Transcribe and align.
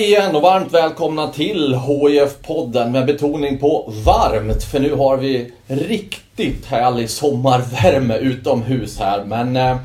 Hej 0.00 0.08
igen 0.08 0.36
och 0.36 0.42
varmt 0.42 0.72
välkomna 0.72 1.28
till 1.28 1.74
HIF-podden 1.74 2.90
med 2.92 3.06
betoning 3.06 3.58
på 3.58 3.92
varmt. 4.04 4.62
För 4.62 4.80
nu 4.80 4.94
har 4.94 5.16
vi 5.16 5.52
riktigt 5.66 6.66
härlig 6.66 7.10
sommarvärme 7.10 8.16
utomhus 8.16 8.98
här. 8.98 9.24
Men 9.24 9.56
eh, 9.56 9.76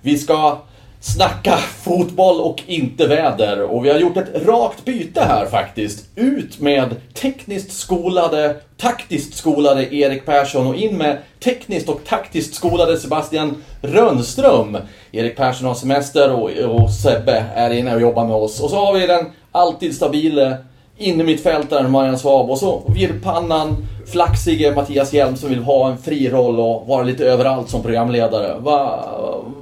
vi 0.00 0.18
ska 0.18 0.58
snacka 1.00 1.56
fotboll 1.56 2.40
och 2.40 2.62
inte 2.66 3.06
väder. 3.06 3.62
Och 3.62 3.84
vi 3.84 3.90
har 3.90 3.98
gjort 3.98 4.16
ett 4.16 4.46
rakt 4.46 4.84
byte 4.84 5.20
här 5.20 5.46
faktiskt. 5.46 6.04
Ut 6.16 6.60
med 6.60 6.94
tekniskt 7.14 7.72
skolade, 7.72 8.56
taktiskt 8.76 9.36
skolade 9.36 9.94
Erik 9.94 10.26
Persson 10.26 10.66
och 10.66 10.76
in 10.76 10.98
med 10.98 11.18
tekniskt 11.44 11.88
och 11.88 12.00
taktiskt 12.04 12.54
skolade 12.54 12.98
Sebastian 12.98 13.62
Rönnström. 13.82 14.78
Erik 15.12 15.36
Persson 15.36 15.66
har 15.66 15.74
semester 15.74 16.32
och, 16.32 16.50
och 16.50 16.90
Sebbe 16.90 17.44
är 17.54 17.70
inne 17.70 17.94
och 17.94 18.00
jobbar 18.00 18.26
med 18.26 18.36
oss. 18.36 18.60
Och 18.60 18.70
så 18.70 18.76
har 18.76 18.94
vi 18.94 19.06
den 19.06 19.26
alltid 19.52 19.94
stabile 19.94 20.56
innermittfältaren 20.96 21.90
Marian 21.90 22.18
Svab 22.18 22.50
och 22.50 22.58
så 22.58 22.82
virrpannan, 22.94 23.76
flaxige 24.06 24.74
Mattias 24.74 25.12
Hjelm 25.12 25.36
som 25.36 25.48
vill 25.48 25.62
ha 25.62 25.90
en 25.90 25.98
fri 25.98 26.30
roll 26.30 26.60
och 26.60 26.86
vara 26.86 27.02
lite 27.02 27.24
överallt 27.24 27.70
som 27.70 27.82
programledare. 27.82 28.56
Vad 28.58 29.04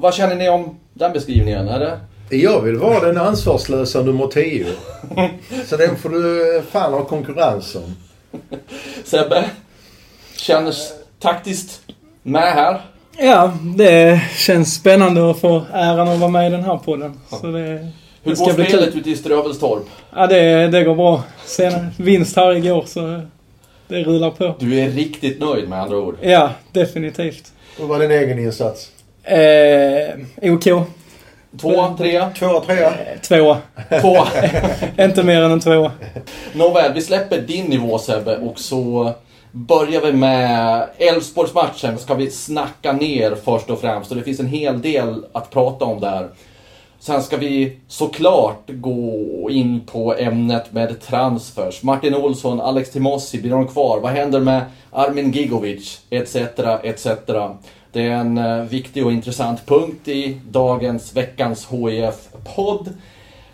va 0.01 0.13
känner 0.13 0.37
ni 0.37 0.49
om 0.49 0.79
den 0.95 1.13
beskrivningen? 1.13 1.69
Är 1.69 1.81
det? 1.81 2.01
Jag 2.37 2.61
vill 2.61 2.77
vara 2.77 3.01
den 3.01 3.19
ansvarslösa 3.19 4.03
nummer 4.03 4.27
10. 4.27 4.67
Så 5.67 5.77
den 5.77 5.97
får 5.97 6.09
du 6.09 6.63
fan 6.71 6.93
ha 6.93 7.05
konkurrens 7.05 7.77
om. 7.77 7.97
Sebbe? 9.05 9.45
Känns 10.37 10.93
taktiskt 11.19 11.81
med 12.23 12.53
här? 12.53 12.81
Ja, 13.19 13.53
det 13.77 14.21
känns 14.37 14.75
spännande 14.75 15.31
att 15.31 15.41
få 15.41 15.63
äran 15.73 16.09
att 16.09 16.19
vara 16.19 16.31
med 16.31 16.47
i 16.47 16.51
den 16.51 16.65
här 16.65 16.77
podden. 16.77 17.21
Så 17.31 17.47
det, 17.47 17.89
Hur 18.23 18.31
det 18.31 18.37
ska 18.37 18.45
går 18.45 18.53
spelet 18.53 18.95
ute 18.95 19.11
i 19.11 19.17
Strövelstorp? 19.17 19.83
Ja, 20.17 20.27
det, 20.27 20.69
det 20.69 20.85
går 20.85 20.95
bra. 20.95 21.23
Sen 21.45 21.87
vinst 21.97 22.37
här 22.37 22.53
igår 22.57 22.85
så 22.87 23.21
det 23.89 24.03
rullar 24.03 24.31
på. 24.31 24.55
Du 24.59 24.81
är 24.81 24.89
riktigt 24.89 25.41
nöjd 25.41 25.69
med 25.69 25.81
andra 25.83 25.97
ord? 25.97 26.17
Ja, 26.21 26.51
definitivt. 26.73 27.53
Vad 27.79 27.89
var 27.89 27.99
din 27.99 28.11
egen 28.11 28.39
insats? 28.39 28.91
Eh, 29.25 30.53
OK. 30.53 30.65
Två, 31.61 31.95
tre, 31.99 32.25
Tvåa, 32.39 32.61
trea? 32.61 32.87
Eh, 32.87 33.21
Tvåa. 33.23 33.59
två. 34.01 34.17
Inte 35.05 35.23
mer 35.23 35.43
än 35.43 35.51
en 35.51 35.61
tvåa. 35.61 35.93
Nåväl, 36.53 36.93
vi 36.95 37.01
släpper 37.01 37.41
din 37.41 37.65
nivå 37.65 37.99
Sebbe 37.99 38.37
och 38.37 38.59
så 38.59 39.13
börjar 39.53 40.01
vi 40.01 40.13
med 40.13 40.87
Elfsborgsmatchen. 40.99 41.99
Ska 41.99 42.15
vi 42.15 42.31
snacka 42.31 42.93
ner 42.93 43.35
först 43.45 43.71
och 43.71 43.81
främst 43.81 44.11
och 44.11 44.17
det 44.17 44.23
finns 44.23 44.41
en 44.41 44.47
hel 44.47 44.83
del 44.83 45.25
att 45.33 45.51
prata 45.51 45.85
om 45.85 46.01
där. 46.01 46.29
Sen 47.03 47.23
ska 47.23 47.37
vi 47.37 47.77
såklart 47.89 48.63
gå 48.67 49.49
in 49.51 49.81
på 49.87 50.15
ämnet 50.15 50.73
med 50.73 51.01
transfers. 51.01 51.83
Martin 51.83 52.15
Olsson, 52.15 52.61
Alex 52.61 52.91
Timossi, 52.91 53.41
blir 53.41 53.51
de 53.51 53.69
kvar? 53.69 54.01
Vad 54.01 54.13
händer 54.13 54.41
med 54.41 54.63
Armin 54.91 55.33
Gigovic? 55.33 56.01
Etc, 56.11 56.37
etc. 56.83 57.07
Det 57.93 58.07
är 58.07 58.11
en 58.11 58.39
eh, 58.39 58.63
viktig 58.63 59.07
och 59.07 59.13
intressant 59.13 59.67
punkt 59.67 60.09
i 60.09 60.41
dagens, 60.51 61.17
veckans 61.17 61.69
HIF-podd. 61.71 62.89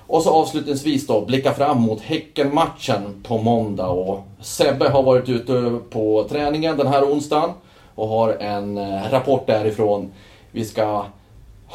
Och 0.06 0.22
så 0.22 0.30
avslutningsvis 0.30 1.06
då, 1.06 1.20
blicka 1.20 1.52
fram 1.52 1.82
mot 1.82 2.00
Häcken-matchen 2.00 3.22
på 3.22 3.38
måndag. 3.38 3.88
Och 3.88 4.26
Sebbe 4.40 4.88
har 4.88 5.02
varit 5.02 5.28
ute 5.28 5.78
på 5.90 6.26
träningen 6.28 6.76
den 6.76 6.86
här 6.86 7.04
onsdagen 7.12 7.50
och 7.94 8.08
har 8.08 8.32
en 8.32 8.78
eh, 8.78 9.10
rapport 9.10 9.46
därifrån. 9.46 10.12
Vi 10.50 10.64
ska 10.64 11.04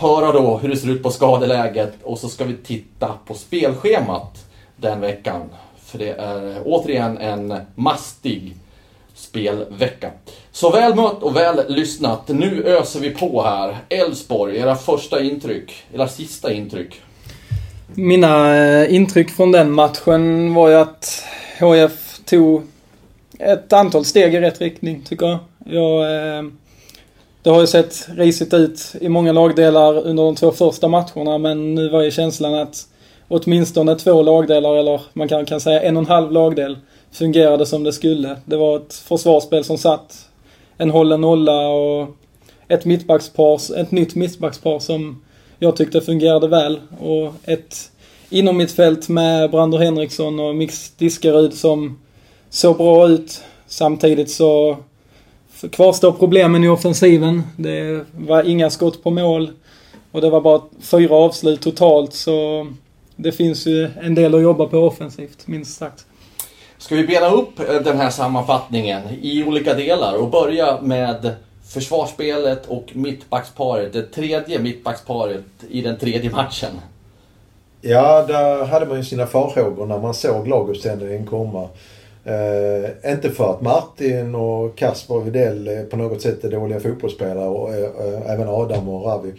höra 0.02 0.32
då 0.32 0.58
hur 0.58 0.70
det 0.70 0.78
ser 0.78 0.90
ut 0.90 1.04
på 1.04 1.12
skadeläget 1.12 1.94
och 2.04 2.18
så 2.18 2.30
ska 2.30 2.44
vi 2.44 2.54
titta 2.54 3.14
på 3.26 3.34
spelschemat 3.34 4.46
den 4.76 5.02
veckan. 5.02 5.42
För 5.86 5.98
det 5.98 6.10
är 6.10 6.62
återigen 6.66 7.18
en 7.18 7.54
mastig 7.76 8.56
spelvecka. 9.14 10.12
Så 10.52 10.72
väl 10.72 10.96
mött 10.96 11.24
och 11.24 11.36
väl 11.36 11.62
lyssnat. 11.68 12.28
Nu 12.28 12.64
öser 12.64 13.00
vi 13.00 13.10
på 13.10 13.44
här. 13.44 13.78
Elfsborg, 13.90 14.58
era 14.58 14.76
första 14.76 15.24
intryck, 15.24 15.84
era 15.94 16.08
sista 16.08 16.54
intryck. 16.54 17.02
Mina 17.94 18.58
eh, 18.58 18.94
intryck 18.94 19.30
från 19.30 19.52
den 19.52 19.72
matchen 19.72 20.54
var 20.54 20.70
ju 20.70 20.76
att 20.76 21.24
HF 21.60 22.20
tog 22.26 22.64
ett 23.40 23.74
antal 23.74 24.06
steg 24.06 24.36
i 24.36 24.40
rätt 24.40 24.62
riktning, 24.62 25.02
tycker 25.02 25.26
jag. 25.26 25.40
jag 25.66 26.16
eh, 26.38 26.44
det 27.44 27.50
har 27.50 27.62
ju 27.62 27.68
sett 27.68 28.08
risigt 28.16 28.54
ut 28.54 28.96
i 29.02 29.10
många 29.10 29.32
lagdelar 29.32 30.08
under 30.08 30.24
de 30.24 30.36
två 30.36 30.52
första 30.52 30.88
matcherna, 30.88 31.38
men 31.38 31.76
nu 31.76 31.90
var 31.90 32.02
ju 32.02 32.12
känslan 32.12 32.54
att 32.54 32.88
åtminstone 33.28 33.96
två 33.96 34.22
lagdelar, 34.22 34.76
eller 34.76 35.02
man 35.14 35.28
kan, 35.28 35.46
kan 35.46 35.62
säga 35.62 35.82
en 35.82 35.98
och 35.98 36.04
en 36.04 36.10
halv 36.10 36.32
lagdel, 36.32 36.78
fungerade 37.12 37.66
som 37.66 37.84
det 37.84 37.94
skulle. 37.94 38.38
Det 38.46 38.58
var 38.58 38.78
ett 38.78 38.94
försvarsspel 38.94 39.64
som 39.64 39.78
satt, 39.78 40.30
en 40.78 40.90
hållen 40.90 41.22
nolla 41.22 41.68
och 41.68 42.08
ett 42.68 42.86
mittbackspar, 42.86 43.80
ett 43.80 43.92
nytt 43.92 44.16
mittbackspar 44.16 44.80
som 44.80 45.22
jag 45.60 45.76
tyckte 45.76 46.02
fungerade 46.02 46.48
väl. 46.48 46.80
Och 47.00 47.34
ett 47.44 47.92
inom 48.30 48.58
mitt 48.58 48.72
fält 48.72 49.10
med 49.10 49.52
Brander 49.52 49.78
Henriksson 49.78 50.40
och 50.40 50.56
Mix 50.56 50.92
Diskerud 50.92 51.54
som 51.54 52.00
såg 52.50 52.78
bra 52.78 53.08
ut. 53.08 53.44
Samtidigt 53.68 54.32
så 54.32 54.78
kvarstår 55.70 56.12
problemen 56.12 56.64
i 56.64 56.68
offensiven. 56.68 57.44
Det 57.58 58.06
var 58.18 58.44
inga 58.44 58.70
skott 58.70 59.04
på 59.04 59.12
mål 59.12 59.52
och 60.12 60.22
det 60.22 60.30
var 60.30 60.42
bara 60.42 60.62
fyra 60.82 61.16
avslut 61.16 61.62
totalt 61.62 62.14
så 62.14 62.68
det 63.16 63.32
finns 63.32 63.68
ju 63.68 63.90
en 64.02 64.16
del 64.16 64.36
att 64.36 64.42
jobba 64.42 64.66
på 64.66 64.78
offensivt, 64.78 65.48
minst 65.48 65.78
sagt. 65.78 66.06
Ska 66.78 66.96
vi 66.96 67.08
bena 67.08 67.30
upp 67.30 67.60
eh, 67.60 67.76
den 67.84 67.98
här 67.98 68.10
sammanfattningen 68.10 69.02
i 69.22 69.44
olika 69.44 69.74
delar 69.74 70.14
och 70.14 70.30
börja 70.30 70.82
med 70.82 71.36
försvarsspelet 71.74 72.68
och 72.68 72.86
mittbacksparet, 72.94 73.94
det 73.94 74.02
tredje 74.02 74.60
mittbacksparet 74.60 75.46
i 75.70 75.82
den 75.82 75.98
tredje 75.98 76.32
matchen. 76.32 76.72
Ja, 77.82 78.26
där 78.28 78.66
hade 78.66 78.86
man 78.86 78.98
ju 78.98 79.04
sina 79.04 79.26
farhågor 79.26 79.86
när 79.86 80.00
man 80.00 80.14
såg 80.14 80.48
laguppställningen 80.48 81.26
komma. 81.26 81.70
Eh, 82.24 83.12
inte 83.14 83.30
för 83.30 83.52
att 83.52 83.62
Martin 83.62 84.36
och 84.36 84.76
Kasper 84.78 85.20
Widell 85.20 85.68
eh, 85.68 85.82
på 85.84 85.98
något 85.98 86.22
sätt 86.22 86.44
är 86.44 86.52
dåliga 86.52 86.80
fotbollsspelare 86.80 87.48
och 87.48 87.74
eh, 87.74 87.84
eh, 87.84 88.32
även 88.32 88.48
Adam 88.48 88.90
och 88.90 89.06
Ravi 89.06 89.34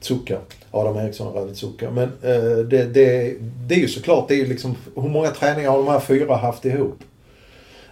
Tsukka. 0.00 0.38
Adam 0.70 0.96
Eriksson 0.96 1.26
och 1.26 1.34
Ravi 1.34 1.54
Tsukka. 1.54 1.90
Men 1.90 2.04
eh, 2.22 2.58
det, 2.58 2.84
det, 2.84 3.34
det 3.68 3.74
är 3.74 3.78
ju 3.78 3.88
såklart, 3.88 4.28
det 4.28 4.34
är 4.34 4.38
ju 4.38 4.46
liksom, 4.46 4.76
hur 4.94 5.08
många 5.08 5.30
träningar 5.30 5.70
har 5.70 5.78
de 5.78 5.88
här 5.88 6.00
fyra 6.00 6.36
haft 6.36 6.64
ihop? 6.64 6.98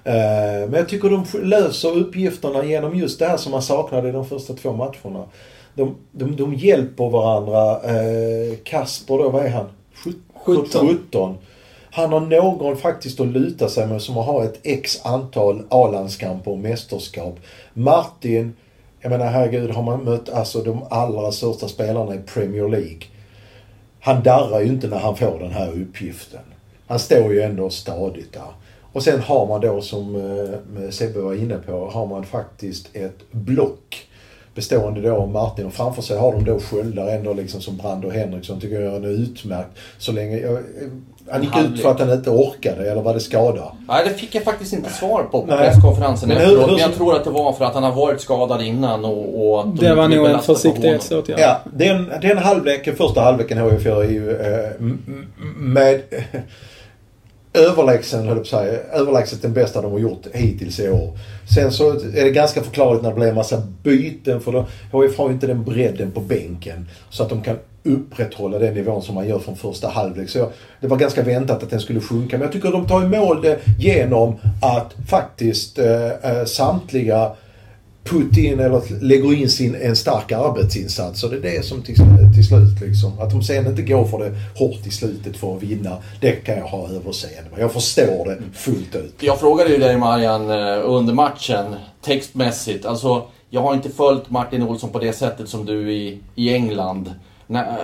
Eh, 0.04 0.68
men 0.68 0.74
jag 0.74 0.88
tycker 0.88 1.10
de 1.10 1.24
löser 1.42 1.96
uppgifterna 1.96 2.64
genom 2.64 2.98
just 2.98 3.18
det 3.18 3.26
här 3.26 3.36
som 3.36 3.52
man 3.52 3.62
saknade 3.62 4.08
i 4.08 4.12
de 4.12 4.26
första 4.26 4.52
två 4.54 4.72
matcherna. 4.72 5.24
De, 5.74 5.94
de, 6.12 6.36
de 6.36 6.54
hjälper 6.54 7.10
varandra. 7.10 7.70
Eh, 7.82 8.56
Kasper 8.64 9.18
då, 9.18 9.28
vad 9.28 9.44
är 9.44 9.50
han? 9.50 9.66
Sjut- 9.94 10.22
17. 10.44 10.88
17. 10.88 11.34
Han 11.96 12.12
har 12.12 12.20
någon 12.20 12.76
faktiskt 12.76 13.20
att 13.20 13.26
luta 13.26 13.68
sig 13.68 13.86
mot 13.86 14.02
som 14.02 14.14
har 14.14 14.44
ett 14.44 14.60
x 14.62 15.00
antal 15.04 15.62
A-landskamper 15.68 16.50
och 16.50 16.58
mästerskap. 16.58 17.38
Martin, 17.74 18.54
jag 19.00 19.10
menar 19.10 19.26
herregud, 19.26 19.70
har 19.70 19.82
man 19.82 20.04
mött 20.04 20.28
alltså 20.28 20.62
de 20.62 20.82
allra 20.90 21.32
största 21.32 21.68
spelarna 21.68 22.14
i 22.14 22.18
Premier 22.18 22.68
League. 22.68 23.00
Han 24.00 24.22
darrar 24.22 24.60
ju 24.60 24.66
inte 24.66 24.86
när 24.86 24.98
han 24.98 25.16
får 25.16 25.38
den 25.38 25.50
här 25.50 25.82
uppgiften. 25.82 26.40
Han 26.86 26.98
står 26.98 27.32
ju 27.32 27.42
ändå 27.42 27.70
stadigt 27.70 28.32
där. 28.32 28.52
Och 28.92 29.02
sen 29.02 29.20
har 29.20 29.46
man 29.46 29.60
då, 29.60 29.80
som 29.80 30.16
eh, 30.16 30.90
Sebbe 30.90 31.20
var 31.20 31.34
inne 31.34 31.58
på, 31.58 31.90
har 31.90 32.06
man 32.06 32.24
faktiskt 32.24 32.96
ett 32.96 33.30
block 33.30 34.08
bestående 34.54 35.00
då 35.00 35.16
av 35.16 35.28
Martin 35.30 35.66
och 35.66 35.72
framför 35.72 36.02
sig 36.02 36.18
har 36.18 36.32
de 36.32 36.44
då 36.44 36.58
sköldar 36.60 37.06
ändå 37.08 37.32
liksom 37.32 37.60
som 37.60 37.76
Brand 37.76 38.04
och 38.04 38.12
Henriksson 38.12 38.60
tycker 38.60 38.80
jag 38.80 38.94
är 38.94 39.08
utmärkt. 39.08 39.68
Så 39.98 40.12
länge, 40.12 40.36
jag, 40.38 40.58
han 41.30 41.42
gick 41.42 41.56
ut 41.58 41.82
för 41.82 41.90
att 41.90 42.00
han 42.00 42.12
inte 42.12 42.30
orkade 42.30 42.90
eller 42.90 43.02
var 43.02 43.14
det 43.14 43.20
skada? 43.20 43.72
Nej, 43.88 44.04
det 44.04 44.10
fick 44.14 44.34
jag 44.34 44.42
faktiskt 44.42 44.72
inte 44.72 44.90
svar 44.90 45.22
på 45.22 45.40
på 45.40 45.46
Nej. 45.46 45.58
presskonferensen 45.58 46.28
Men 46.28 46.38
hur- 46.38 46.44
efteråt. 46.44 46.66
hur- 46.68 46.72
Men 46.72 46.80
jag 46.80 46.94
tror 46.94 47.16
att 47.16 47.24
det 47.24 47.30
var 47.30 47.52
för 47.52 47.64
att 47.64 47.74
han 47.74 47.82
har 47.82 47.92
varit 47.92 48.20
skadad 48.20 48.62
innan 48.62 49.04
och, 49.04 49.54
och 49.58 49.68
Det 49.68 49.94
var 49.94 50.08
nog 50.08 50.26
en 50.26 50.40
försiktighetsåtgärd. 50.42 51.38
Ja, 51.40 51.60
den, 51.72 52.10
den 52.22 52.38
halvleken, 52.38 52.96
första 52.96 53.20
halvleken 53.20 53.70
HIF 53.70 53.86
gör 53.86 54.02
är 54.04 54.08
ju 54.10 54.30
eh, 54.36 54.70
med 55.58 56.00
överlägsen, 57.54 58.28
höll 58.28 58.36
jag 58.36 58.46
säga, 58.46 58.78
överlägset 58.92 59.42
den 59.42 59.52
bästa 59.52 59.82
de 59.82 59.92
har 59.92 59.98
gjort 59.98 60.26
hittills 60.32 60.80
i 60.80 60.88
år. 60.88 61.18
Sen 61.54 61.72
så 61.72 61.90
är 61.90 62.24
det 62.24 62.30
ganska 62.30 62.62
förklarligt 62.62 63.02
när 63.02 63.10
det 63.10 63.16
blir 63.16 63.28
en 63.28 63.34
massa 63.34 63.62
byten 63.82 64.40
för 64.40 64.52
då, 64.52 64.66
HIF 65.02 65.18
har 65.18 65.28
ju 65.28 65.34
inte 65.34 65.46
den 65.46 65.64
bredden 65.64 66.10
på 66.10 66.20
bänken 66.20 66.88
så 67.10 67.22
att 67.22 67.28
de 67.28 67.42
kan 67.42 67.56
upprätthålla 67.82 68.58
den 68.58 68.74
nivån 68.74 69.02
som 69.02 69.14
man 69.14 69.28
gör 69.28 69.38
från 69.38 69.56
första 69.56 69.88
halvlek. 69.88 70.28
Så 70.28 70.38
jag, 70.38 70.50
det 70.80 70.86
var 70.86 70.96
ganska 70.96 71.22
väntat 71.22 71.62
att 71.62 71.70
den 71.70 71.80
skulle 71.80 72.00
sjunka. 72.00 72.36
Men 72.36 72.42
jag 72.42 72.52
tycker 72.52 72.68
att 72.68 72.74
de 72.74 72.86
tar 72.86 73.04
i 73.04 73.08
mål 73.08 73.42
det 73.42 73.58
genom 73.78 74.36
att 74.62 74.94
faktiskt 75.08 75.78
eh, 75.78 76.06
eh 76.06 76.44
samtliga 76.44 77.30
put 78.04 78.36
in 78.36 78.60
eller 78.60 79.02
lägger 79.02 79.34
in 79.34 79.50
sin, 79.50 79.74
en 79.74 79.96
stark 79.96 80.32
arbetsinsats. 80.32 81.24
Och 81.24 81.30
det 81.30 81.36
är 81.36 81.40
det 81.40 81.64
som 81.64 81.82
till, 81.82 81.94
till 82.34 82.46
slut 82.46 82.80
liksom. 82.80 83.18
Att 83.20 83.30
de 83.30 83.42
sen 83.42 83.66
inte 83.66 83.82
går 83.82 84.04
för 84.04 84.18
det 84.18 84.32
hårt 84.58 84.86
i 84.86 84.90
slutet 84.90 85.36
för 85.36 85.56
att 85.56 85.62
vinna, 85.62 85.96
det 86.20 86.32
kan 86.32 86.58
jag 86.58 86.64
ha 86.64 86.88
överseende 86.88 87.50
med. 87.50 87.60
Jag 87.60 87.72
förstår 87.72 88.24
det 88.24 88.38
fullt 88.52 88.94
ut. 88.94 89.14
Jag 89.20 89.40
frågade 89.40 89.70
ju 89.70 89.78
dig 89.78 89.96
Marian 89.98 90.50
eh, 90.50 90.80
under 90.84 91.14
matchen, 91.14 91.74
textmässigt. 92.02 92.86
Alltså, 92.86 93.22
jag 93.50 93.60
har 93.60 93.74
inte 93.74 93.90
följt 93.90 94.30
Martin 94.30 94.62
Olsson 94.62 94.90
på 94.90 94.98
det 94.98 95.12
sättet 95.12 95.48
som 95.48 95.66
du 95.66 95.92
i, 95.92 96.20
i 96.34 96.54
England. 96.54 97.14
När, 97.46 97.62
eh, 97.62 97.76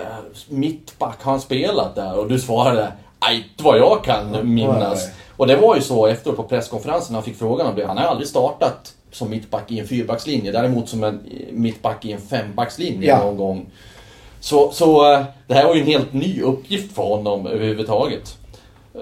mittback, 0.49 1.17
har 1.21 1.31
han 1.31 1.41
spelat 1.41 1.95
där? 1.95 2.19
Och 2.19 2.29
du 2.29 2.39
svarade, 2.39 2.91
nej, 3.21 3.35
inte 3.35 3.63
vad 3.63 3.77
jag 3.77 4.03
kan 4.03 4.53
minnas. 4.53 5.05
Nej. 5.05 5.13
Och 5.37 5.47
det 5.47 5.55
var 5.55 5.75
ju 5.75 5.81
så 5.81 6.07
efteråt 6.07 6.37
på 6.37 6.43
presskonferensen 6.43 7.13
när 7.13 7.17
han 7.19 7.25
fick 7.25 7.37
frågan 7.37 7.67
om 7.67 7.75
det. 7.75 7.85
Han 7.85 7.97
har 7.97 8.05
aldrig 8.05 8.27
startat 8.27 8.93
som 9.11 9.29
mittback 9.29 9.71
i 9.71 9.79
en 9.79 9.87
fyrbackslinje. 9.87 10.51
Däremot 10.51 10.89
som 10.89 11.03
en 11.03 11.19
mittback 11.51 12.05
i 12.05 12.11
en 12.11 12.21
fembackslinje 12.21 13.07
Ja. 13.07 13.19
någon 13.23 13.37
gång. 13.37 13.65
Så, 14.39 14.71
så 14.71 15.13
eh, 15.13 15.23
det 15.47 15.53
här 15.53 15.65
var 15.67 15.75
ju 15.75 15.81
en 15.81 15.87
helt 15.87 16.13
ny 16.13 16.41
uppgift 16.41 16.95
för 16.95 17.03
honom 17.03 17.47
överhuvudtaget. 17.47 18.37
Eh, 18.95 18.99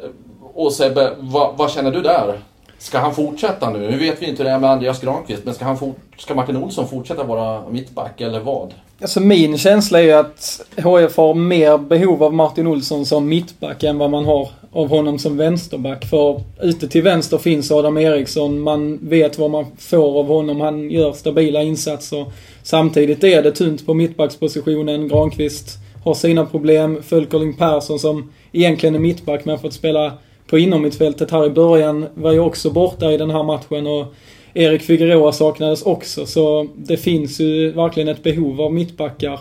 Och 0.54 0.74
Sebbe, 0.74 1.16
vad, 1.20 1.58
vad 1.58 1.72
känner 1.72 1.92
du 1.92 2.02
där? 2.02 2.40
Ska 2.80 3.00
han 3.00 3.16
fortsätta 3.16 3.70
nu? 3.70 3.80
Nu 3.80 3.98
vet 3.98 4.22
vi 4.22 4.26
inte 4.26 4.44
det 4.44 4.50
är 4.50 4.60
med 4.60 4.70
Andreas 4.70 5.02
Granqvist, 5.02 5.46
men 5.46 5.54
ska, 5.54 5.66
han 5.66 5.78
for, 5.78 5.94
ska 6.18 6.36
Martin 6.36 6.58
Olsson 6.58 6.88
fortsätta 6.88 7.24
vara 7.24 7.70
mittback 7.70 8.22
eller 8.22 8.40
vad? 8.40 8.74
Alltså 9.02 9.20
min 9.20 9.58
känsla 9.58 10.00
är 10.00 10.04
ju 10.04 10.12
att 10.12 10.62
HF 10.78 11.18
har 11.18 11.34
mer 11.34 11.78
behov 11.78 12.24
av 12.24 12.34
Martin 12.34 12.68
Olsson 12.68 13.06
som 13.06 13.30
mittback 13.30 13.84
än 13.84 13.98
vad 13.98 14.10
man 14.10 14.26
har 14.26 14.50
av 14.72 14.90
honom 14.90 15.20
som 15.20 15.38
vänsterback. 15.38 16.06
För 16.06 16.42
ute 16.62 16.88
till 16.88 17.04
vänster 17.04 17.38
finns 17.38 17.72
Adam 17.72 17.98
Eriksson. 17.98 18.60
Man 18.60 19.10
vet 19.10 19.38
vad 19.38 19.52
man 19.52 19.66
får 19.78 20.20
av 20.20 20.28
honom. 20.28 20.62
Han 20.62 20.92
gör 20.92 21.14
stabila 21.14 21.64
insatser. 21.64 22.26
Samtidigt 22.64 23.24
är 23.24 23.44
det 23.44 23.52
tunt 23.52 23.86
på 23.86 23.94
mittbackspositionen. 23.94 25.08
Granqvist 25.08 25.78
har 26.04 26.14
sina 26.14 26.46
problem. 26.46 27.04
Fölkerling 27.04 27.54
Persson 27.54 28.00
som 28.00 28.32
egentligen 28.52 28.96
är 28.96 29.00
mittback 29.00 29.46
men 29.46 29.56
har 29.56 29.62
fått 29.62 29.74
spela 29.74 30.14
på 30.50 30.60
inomhittfältet 30.60 31.32
här 31.32 31.46
i 31.46 31.50
början 31.50 32.06
var 32.14 32.32
ju 32.32 32.40
också 32.40 32.72
borta 32.72 33.12
i 33.12 33.18
den 33.18 33.30
här 33.30 33.44
matchen. 33.44 33.88
Och 33.88 34.14
Erik 34.54 34.82
Figueroa 34.82 35.32
saknades 35.32 35.82
också, 35.82 36.26
så 36.26 36.68
det 36.76 36.98
finns 36.98 37.40
ju 37.40 37.72
verkligen 37.72 38.10
ett 38.10 38.24
behov 38.24 38.62
av 38.62 38.74
mittbackar 38.74 39.40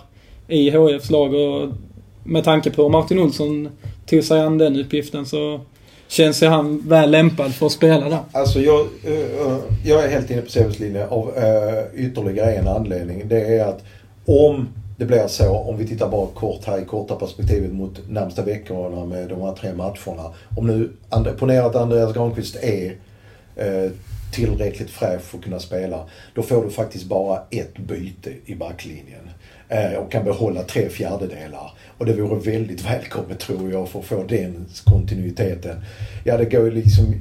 i 0.48 0.70
HFs 0.70 1.10
lag 1.10 1.34
och 1.34 1.68
med 2.24 2.44
tanke 2.44 2.70
på 2.70 2.82
hur 2.82 2.88
Martin 2.88 3.18
Olsson 3.18 3.68
tog 4.06 4.24
sig 4.24 4.40
an 4.40 4.58
den 4.58 4.80
uppgiften 4.80 5.26
så 5.26 5.60
känns 6.08 6.42
ju 6.42 6.46
han 6.46 6.88
väl 6.88 7.10
lämpad 7.10 7.54
för 7.54 7.66
att 7.66 7.72
spela 7.72 8.08
där. 8.08 8.18
Alltså 8.32 8.60
jag, 8.60 8.86
eh, 9.04 9.12
eh, 9.12 9.58
jag 9.84 10.04
är 10.04 10.08
helt 10.08 10.30
inne 10.30 10.42
på 10.42 10.50
Sebbes 10.50 10.78
linje 10.78 11.06
av 11.06 11.32
eh, 11.36 12.04
ytterligare 12.04 12.54
en 12.54 12.68
anledning. 12.68 13.28
Det 13.28 13.58
är 13.58 13.64
att 13.64 13.84
om 14.24 14.68
det 14.98 15.04
blir 15.04 15.26
så, 15.26 15.56
om 15.56 15.76
vi 15.76 15.86
tittar 15.86 16.08
bara 16.08 16.26
kort 16.26 16.64
här 16.64 16.82
i 16.82 16.84
korta 16.84 17.16
perspektivet 17.16 17.72
mot 17.72 18.08
närmsta 18.08 18.42
veckorna 18.42 19.04
med 19.04 19.28
de 19.28 19.42
här 19.42 19.54
tre 19.54 19.74
matcherna. 19.74 20.34
Om 20.56 20.66
nu, 20.66 20.90
ponera 21.38 21.66
att 21.66 21.76
Andreas 21.76 22.14
Granqvist 22.14 22.56
är 22.56 22.96
eh, 23.56 23.90
tillräckligt 24.32 24.90
fräsch 24.90 25.20
för 25.20 25.38
att 25.38 25.44
kunna 25.44 25.58
spela. 25.58 26.04
Då 26.34 26.42
får 26.42 26.64
du 26.64 26.70
faktiskt 26.70 27.04
bara 27.04 27.42
ett 27.50 27.78
byte 27.78 28.30
i 28.44 28.54
backlinjen. 28.54 29.30
Eh, 29.68 29.92
och 29.92 30.12
kan 30.12 30.24
behålla 30.24 30.62
tre 30.62 30.88
fjärdedelar. 30.88 31.72
Och 31.98 32.06
det 32.06 32.12
vore 32.12 32.52
väldigt 32.52 32.86
välkommet 32.86 33.38
tror 33.38 33.72
jag 33.72 33.88
för 33.88 33.98
att 33.98 34.04
få 34.04 34.22
den 34.22 34.66
kontinuiteten. 34.84 35.76
Ja, 36.24 36.36
det 36.36 36.44
går 36.44 36.64
ju 36.64 36.70
liksom 36.70 37.14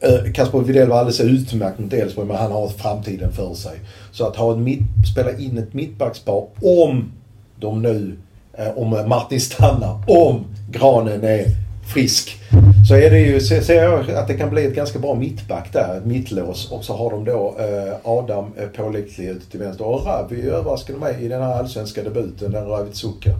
eh, 0.00 0.32
Kasper 0.32 0.58
Widell 0.58 0.88
var 0.88 0.98
alldeles 0.98 1.20
utmärkt 1.20 1.78
mot 1.78 1.92
Elfsborg 1.92 2.28
men 2.28 2.36
han 2.36 2.52
har 2.52 2.68
framtiden 2.68 3.32
för 3.32 3.54
sig. 3.54 3.78
Så 4.12 4.26
att 4.26 4.36
ha 4.36 4.52
en 4.52 4.64
mitt, 4.64 4.82
spela 5.12 5.38
in 5.38 5.58
ett 5.58 5.74
mittbackspar 5.74 6.46
om 6.62 7.12
de 7.60 7.82
nu, 7.82 8.16
eh, 8.52 8.78
om 8.78 9.08
Martin 9.08 9.40
stannar, 9.40 10.02
om 10.06 10.44
Granen 10.70 11.24
är 11.24 11.44
frisk. 11.94 12.36
Så 12.88 12.94
är 12.94 13.10
det 13.10 13.18
ju, 13.18 13.40
ser 13.40 13.82
jag 13.82 14.10
att 14.10 14.28
det 14.28 14.34
kan 14.34 14.50
bli 14.50 14.66
ett 14.66 14.74
ganska 14.74 14.98
bra 14.98 15.14
mittback 15.14 15.72
där, 15.72 15.96
ett 15.96 16.04
mittlås. 16.04 16.72
Och 16.72 16.84
så 16.84 16.96
har 16.96 17.10
de 17.10 17.24
då 17.24 17.56
eh, 17.58 17.94
Adam 18.04 18.52
eh, 18.56 18.66
pålitlig 18.68 19.28
ute 19.28 19.50
till 19.50 19.60
vänster. 19.60 19.86
Och 19.86 20.06
Ravi 20.06 20.48
överraskade 20.48 20.98
mig 20.98 21.16
i 21.20 21.28
den 21.28 21.42
här 21.42 21.54
allsvenska 21.54 22.02
debuten, 22.02 22.52
den 22.52 22.66
Ravit 22.66 22.96
Zucker. 22.96 23.34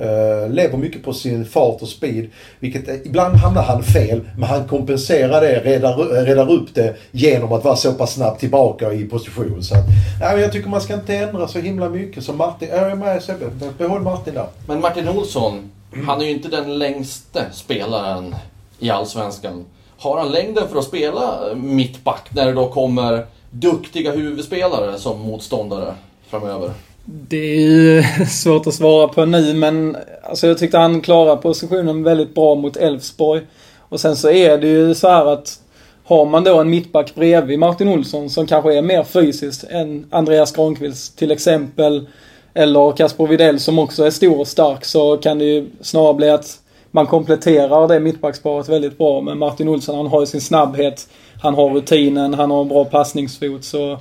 Uh, 0.00 0.50
lever 0.50 0.78
mycket 0.78 1.02
på 1.02 1.12
sin 1.12 1.44
fart 1.44 1.82
och 1.82 1.88
speed. 1.88 2.30
Vilket 2.60 2.88
eh, 2.88 2.94
ibland 3.04 3.34
hamnar 3.34 3.62
han 3.62 3.82
fel, 3.82 4.20
men 4.36 4.48
han 4.48 4.68
kompenserar 4.68 5.40
det, 5.40 5.60
redar, 5.60 6.16
eh, 6.16 6.24
redar 6.24 6.50
upp 6.50 6.74
det 6.74 6.96
genom 7.10 7.52
att 7.52 7.64
vara 7.64 7.76
så 7.76 7.92
pass 7.92 8.14
snabbt 8.14 8.40
tillbaka 8.40 8.92
i 8.92 9.04
position. 9.04 9.62
Så 9.62 9.74
att, 9.74 9.84
nej, 10.20 10.32
men 10.32 10.42
jag 10.42 10.52
tycker 10.52 10.68
man 10.68 10.80
ska 10.80 10.94
inte 10.94 11.16
ändra 11.16 11.48
så 11.48 11.58
himla 11.58 11.88
mycket. 11.88 12.24
Så 12.24 12.32
Martin, 12.32 12.68
jag 12.68 12.98
med 12.98 13.22
Sebbe, 13.22 13.50
behåll 13.78 14.02
Martin 14.02 14.34
där. 14.34 14.46
Men 14.66 14.80
Martin 14.80 15.08
Olsson, 15.08 15.70
han 16.06 16.20
är 16.20 16.24
ju 16.24 16.30
inte 16.30 16.48
den 16.48 16.78
längste 16.78 17.46
spelaren 17.52 18.34
i 18.78 18.90
Allsvenskan. 18.90 19.64
Har 19.98 20.18
han 20.18 20.32
längden 20.32 20.68
för 20.68 20.78
att 20.78 20.84
spela 20.84 21.54
mittback 21.54 22.28
när 22.30 22.46
det 22.46 22.52
då 22.52 22.68
kommer 22.68 23.26
duktiga 23.50 24.12
huvudspelare 24.12 24.98
som 24.98 25.20
motståndare 25.20 25.94
framöver? 26.28 26.70
Det 27.10 27.36
är 27.36 27.60
ju 27.60 28.02
svårt 28.26 28.66
att 28.66 28.74
svara 28.74 29.08
på 29.08 29.24
nu 29.24 29.54
men 29.54 29.96
alltså 30.22 30.46
jag 30.46 30.58
tyckte 30.58 30.78
han 30.78 31.00
klarade 31.00 31.42
positionen 31.42 32.02
väldigt 32.02 32.34
bra 32.34 32.54
mot 32.54 32.76
Elfsborg. 32.76 33.42
Och 33.88 34.00
sen 34.00 34.16
så 34.16 34.30
är 34.30 34.58
det 34.58 34.66
ju 34.66 34.94
så 34.94 35.08
här 35.08 35.26
att 35.26 35.60
har 36.04 36.26
man 36.26 36.44
då 36.44 36.60
en 36.60 36.70
mittback 36.70 37.14
bredvid 37.14 37.58
Martin 37.58 37.88
Olsson 37.88 38.30
som 38.30 38.46
kanske 38.46 38.74
är 38.74 38.82
mer 38.82 39.04
fysiskt 39.04 39.64
än 39.64 40.06
Andreas 40.10 40.52
Granqvist 40.52 41.18
till 41.18 41.30
exempel. 41.30 42.08
Eller 42.54 42.92
Kasper 42.92 43.26
Widell 43.26 43.60
som 43.60 43.78
också 43.78 44.04
är 44.04 44.10
stor 44.10 44.40
och 44.40 44.48
stark 44.48 44.84
så 44.84 45.16
kan 45.16 45.38
det 45.38 45.44
ju 45.44 45.70
snarare 45.80 46.14
bli 46.14 46.30
att 46.30 46.58
man 46.90 47.06
kompletterar 47.06 47.88
det 47.88 48.00
mittbacksparet 48.00 48.68
väldigt 48.68 48.98
bra. 48.98 49.20
Men 49.20 49.38
Martin 49.38 49.68
Olsson 49.68 49.96
han 49.96 50.06
har 50.06 50.20
ju 50.20 50.26
sin 50.26 50.40
snabbhet, 50.40 51.08
han 51.42 51.54
har 51.54 51.70
rutinen, 51.70 52.34
han 52.34 52.50
har 52.50 52.62
en 52.62 52.68
bra 52.68 52.84
passningsfot 52.84 53.64
så 53.64 53.98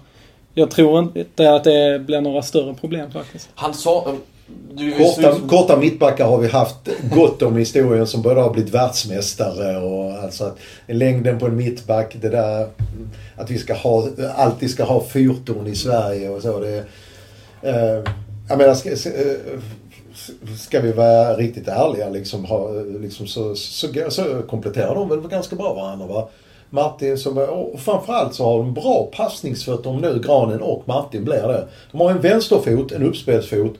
jag 0.57 0.71
tror 0.71 0.99
inte 0.99 1.53
att 1.53 1.63
det 1.63 2.01
blir 2.05 2.21
några 2.21 2.41
större 2.41 2.73
problem 2.73 3.11
faktiskt. 3.11 3.49
Han 3.55 3.73
sa... 3.73 4.15
Du, 4.73 4.91
Korta, 4.91 5.35
korta 5.49 5.77
mittbackar 5.77 6.25
har 6.25 6.37
vi 6.37 6.47
haft 6.47 6.75
gott 7.13 7.41
om 7.41 7.57
i 7.57 7.59
historien 7.59 8.07
som 8.07 8.21
både 8.21 8.41
har 8.41 8.53
blivit 8.53 8.73
världsmästare 8.73 9.77
och 9.77 10.23
alltså 10.23 10.43
att 10.43 10.57
längden 10.87 11.39
på 11.39 11.45
en 11.45 11.55
mittback, 11.55 12.15
det 12.21 12.29
där 12.29 12.67
att 13.35 13.51
vi 13.51 13.57
ska 13.57 13.73
ha, 13.73 14.07
alltid 14.35 14.69
ska 14.69 14.83
ha 14.83 15.03
fyrtorn 15.03 15.67
i 15.67 15.75
Sverige 15.75 16.29
och 16.29 16.41
så. 16.41 16.59
Det, 16.59 16.77
eh, 17.61 18.03
jag 18.49 18.57
menar, 18.57 18.73
ska, 18.73 18.95
ska, 18.95 19.09
eh, 19.09 19.59
ska 20.59 20.81
vi 20.81 20.91
vara 20.91 21.33
riktigt 21.33 21.67
ärliga 21.67 22.09
liksom, 22.09 22.45
ha, 22.45 22.71
liksom 22.99 23.27
så, 23.27 23.55
så, 23.55 23.87
så 24.09 24.41
kompletterar 24.49 24.95
de 24.95 25.09
väl 25.09 25.19
ganska 25.19 25.55
bra 25.55 25.73
varandra 25.73 26.07
va? 26.07 26.29
Martin 26.69 27.17
som, 27.17 27.38
och 27.38 27.79
framförallt 27.79 28.36
så 28.36 28.45
har 28.45 28.57
de 28.57 28.74
bra 28.74 29.09
passningsfötter 29.17 29.89
om 29.89 29.97
nu 29.97 30.21
Granen 30.25 30.62
och 30.62 30.83
Martin 30.88 31.24
blir 31.24 31.47
det. 31.47 31.67
De 31.91 32.01
har 32.01 32.12
en 32.12 32.21
vänsterfot, 32.21 32.91
en 32.91 33.03
uppspelsfot 33.03 33.74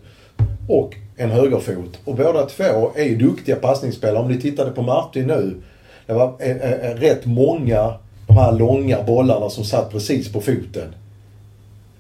och 0.70 0.96
en 1.18 1.32
högerfot. 1.32 2.00
Och 2.06 2.16
båda 2.16 2.46
två 2.46 2.92
är 2.96 3.04
ju 3.04 3.18
duktiga 3.18 3.56
passningsspelare. 3.56 4.24
Om 4.24 4.32
ni 4.32 4.42
tittade 4.42 4.72
på 4.72 4.82
Martin 4.82 5.28
nu. 5.28 5.62
Det 6.06 6.14
var 6.14 6.34
eh, 6.40 6.72
eh, 6.72 6.96
rätt 6.96 7.26
många 7.26 7.94
de 8.28 8.38
här 8.38 8.52
långa 8.52 9.04
bollarna 9.04 9.50
som 9.50 9.64
satt 9.64 9.92
precis 9.92 10.32
på 10.32 10.42
foten. 10.42 10.96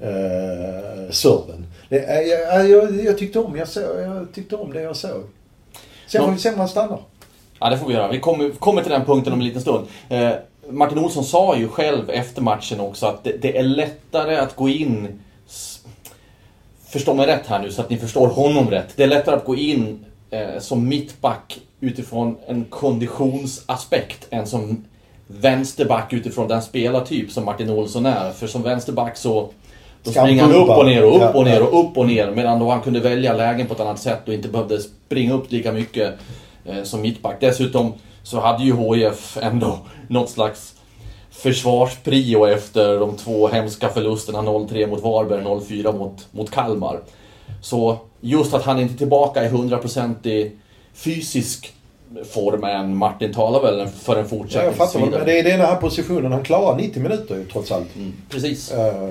Eh, 0.01 1.11
serven. 1.11 1.65
Eh, 1.89 2.19
jag, 2.19 2.69
jag, 2.69 3.05
jag, 3.05 3.17
tyckte 3.17 3.39
om, 3.39 3.55
jag, 3.55 3.67
så, 3.67 3.79
jag 3.79 4.27
tyckte 4.33 4.55
om 4.55 4.73
det 4.73 4.81
jag 4.81 4.95
såg. 4.95 5.23
Sen 6.07 6.25
får 6.25 6.31
vi 6.31 6.37
se 6.37 6.49
om 6.49 6.59
han 6.59 6.67
stannar. 6.67 6.99
Ja, 7.59 7.69
det 7.69 7.77
får 7.77 7.87
vi 7.87 7.93
göra. 7.93 8.11
Vi 8.11 8.19
kommer, 8.19 8.49
kommer 8.49 8.81
till 8.81 8.91
den 8.91 9.05
punkten 9.05 9.33
om 9.33 9.39
en 9.39 9.45
liten 9.45 9.61
stund. 9.61 9.87
Eh, 10.09 10.31
Martin 10.69 10.99
Olsson 10.99 11.23
sa 11.23 11.57
ju 11.57 11.67
själv 11.67 12.09
efter 12.09 12.41
matchen 12.41 12.79
också 12.79 13.05
att 13.05 13.23
det, 13.23 13.41
det 13.41 13.57
är 13.57 13.63
lättare 13.63 14.35
att 14.35 14.55
gå 14.55 14.69
in 14.69 15.19
förstå 16.89 17.13
mig 17.13 17.27
rätt 17.27 17.47
här 17.47 17.59
nu 17.59 17.71
så 17.71 17.81
att 17.81 17.89
ni 17.89 17.97
förstår 17.97 18.27
honom 18.27 18.69
rätt. 18.69 18.93
Det 18.95 19.03
är 19.03 19.07
lättare 19.07 19.35
att 19.35 19.45
gå 19.45 19.55
in 19.55 20.05
eh, 20.29 20.59
som 20.59 20.87
mittback 20.87 21.59
utifrån 21.79 22.37
en 22.47 22.65
konditionsaspekt 22.65 24.27
än 24.29 24.47
som 24.47 24.85
vänsterback 25.27 26.13
utifrån 26.13 26.47
den 26.47 26.61
spelartyp 26.61 27.31
som 27.31 27.45
Martin 27.45 27.69
Olsson 27.69 28.05
är. 28.05 28.31
För 28.31 28.47
som 28.47 28.63
vänsterback 28.63 29.17
så 29.17 29.49
då 30.03 30.11
springer 30.11 30.43
han 30.43 30.55
upp 30.55 30.69
och 30.69 30.85
ner 30.85 31.05
och 31.05 31.15
upp 31.15 31.35
och 31.35 31.45
ner 31.45 31.61
och 31.61 31.79
upp 31.79 31.97
och 31.97 32.07
ner. 32.07 32.31
Medan 32.31 32.59
då 32.59 32.69
han 32.69 32.81
kunde 32.81 32.99
välja 32.99 33.33
lägen 33.33 33.67
på 33.67 33.73
ett 33.73 33.79
annat 33.79 33.99
sätt 33.99 34.27
och 34.27 34.33
inte 34.33 34.47
behövde 34.47 34.79
springa 34.79 35.33
upp 35.33 35.51
lika 35.51 35.71
mycket 35.71 36.13
eh, 36.65 36.83
som 36.83 37.01
mittback. 37.01 37.37
Dessutom 37.39 37.93
så 38.27 38.39
hade 38.39 38.63
ju 38.63 38.75
HIF 38.75 39.37
ändå 39.41 39.79
något 40.07 40.29
slags 40.29 40.73
försvarsprio 41.31 42.45
efter 42.45 42.99
de 42.99 43.17
två 43.17 43.47
hemska 43.47 43.89
förlusterna 43.89 44.39
0-3 44.39 44.87
mot 44.87 45.03
Varberg 45.03 45.45
och 45.45 45.61
0-4 45.61 45.97
mot, 45.97 46.27
mot 46.31 46.51
Kalmar. 46.51 46.99
Så 47.61 47.97
just 48.21 48.53
att 48.53 48.63
han 48.63 48.79
inte 48.79 48.93
är 48.93 48.97
tillbaka 48.97 49.45
i 49.45 49.49
100% 49.49 50.51
fysisk 50.93 51.73
form 52.33 52.63
än 52.63 52.97
Martin 52.97 53.33
talar 53.33 53.61
väl 53.61 53.87
för 53.87 54.15
en 54.15 54.29
fortsättning. 54.29 54.61
Ja, 54.61 54.65
jag 54.65 54.75
fattar. 54.75 54.99
Men 54.99 55.25
det 55.25 55.39
är 55.39 55.43
den 55.43 55.59
här 55.59 55.75
positionen 55.75 56.31
han 56.31 56.43
klarar 56.43 56.77
90 56.77 57.01
minuter 57.03 57.35
ju 57.35 57.45
trots 57.45 57.71
allt. 57.71 57.95
Mm, 57.95 58.13
precis. 58.29 58.73
Uh, 58.73 59.09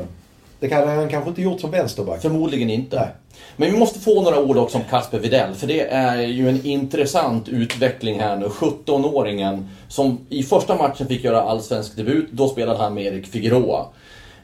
det 0.66 0.70
kan 0.70 0.88
han 0.88 1.08
kanske 1.08 1.28
inte 1.28 1.42
gjort 1.42 1.60
som 1.60 1.70
vänsterback. 1.70 2.22
Förmodligen 2.22 2.70
inte. 2.70 2.96
Nej. 2.96 3.08
Men 3.56 3.72
vi 3.72 3.78
måste 3.78 4.00
få 4.00 4.22
några 4.22 4.40
ord 4.40 4.56
också 4.56 4.78
om 4.78 4.84
Kasper 4.90 5.18
Videll, 5.18 5.54
för 5.54 5.66
det 5.66 5.80
är 5.80 6.20
ju 6.22 6.48
en 6.48 6.66
intressant 6.66 7.48
utveckling 7.48 8.20
här 8.20 8.36
nu. 8.36 8.46
17-åringen 8.46 9.68
som 9.88 10.18
i 10.28 10.42
första 10.42 10.76
matchen 10.76 11.06
fick 11.06 11.24
göra 11.24 11.42
allsvensk 11.42 11.96
debut, 11.96 12.28
då 12.30 12.48
spelade 12.48 12.78
han 12.78 12.94
med 12.94 13.04
Erik 13.04 13.26
Figueroa. 13.26 13.86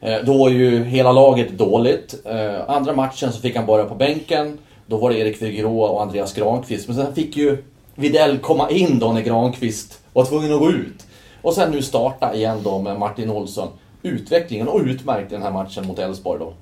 Eh, 0.01 0.17
då 0.25 0.39
var 0.39 0.49
ju 0.49 0.85
hela 0.85 1.13
laget 1.13 1.51
dåligt. 1.51 2.15
Eh, 2.25 2.71
andra 2.71 2.93
matchen 2.93 3.33
så 3.33 3.41
fick 3.41 3.57
han 3.57 3.67
börja 3.67 3.85
på 3.85 3.95
bänken. 3.95 4.59
Då 4.87 4.97
var 4.97 5.11
det 5.11 5.19
Erik 5.19 5.37
Figueroa 5.37 5.89
och 5.89 6.03
Andreas 6.03 6.35
Granqvist. 6.35 6.89
Men 6.89 6.97
sen 6.97 7.15
fick 7.15 7.37
ju 7.37 7.65
Videll 7.95 8.39
komma 8.39 8.71
in 8.71 8.99
då 8.99 9.13
när 9.13 9.21
Granqvist 9.21 9.99
var 10.13 10.25
tvungen 10.25 10.53
att 10.53 10.59
gå 10.59 10.71
ut. 10.71 11.07
Och 11.43 11.55
sen 11.55 11.71
nu 11.71 11.83
starta 11.83 12.35
igen 12.35 12.59
då 12.65 12.79
med 12.79 12.99
Martin 12.99 13.31
Olsson. 13.31 13.69
Utvecklingen 14.03 14.69
och 14.69 14.81
utmärkt 14.81 15.33
i 15.33 15.35
den 15.35 15.43
här 15.43 15.51
matchen 15.51 15.87
mot 15.87 15.99
Elfsborg 15.99 16.39
då. 16.39 16.53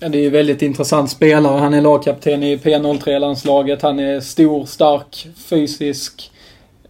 Ja, 0.00 0.08
det 0.08 0.18
är 0.18 0.22
ju 0.22 0.30
väldigt 0.30 0.62
intressant 0.62 1.10
spelare. 1.10 1.58
Han 1.58 1.74
är 1.74 1.80
lagkapten 1.80 2.42
i 2.42 2.56
P03-landslaget. 2.56 3.82
Han 3.82 4.00
är 4.00 4.20
stor, 4.20 4.66
stark, 4.66 5.26
fysisk 5.36 6.30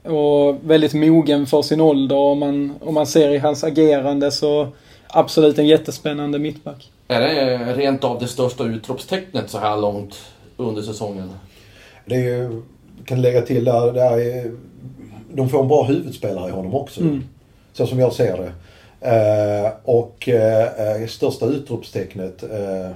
och 0.02 0.56
väldigt 0.64 0.94
mogen 0.94 1.46
för 1.46 1.62
sin 1.62 1.80
ålder. 1.80 2.16
Om 2.16 2.38
man, 2.38 2.74
om 2.80 2.94
man 2.94 3.06
ser 3.06 3.30
i 3.30 3.38
hans 3.38 3.64
agerande 3.64 4.30
så 4.30 4.68
absolut 5.08 5.58
en 5.58 5.66
jättespännande 5.66 6.38
mittback. 6.38 6.90
Är 7.08 7.20
det 7.20 7.74
rent 7.74 8.04
av 8.04 8.18
det 8.20 8.28
största 8.28 8.64
utropstecknet 8.64 9.50
så 9.50 9.58
här 9.58 9.76
långt 9.76 10.16
under 10.56 10.82
säsongen? 10.82 11.30
Det 12.06 12.14
är 12.14 12.20
ju, 12.20 12.62
kan 13.04 13.22
lägga 13.22 13.42
till 13.42 13.64
där, 13.64 13.92
där 13.92 14.18
är, 14.18 14.52
de 15.32 15.48
får 15.48 15.62
en 15.62 15.68
bra 15.68 15.82
huvudspelare 15.82 16.48
i 16.48 16.52
honom 16.52 16.74
också. 16.74 17.00
Mm. 17.00 17.24
Så 17.72 17.86
som 17.86 17.98
jag 17.98 18.12
ser 18.12 18.36
det. 18.36 18.52
Eh, 19.04 19.72
och 19.84 20.28
eh, 20.28 21.02
eh, 21.02 21.06
största 21.06 21.46
utropstecknet. 21.46 22.42
Eh, 22.42 22.90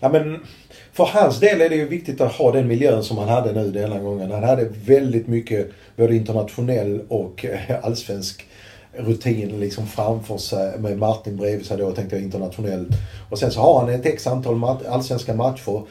ja, 0.00 0.08
men 0.08 0.46
för 0.92 1.04
hans 1.04 1.40
del 1.40 1.60
är 1.60 1.68
det 1.68 1.76
ju 1.76 1.88
viktigt 1.88 2.20
att 2.20 2.32
ha 2.32 2.52
den 2.52 2.68
miljön 2.68 3.04
som 3.04 3.18
han 3.18 3.28
hade 3.28 3.52
nu 3.52 3.70
denna 3.70 3.98
gången. 3.98 4.30
Han 4.30 4.44
hade 4.44 4.68
väldigt 4.84 5.26
mycket 5.26 5.70
både 5.96 6.16
internationell 6.16 7.00
och 7.08 7.44
eh, 7.44 7.84
allsvensk 7.84 8.46
rutin 8.92 9.60
liksom 9.60 9.86
framför 9.86 10.38
sig 10.38 10.78
med 10.78 10.98
Martin 10.98 11.36
bredvid 11.36 11.66
sig 11.66 11.76
då 11.76 11.92
tänkte 11.92 12.16
jag 12.16 12.24
internationellt. 12.24 12.88
Och 13.30 13.38
sen 13.38 13.50
så 13.50 13.60
har 13.60 13.80
han 13.80 13.90
ett 13.90 14.06
x 14.06 14.26
antal 14.26 14.64
allsvenska 14.88 15.34
matcher 15.34 15.82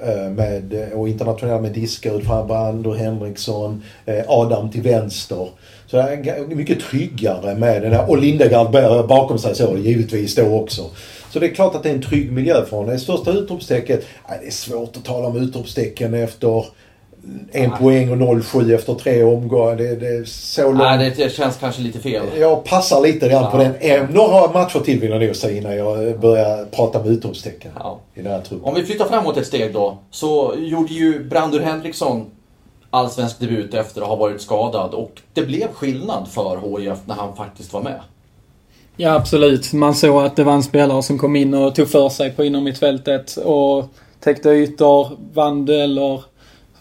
Eh, 0.00 0.30
med, 0.30 0.74
eh, 0.74 0.98
och 0.98 1.08
internationella 1.08 1.60
med 1.60 1.72
Diskerud, 1.72 2.30
och 2.86 2.96
Henriksson, 2.96 3.82
eh, 4.06 4.24
Adam 4.28 4.70
till 4.70 4.82
vänster. 4.82 5.48
Så 5.86 5.96
det 5.96 6.02
är 6.02 6.54
mycket 6.54 6.80
tryggare 6.80 7.54
med 7.54 7.82
den 7.82 7.92
här, 7.92 8.10
och 8.10 8.18
Lindegard 8.18 8.70
bakom 9.08 9.38
sig 9.38 9.54
så 9.54 9.76
givetvis 9.78 10.34
då 10.34 10.60
också. 10.60 10.82
Så 11.30 11.38
det 11.38 11.46
är 11.46 11.54
klart 11.54 11.74
att 11.74 11.82
det 11.82 11.90
är 11.90 11.94
en 11.94 12.02
trygg 12.02 12.32
miljö 12.32 12.64
för 12.64 12.76
honom. 12.76 12.92
Det 12.92 12.98
största 12.98 13.30
utropstecknet, 13.30 14.04
det 14.40 14.46
är 14.46 14.50
svårt 14.50 14.96
att 14.96 15.04
tala 15.04 15.26
om 15.26 15.36
utropstecken 15.36 16.14
efter 16.14 16.64
en 17.52 17.70
Nej. 17.70 17.78
poäng 17.78 18.10
och 18.10 18.16
0-7 18.16 18.74
efter 18.74 18.94
tre 18.94 19.22
omgångar. 19.22 19.76
Det, 19.76 19.96
det 19.96 20.06
är 20.06 20.24
så 20.24 20.62
långt. 20.62 20.78
Nej, 20.78 21.14
det 21.16 21.32
känns 21.32 21.56
kanske 21.56 21.82
lite 21.82 21.98
fel. 21.98 22.22
Jag 22.38 22.64
passar 22.64 23.00
lite 23.00 23.28
grann 23.28 23.42
ja. 23.42 23.50
på 23.50 23.56
den. 23.56 24.06
Några 24.12 24.52
matcher 24.52 24.80
till 24.80 25.00
vill 25.00 25.10
jag 25.10 25.22
nog 25.22 25.36
säga 25.36 25.58
innan 25.58 25.76
jag 25.76 26.20
börjar 26.20 26.64
prata 26.64 27.00
om 27.00 27.06
utropstecken 27.06 27.70
ja. 27.78 27.98
i 28.14 28.22
den 28.22 28.32
här 28.32 28.40
truppen. 28.40 28.68
Om 28.68 28.74
vi 28.74 28.84
flyttar 28.84 29.04
framåt 29.04 29.36
ett 29.36 29.46
steg 29.46 29.72
då. 29.72 29.98
Så 30.10 30.54
gjorde 30.58 30.94
ju 30.94 31.24
Brandur 31.24 31.60
Henriksson 31.60 32.26
allsvensk 32.90 33.38
debut 33.38 33.74
efter 33.74 34.02
att 34.02 34.08
ha 34.08 34.16
varit 34.16 34.40
skadad 34.40 34.94
och 34.94 35.22
det 35.32 35.42
blev 35.42 35.68
skillnad 35.72 36.28
för 36.28 36.78
HIF 36.78 36.98
när 37.04 37.14
han 37.14 37.36
faktiskt 37.36 37.72
var 37.72 37.82
med. 37.82 38.00
Ja, 38.96 39.14
absolut. 39.14 39.72
Man 39.72 39.94
såg 39.94 40.24
att 40.24 40.36
det 40.36 40.44
var 40.44 40.52
en 40.52 40.62
spelare 40.62 41.02
som 41.02 41.18
kom 41.18 41.36
in 41.36 41.54
och 41.54 41.74
tog 41.74 41.88
för 41.88 42.08
sig 42.08 42.30
på 42.30 42.44
innermittfältet 42.44 43.36
och 43.36 43.84
täckte 44.20 44.48
ytor, 44.50 45.08
vann 45.34 45.64
dueller 45.64 46.22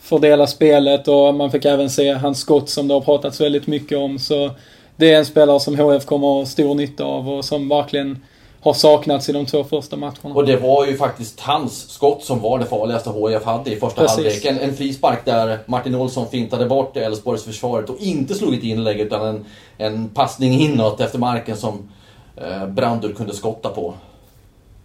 fördela 0.01 0.47
spelet 0.47 1.07
och 1.07 1.35
man 1.35 1.51
fick 1.51 1.65
även 1.65 1.89
se 1.89 2.13
hans 2.13 2.39
skott 2.39 2.69
som 2.69 2.87
det 2.87 2.93
har 2.93 3.01
pratats 3.01 3.41
väldigt 3.41 3.67
mycket 3.67 3.97
om. 3.97 4.19
Så 4.19 4.51
det 4.95 5.13
är 5.13 5.17
en 5.17 5.25
spelare 5.25 5.59
som 5.59 5.79
HF 5.79 6.05
kommer 6.05 6.27
ha 6.27 6.45
stor 6.45 6.75
nytta 6.75 7.03
av 7.03 7.29
och 7.29 7.45
som 7.45 7.69
verkligen 7.69 8.19
har 8.61 8.73
saknats 8.73 9.29
i 9.29 9.31
de 9.31 9.45
två 9.45 9.63
första 9.63 9.95
matcherna. 9.95 10.35
Och 10.35 10.45
det 10.45 10.57
var 10.57 10.85
ju 10.85 10.97
faktiskt 10.97 11.39
hans 11.39 11.89
skott 11.89 12.23
som 12.23 12.39
var 12.39 12.59
det 12.59 12.65
farligaste 12.65 13.09
HIF 13.09 13.43
hade 13.43 13.71
i 13.71 13.75
första 13.75 14.01
Precis. 14.01 14.15
halvlek. 14.15 14.45
En, 14.45 14.59
en 14.59 14.75
frispark 14.75 15.25
där 15.25 15.59
Martin 15.65 15.95
Olsson 15.95 16.27
fintade 16.27 16.65
bort 16.65 16.97
Elfsborgs 16.97 17.43
försvaret 17.43 17.89
och 17.89 17.97
inte 17.99 18.33
slog 18.33 18.53
ett 18.53 18.63
inlägg 18.63 18.99
utan 18.99 19.27
en, 19.27 19.45
en 19.77 20.09
passning 20.09 20.61
inåt 20.61 21.01
efter 21.01 21.19
marken 21.19 21.57
som 21.57 21.89
eh, 22.37 22.67
Brandur 22.67 23.13
kunde 23.13 23.33
skotta 23.33 23.69
på. 23.69 23.93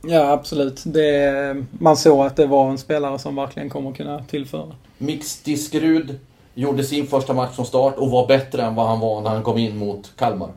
Ja, 0.08 0.30
absolut. 0.30 0.82
Det, 0.84 1.64
man 1.70 1.96
såg 1.96 2.26
att 2.26 2.36
det 2.36 2.46
var 2.46 2.70
en 2.70 2.78
spelare 2.78 3.18
som 3.18 3.36
verkligen 3.36 3.70
kommer 3.70 3.92
kunna 3.92 4.24
tillföra. 4.24 4.72
Mix 4.98 5.42
Diskerud 5.42 6.18
gjorde 6.54 6.84
sin 6.84 7.06
första 7.06 7.32
match 7.32 7.54
från 7.54 7.66
start 7.66 7.94
och 7.96 8.10
var 8.10 8.26
bättre 8.26 8.62
än 8.62 8.74
vad 8.74 8.86
han 8.86 9.00
var 9.00 9.20
när 9.20 9.30
han 9.30 9.42
kom 9.42 9.58
in 9.58 9.76
mot 9.76 10.12
Kalmar. 10.16 10.50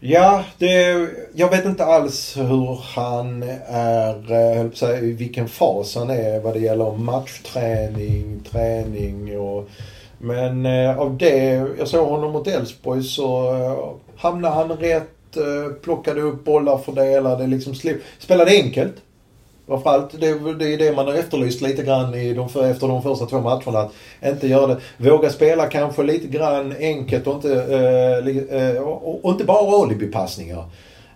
Ja, 0.00 0.44
det, 0.58 1.08
jag 1.34 1.50
vet 1.50 1.64
inte 1.64 1.84
alls 1.84 2.36
hur 2.36 2.80
han 2.94 3.42
är, 3.68 4.32
eh, 4.32 4.70
säga, 4.70 5.00
i 5.00 5.12
vilken 5.12 5.48
fas 5.48 5.94
han 5.94 6.10
är 6.10 6.40
vad 6.40 6.54
det 6.54 6.60
gäller 6.60 6.92
matchträning, 6.92 8.40
träning 8.50 9.40
och... 9.40 9.68
Men 10.18 10.66
eh, 10.66 10.98
av 10.98 11.16
det, 11.16 11.66
jag 11.78 11.88
såg 11.88 12.08
honom 12.08 12.32
mot 12.32 12.46
Elfsborg 12.46 13.02
så 13.02 13.54
eh, 13.54 13.90
hamnade 14.16 14.54
han 14.54 14.68
rätt 14.68 15.17
Eh, 15.36 15.72
plockade 15.72 16.20
upp 16.20 16.44
bollar, 16.44 16.78
fördelade, 16.78 17.46
liksom 17.46 17.74
spelade 18.18 18.50
enkelt. 18.50 18.94
Framförallt, 19.66 20.20
det, 20.20 20.54
det 20.54 20.74
är 20.74 20.78
det 20.78 20.96
man 20.96 21.06
har 21.06 21.14
efterlyst 21.14 21.60
lite 21.60 21.82
grann 21.82 22.14
i 22.14 22.34
de, 22.34 22.44
efter 22.44 22.88
de 22.88 23.02
första 23.02 23.26
två 23.26 23.40
matcherna. 23.40 23.80
Att 23.80 23.92
inte 24.32 24.48
göra 24.48 24.66
det. 24.66 24.80
Våga 24.96 25.30
spela 25.30 25.66
kanske 25.66 26.02
lite 26.02 26.26
grann 26.26 26.74
enkelt 26.78 27.26
och 27.26 27.34
inte, 27.34 27.54
eh, 27.54 28.58
eh, 28.60 28.82
och, 28.82 29.24
och, 29.24 29.32
inte 29.32 29.44
bara 29.44 29.82
alibipassningar. 29.82 30.64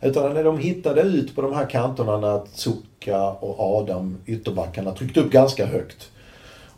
Utan 0.01 0.35
när 0.35 0.45
de 0.45 0.59
hittade 0.59 1.03
ut 1.03 1.35
på 1.35 1.43
de 1.43 1.55
här 1.55 1.67
kanterna 1.67 2.19
när 2.19 2.41
Tsuka 2.55 3.29
och 3.29 3.79
Adam, 3.79 4.19
ytterbackarna, 4.27 4.93
tryckte 4.93 5.21
upp 5.21 5.31
ganska 5.31 5.67
högt. 5.67 6.11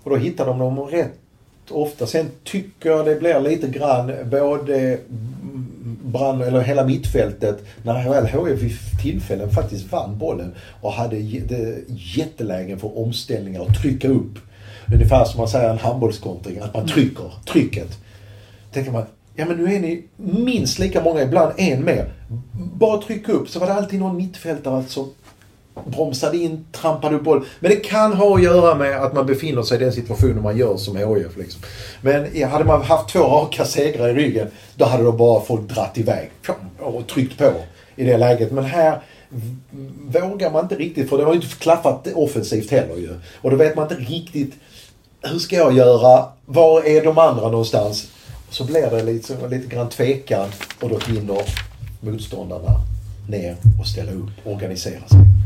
Och 0.03 0.11
då 0.11 0.17
hittade 0.17 0.51
de 0.51 0.59
dem 0.59 0.81
rätt 0.81 1.19
ofta. 1.71 2.07
Sen 2.07 2.31
tycker 2.45 2.91
jag 2.91 3.07
det 3.07 3.15
blir 3.15 3.41
lite 3.41 3.69
grann 3.69 4.13
både 4.31 4.99
brann, 6.15 6.43
eller 6.43 6.61
hela 6.61 6.85
mittfältet, 6.85 7.65
när 7.83 8.11
väl 8.11 8.27
HIF 8.27 8.63
vid 8.63 9.01
tillfällen 9.03 9.51
faktiskt 9.51 9.93
vann 9.93 10.19
bollen 10.19 10.55
och 10.81 10.93
hade 10.93 11.17
jättelägen 12.17 12.79
för 12.79 12.99
omställningar 12.99 13.61
och 13.61 13.75
trycka 13.83 14.09
upp. 14.09 14.39
Ungefär 14.95 15.25
som 15.25 15.39
man 15.39 15.49
säger 15.49 15.71
en 15.71 15.79
handbollskontring, 15.79 16.59
att 16.59 16.75
man 16.75 16.83
mm. 16.83 16.95
trycker, 16.95 17.33
trycket. 17.47 17.99
tänker 18.73 18.93
man, 18.93 19.05
ja 19.35 19.47
men 19.47 19.57
nu 19.57 19.75
är 19.75 19.81
ni 19.81 20.05
minst 20.17 20.79
lika 20.79 21.03
många, 21.03 21.23
ibland 21.23 21.53
en 21.57 21.85
mer. 21.85 22.13
Bara 22.75 23.03
tryck 23.03 23.29
upp, 23.29 23.49
så 23.49 23.59
var 23.59 23.67
det 23.67 23.75
alltid 23.75 24.01
någon 24.01 24.17
mittfältare 24.17 24.85
som 24.89 25.11
bromsade 25.87 26.37
in, 26.37 26.65
trampade 26.73 27.17
upp 27.17 27.25
boll. 27.25 27.45
Men 27.61 27.71
det 27.71 27.77
kan 27.77 28.13
ha 28.13 28.35
att 28.35 28.43
göra 28.43 28.75
med 28.75 29.03
att 29.03 29.15
man 29.15 29.27
befinner 29.27 29.63
sig 29.63 29.77
i 29.77 29.85
den 29.85 29.93
situationen 29.93 30.43
man 30.43 30.57
gör 30.57 30.77
som 30.77 30.97
HIF. 30.97 31.37
Liksom. 31.37 31.63
Men 32.01 32.43
hade 32.51 32.65
man 32.65 32.83
haft 32.83 33.09
två 33.09 33.21
raka 33.21 33.65
segrar 33.65 34.09
i 34.09 34.13
ryggen, 34.13 34.49
då 34.75 34.85
hade 34.85 35.05
då 35.05 35.13
bara 35.13 35.41
folk 35.41 35.63
dratt 35.63 35.99
iväg 35.99 36.31
och 36.79 37.07
tryckt 37.07 37.39
på 37.39 37.53
i 37.97 38.05
det 38.05 38.17
läget. 38.17 38.53
Men 38.53 38.65
här 38.65 39.03
vågar 40.09 40.51
man 40.51 40.65
inte 40.65 40.75
riktigt, 40.75 41.09
för 41.11 41.19
det 41.19 41.25
har 41.25 41.33
ju 41.33 41.41
inte 41.41 41.57
klaffat 41.57 42.09
offensivt 42.15 42.71
heller 42.71 42.97
ju. 42.97 43.21
Och 43.41 43.51
då 43.51 43.57
vet 43.57 43.77
man 43.77 43.93
inte 43.93 44.13
riktigt, 44.13 44.55
hur 45.23 45.39
ska 45.39 45.57
jag 45.57 45.73
göra? 45.73 46.25
Var 46.47 46.87
är 46.87 47.05
de 47.05 47.19
andra 47.19 47.49
någonstans? 47.49 48.11
Så 48.51 48.65
blir 48.65 48.91
det 48.91 49.03
lite, 49.03 49.49
lite 49.49 49.67
grann 49.67 49.89
tvekan 49.89 50.49
och 50.81 50.89
då 50.89 50.99
hinner 50.99 51.43
motståndarna 52.01 52.81
ner 53.29 53.57
och 53.81 53.87
ställa 53.87 54.13
upp, 54.13 54.31
organisera 54.45 55.09
sig. 55.09 55.44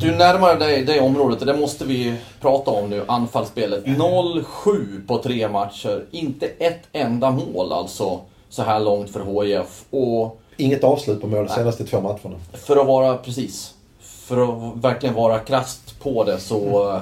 Du 0.00 0.16
närmar 0.16 0.56
dig 0.56 0.84
det 0.84 1.00
området 1.00 1.40
och 1.40 1.46
det 1.46 1.56
måste 1.56 1.84
vi 1.84 2.14
prata 2.40 2.70
om 2.70 2.90
nu, 2.90 3.04
anfallsspelet. 3.08 3.84
0-7 3.84 5.06
på 5.06 5.18
tre 5.18 5.48
matcher. 5.48 6.04
Inte 6.10 6.46
ett 6.46 6.82
enda 6.92 7.30
mål 7.30 7.72
alltså 7.72 8.20
så 8.48 8.62
här 8.62 8.80
långt 8.80 9.10
för 9.10 9.44
HIF. 9.44 9.84
Och 9.90 10.40
Inget 10.56 10.84
avslut 10.84 11.20
på 11.20 11.26
mål 11.26 11.46
de 11.46 11.54
senaste 11.54 11.84
två 11.84 12.00
matcherna. 12.00 12.36
för 12.52 12.76
att 12.76 12.86
vara, 12.86 13.16
precis, 13.16 13.74
för 14.00 14.42
att 14.42 14.76
verkligen 14.84 15.14
vara 15.14 15.38
krasst 15.38 16.00
på 16.02 16.24
det 16.24 16.38
så 16.38 16.90
eh, 16.90 17.00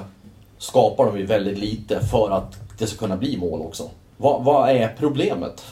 skapar 0.57 1.05
de 1.05 1.17
ju 1.17 1.25
väldigt 1.25 1.57
lite 1.57 1.99
för 2.05 2.31
att 2.31 2.55
det 2.77 2.87
ska 2.87 2.97
kunna 2.97 3.17
bli 3.17 3.37
mål 3.37 3.61
också. 3.61 3.89
Vad, 4.17 4.43
vad 4.43 4.69
är 4.69 4.95
problemet? 4.99 5.63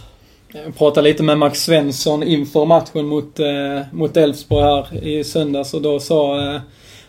Jag 0.53 0.75
pratade 0.77 1.09
lite 1.09 1.23
med 1.23 1.37
Max 1.37 1.63
Svensson 1.63 2.23
inför 2.23 2.65
matchen 2.65 3.05
mot, 3.05 3.39
eh, 3.39 3.81
mot 3.91 4.17
Elfsborg 4.17 4.63
här 4.63 5.03
i 5.03 5.23
söndags 5.23 5.73
och 5.73 5.81
då 5.81 5.99
sa 5.99 6.53
eh, 6.53 6.61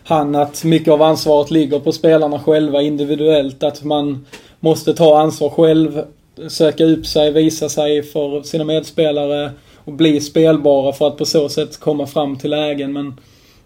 han 0.03 0.35
att 0.35 0.63
mycket 0.63 0.93
av 0.93 1.01
ansvaret 1.01 1.51
ligger 1.51 1.79
på 1.79 1.91
spelarna 1.91 2.39
själva 2.39 2.81
individuellt. 2.81 3.63
Att 3.63 3.83
man 3.83 4.25
måste 4.59 4.93
ta 4.93 5.19
ansvar 5.19 5.49
själv, 5.49 6.01
söka 6.47 6.85
upp 6.85 7.05
sig, 7.05 7.31
visa 7.31 7.69
sig 7.69 8.03
för 8.03 8.41
sina 8.41 8.63
medspelare 8.63 9.51
och 9.75 9.93
bli 9.93 10.21
spelbara 10.21 10.93
för 10.93 11.07
att 11.07 11.17
på 11.17 11.25
så 11.25 11.49
sätt 11.49 11.79
komma 11.79 12.07
fram 12.07 12.37
till 12.37 12.49
lägen. 12.49 12.93
Men 12.93 13.19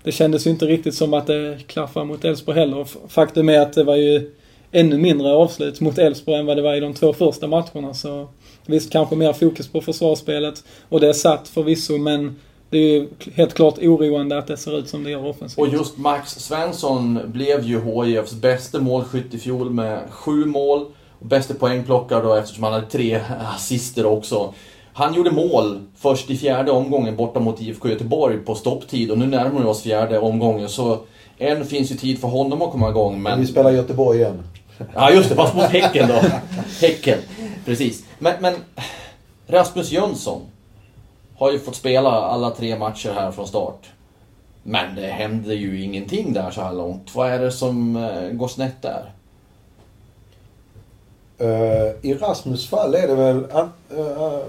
det 0.03 0.11
kändes 0.11 0.47
ju 0.47 0.51
inte 0.51 0.65
riktigt 0.65 0.95
som 0.95 1.13
att 1.13 1.27
det 1.27 1.57
klaffade 1.67 2.05
mot 2.05 2.25
Elfsborg 2.25 2.59
heller. 2.59 2.87
Faktum 3.07 3.49
är 3.49 3.59
att 3.59 3.73
det 3.73 3.83
var 3.83 3.95
ju 3.95 4.31
ännu 4.71 4.97
mindre 4.97 5.31
avslut 5.31 5.81
mot 5.81 5.97
Elfsborg 5.97 6.39
än 6.39 6.45
vad 6.45 6.57
det 6.57 6.63
var 6.63 6.75
i 6.75 6.79
de 6.79 6.93
två 6.93 7.13
första 7.13 7.47
matcherna. 7.47 7.93
Så 7.93 8.27
visst, 8.65 8.91
kanske 8.91 9.15
mer 9.15 9.33
fokus 9.33 9.67
på 9.67 9.81
försvarsspelet. 9.81 10.63
Och 10.89 10.99
det 10.99 11.09
är 11.09 11.13
satt 11.13 11.47
förvisso, 11.47 11.97
men 11.97 12.35
det 12.69 12.77
är 12.77 12.87
ju 12.87 13.07
helt 13.33 13.53
klart 13.53 13.77
oroande 13.77 14.37
att 14.37 14.47
det 14.47 14.57
ser 14.57 14.79
ut 14.79 14.89
som 14.89 15.03
det 15.03 15.11
gör 15.11 15.25
offensivt. 15.25 15.59
Och 15.59 15.67
just 15.67 15.97
Max 15.97 16.31
Svensson 16.31 17.19
blev 17.25 17.63
ju 17.63 17.81
HIFs 17.81 18.33
bästa 18.33 18.79
målskytt 18.79 19.33
i 19.33 19.37
fjol 19.37 19.69
med 19.69 19.99
sju 20.09 20.45
mål. 20.45 20.85
Och 21.19 21.25
bästa 21.25 21.53
poängplockare 21.53 22.23
då 22.23 22.33
eftersom 22.33 22.63
han 22.63 22.73
hade 22.73 22.85
tre 22.85 23.19
assister 23.55 24.05
också. 24.05 24.53
Han 24.93 25.13
gjorde 25.13 25.31
mål 25.31 25.79
först 25.95 26.29
i 26.29 26.37
fjärde 26.37 26.71
omgången 26.71 27.15
borta 27.15 27.39
mot 27.39 27.61
IFK 27.61 27.89
Göteborg 27.89 28.37
på 28.37 28.55
stopptid 28.55 29.11
och 29.11 29.17
nu 29.17 29.27
närmar 29.27 29.61
vi 29.61 29.65
oss 29.65 29.81
fjärde 29.81 30.19
omgången 30.19 30.69
så 30.69 30.99
än 31.37 31.65
finns 31.65 31.91
ju 31.91 31.95
tid 31.95 32.19
för 32.19 32.27
honom 32.27 32.61
att 32.61 32.71
komma 32.71 32.89
igång 32.89 33.21
men... 33.21 33.39
Vi 33.39 33.47
spelar 33.47 33.71
Göteborg 33.71 34.19
igen. 34.19 34.43
Ja 34.93 35.11
just 35.11 35.29
det, 35.29 35.35
fast 35.35 35.55
mot 35.55 35.65
Häcken 35.65 36.07
då. 36.07 36.21
Häcken, 36.81 37.19
precis. 37.65 38.03
Men, 38.23 38.41
men 38.41 38.55
Rasmus 39.47 39.91
Jönsson 39.91 40.41
har 41.35 41.51
ju 41.51 41.59
fått 41.59 41.75
spela 41.75 42.09
alla 42.09 42.51
tre 42.51 42.77
matcher 42.77 43.09
här 43.09 43.31
från 43.31 43.47
start. 43.47 43.91
Men 44.63 44.95
det 44.95 45.07
händer 45.07 45.53
ju 45.53 45.83
ingenting 45.83 46.33
där 46.33 46.51
så 46.51 46.61
här 46.61 46.73
långt. 46.73 47.15
Vad 47.15 47.29
är 47.29 47.39
det 47.39 47.51
som 47.51 47.95
eh, 47.95 48.29
går 48.29 48.47
snett 48.47 48.81
där? 48.81 49.11
Uh, 51.41 51.91
I 52.01 52.13
Rasmus 52.13 52.69
fall 52.69 52.95
är 52.95 53.07
det 53.07 53.15
väl... 53.15 53.37
Uh, 53.37 53.99
uh, 53.99 54.39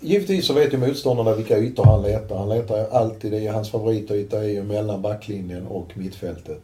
givetvis 0.00 0.46
så 0.46 0.52
vet 0.52 0.72
ju 0.72 0.78
motståndarna 0.78 1.34
vilka 1.34 1.58
ytor 1.58 1.84
han 1.84 2.02
letar. 2.02 2.36
Han 2.36 2.48
letar 2.48 2.88
alltid 2.90 3.34
i 3.34 3.46
hans 3.46 3.70
favorityta 3.70 4.38
är 4.38 4.48
ju 4.48 4.62
mellan 4.62 5.02
backlinjen 5.02 5.66
och 5.66 5.86
mittfältet. 5.94 6.60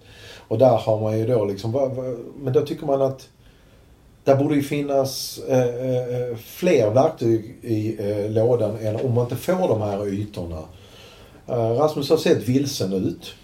Och 0.49 0.59
där 0.59 0.77
har 0.77 1.01
man 1.01 1.19
ju 1.19 1.27
då 1.27 1.45
liksom... 1.45 1.73
Men 2.37 2.53
då 2.53 2.61
tycker 2.61 2.87
man 2.87 3.03
att 3.03 3.29
där 4.31 4.37
borde 4.37 4.55
ju 4.55 4.63
finnas 4.63 5.41
eh, 5.49 5.59
eh, 5.59 6.37
fler 6.45 6.91
verktyg 6.91 7.57
i 7.63 7.97
eh, 7.99 8.31
lådan 8.31 8.77
än 8.83 8.97
om 8.97 9.15
man 9.15 9.25
inte 9.25 9.37
får 9.37 9.69
de 9.69 9.81
här 9.81 10.09
ytorna. 10.09 10.59
Eh, 11.49 11.55
Rasmus 11.55 12.11
har 12.11 12.17
sett 12.17 12.49
vilsen 12.49 12.93
ut. 12.93 13.35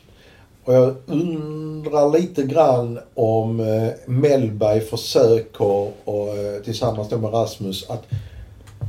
Och 0.65 0.75
jag 0.75 0.95
undrar 1.07 2.19
lite 2.19 2.43
grann 2.43 2.99
om 3.15 3.61
eh, 3.61 3.89
Mellberg 4.07 4.81
försöker, 4.81 5.91
och, 6.05 6.29
eh, 6.29 6.63
tillsammans 6.65 7.09
då 7.09 7.19
med 7.19 7.33
Rasmus, 7.33 7.91
att 7.91 8.03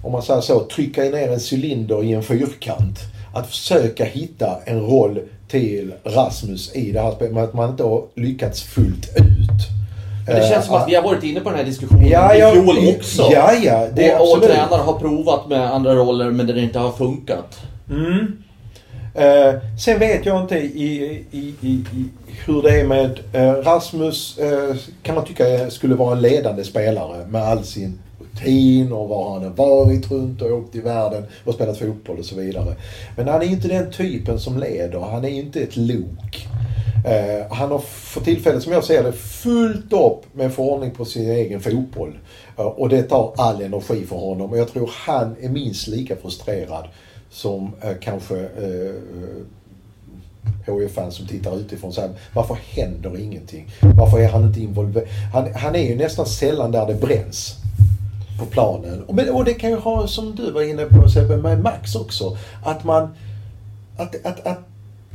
om 0.03 0.11
man 0.11 0.21
säger 0.21 0.41
så, 0.41 0.59
trycka 0.59 1.01
ner 1.01 1.29
en 1.29 1.39
cylinder 1.51 2.03
i 2.03 2.13
en 2.13 2.23
fyrkant. 2.23 2.99
Att 3.33 3.47
försöka 3.47 4.05
hitta 4.05 4.59
en 4.65 4.81
roll 4.81 5.19
till 5.47 5.93
Rasmus 6.03 6.75
i 6.75 6.91
det 6.91 7.01
här 7.01 7.11
spelet, 7.11 7.33
men 7.33 7.43
att 7.43 7.53
man 7.53 7.69
inte 7.69 7.83
har 7.83 8.05
lyckats 8.15 8.63
fullt 8.63 9.09
ut. 9.17 9.86
Men 10.27 10.35
det 10.35 10.47
känns 10.47 10.65
som 10.65 10.75
att 10.75 10.89
vi 10.89 10.95
har 10.95 11.03
varit 11.03 11.23
inne 11.23 11.39
på 11.39 11.49
den 11.49 11.57
här 11.57 11.65
diskussionen 11.65 12.07
Ja, 12.07 12.35
ja, 12.35 12.49
i 12.49 12.53
fjol 12.53 12.95
också. 12.95 13.29
Ja, 13.31 13.53
ja, 13.63 13.87
det 13.93 14.15
och, 14.15 14.33
och 14.33 14.43
tränare 14.43 14.81
har 14.81 14.99
provat 14.99 15.47
med 15.49 15.73
andra 15.73 15.95
roller 15.95 16.31
men 16.31 16.47
det 16.47 16.61
inte 16.61 16.79
har 16.79 16.91
funkat. 16.91 17.59
Mm. 17.89 18.43
Eh, 19.17 19.53
sen 19.79 19.99
vet 19.99 20.25
jag 20.25 20.41
inte 20.41 20.57
i, 20.57 21.25
i, 21.31 21.53
i, 21.61 21.67
i 21.67 22.05
hur 22.45 22.61
det 22.61 22.79
är 22.79 22.87
med 22.87 23.19
eh, 23.33 23.53
Rasmus. 23.53 24.37
Eh, 24.37 24.75
kan 25.03 25.15
man 25.15 25.25
tycka 25.25 25.69
skulle 25.69 25.95
vara 25.95 26.11
en 26.11 26.21
ledande 26.21 26.63
spelare 26.63 27.27
med 27.27 27.41
all 27.41 27.63
sin 27.63 27.99
rutin 28.19 28.91
och 28.91 29.09
var 29.09 29.33
han 29.33 29.43
har 29.43 29.49
varit 29.49 30.11
runt 30.11 30.41
och 30.41 30.51
åkt 30.51 30.75
i 30.75 30.81
världen 30.81 31.23
och 31.45 31.53
spelat 31.53 31.77
fotboll 31.77 32.19
och 32.19 32.25
så 32.25 32.35
vidare. 32.35 32.75
Men 33.15 33.27
han 33.27 33.41
är 33.41 33.45
inte 33.45 33.67
den 33.67 33.91
typen 33.91 34.39
som 34.39 34.59
leder. 34.59 34.99
Han 34.99 35.25
är 35.25 35.29
inte 35.29 35.59
ett 35.59 35.77
lok. 35.77 36.47
Eh, 37.05 37.51
han 37.51 37.71
har 37.71 37.79
för 37.79 38.21
tillfället, 38.21 38.63
som 38.63 38.73
jag 38.73 38.83
ser 38.83 39.03
det, 39.03 39.13
fullt 39.13 39.93
upp 39.93 40.35
med 40.35 40.47
att 40.47 40.53
få 40.53 40.71
ordning 40.71 40.91
på 40.91 41.05
sin 41.05 41.29
egen 41.31 41.59
fotboll. 41.59 42.17
Eh, 42.57 42.65
och 42.65 42.89
det 42.89 43.03
tar 43.03 43.33
all 43.37 43.61
energi 43.61 44.05
för 44.05 44.15
honom. 44.15 44.51
Och 44.51 44.57
jag 44.57 44.67
tror 44.67 44.91
han 44.93 45.35
är 45.41 45.49
minst 45.49 45.87
lika 45.87 46.15
frustrerad 46.15 46.87
som 47.29 47.71
eh, 47.81 47.91
kanske 48.01 48.35
eh, 48.39 48.87
eh 48.87 49.43
HIF-fans 50.65 51.15
som 51.15 51.27
tittar 51.27 51.57
utifrån. 51.59 51.93
Så 51.93 52.01
här, 52.01 52.09
varför 52.33 52.57
händer 52.69 53.19
ingenting? 53.19 53.69
Varför 53.95 54.19
är 54.19 54.29
han 54.29 54.43
inte 54.43 54.59
involverad? 54.59 55.07
Han, 55.33 55.53
han 55.53 55.75
är 55.75 55.89
ju 55.89 55.95
nästan 55.95 56.25
sällan 56.25 56.71
där 56.71 56.87
det 56.87 56.93
bränns 56.93 57.55
på 58.39 58.45
planen. 58.45 59.03
Och, 59.03 59.15
men, 59.15 59.29
och 59.29 59.45
det 59.45 59.53
kan 59.53 59.69
ju 59.69 59.75
ha, 59.75 60.07
som 60.07 60.35
du 60.35 60.51
var 60.51 60.61
inne 60.61 60.85
på 60.85 61.09
Sebbe, 61.09 61.37
med 61.37 61.63
Max 61.63 61.95
också. 61.95 62.37
Att 62.63 62.83
man... 62.83 63.09
Att, 63.97 64.25
att, 64.25 64.47
att 64.47 64.59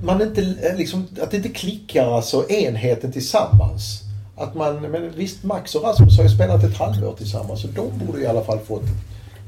man 0.03 0.23
inte 0.23 0.41
eh, 0.41 0.77
liksom, 0.77 1.07
att 1.23 1.31
det 1.31 1.37
inte 1.37 1.49
klickar 1.49 2.13
alltså 2.13 2.51
enheten 2.51 3.13
tillsammans. 3.13 4.01
Att 4.37 4.55
man, 4.55 4.81
men 4.81 5.13
visst 5.17 5.45
Max 5.45 5.75
och 5.75 5.83
Rasmus 5.83 6.17
har 6.17 6.25
ju 6.25 6.31
spelat 6.31 6.65
ett 6.65 6.77
halvår 6.77 7.13
tillsammans 7.13 7.63
så 7.63 7.69
de 7.69 8.07
borde 8.07 8.21
i 8.21 8.27
alla 8.27 8.45
fall 8.45 8.59
få 8.59 8.77
ett 8.77 8.89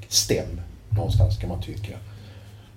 stäm 0.09 0.61
någonstans 0.97 1.39
kan 1.39 1.49
man 1.49 1.63
tycka. 1.63 1.93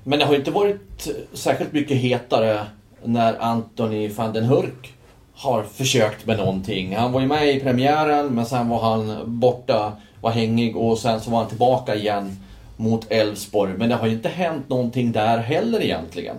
Men 0.03 0.19
det 0.19 0.25
har 0.25 0.33
ju 0.33 0.39
inte 0.39 0.51
varit 0.51 1.07
särskilt 1.33 1.73
mycket 1.73 1.97
hetare 1.97 2.65
när 3.03 3.41
Anthony 3.41 4.07
van 4.07 4.33
den 4.33 4.43
Hurk 4.43 4.93
har 5.33 5.63
försökt 5.63 6.25
med 6.25 6.37
någonting. 6.37 6.95
Han 6.95 7.11
var 7.11 7.21
ju 7.21 7.27
med 7.27 7.55
i 7.55 7.59
premiären 7.59 8.27
men 8.27 8.45
sen 8.45 8.69
var 8.69 8.79
han 8.79 9.21
borta, 9.39 9.91
var 10.21 10.31
hängig 10.31 10.77
och 10.77 10.97
sen 10.97 11.21
så 11.21 11.31
var 11.31 11.39
han 11.39 11.47
tillbaka 11.49 11.95
igen 11.95 12.39
mot 12.77 13.11
Elfsborg. 13.11 13.73
Men 13.77 13.89
det 13.89 13.95
har 13.95 14.07
ju 14.07 14.13
inte 14.13 14.29
hänt 14.29 14.69
någonting 14.69 15.11
där 15.11 15.37
heller 15.37 15.81
egentligen. 15.81 16.35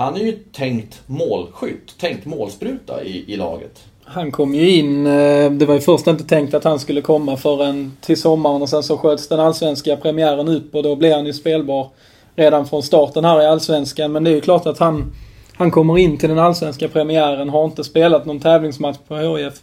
Han 0.00 0.16
är 0.16 0.20
ju 0.20 0.32
tänkt 0.32 1.02
målskytt, 1.06 1.98
tänkt 1.98 2.26
målspruta 2.26 3.04
i, 3.04 3.24
i 3.32 3.36
laget. 3.36 3.84
Han 4.04 4.30
kom 4.30 4.54
ju 4.54 4.70
in, 4.70 5.06
eh, 5.06 5.50
det 5.50 5.66
var 5.66 5.74
ju 5.74 5.80
först 5.80 6.06
inte 6.06 6.24
tänkt 6.24 6.54
att 6.54 6.64
han 6.64 6.78
skulle 6.78 7.00
komma 7.00 7.36
förrän 7.36 7.96
till 8.00 8.20
sommaren 8.20 8.62
och 8.62 8.68
sen 8.68 8.82
så 8.82 8.98
sköts 8.98 9.28
den 9.28 9.40
allsvenska 9.40 9.96
premiären 9.96 10.48
upp 10.48 10.74
och 10.74 10.82
då 10.82 10.96
blev 10.96 11.12
han 11.12 11.26
ju 11.26 11.32
spelbar 11.32 11.88
redan 12.36 12.66
från 12.66 12.82
starten 12.82 13.24
här 13.24 13.42
i 13.42 13.46
allsvenskan. 13.46 14.12
Men 14.12 14.24
det 14.24 14.30
är 14.30 14.34
ju 14.34 14.40
klart 14.40 14.66
att 14.66 14.78
han, 14.78 15.12
han 15.54 15.70
kommer 15.70 15.98
in 15.98 16.18
till 16.18 16.28
den 16.28 16.38
allsvenska 16.38 16.88
premiären, 16.88 17.48
har 17.48 17.64
inte 17.64 17.84
spelat 17.84 18.26
någon 18.26 18.40
tävlingsmatch 18.40 18.98
på 19.08 19.16
HIF. 19.16 19.54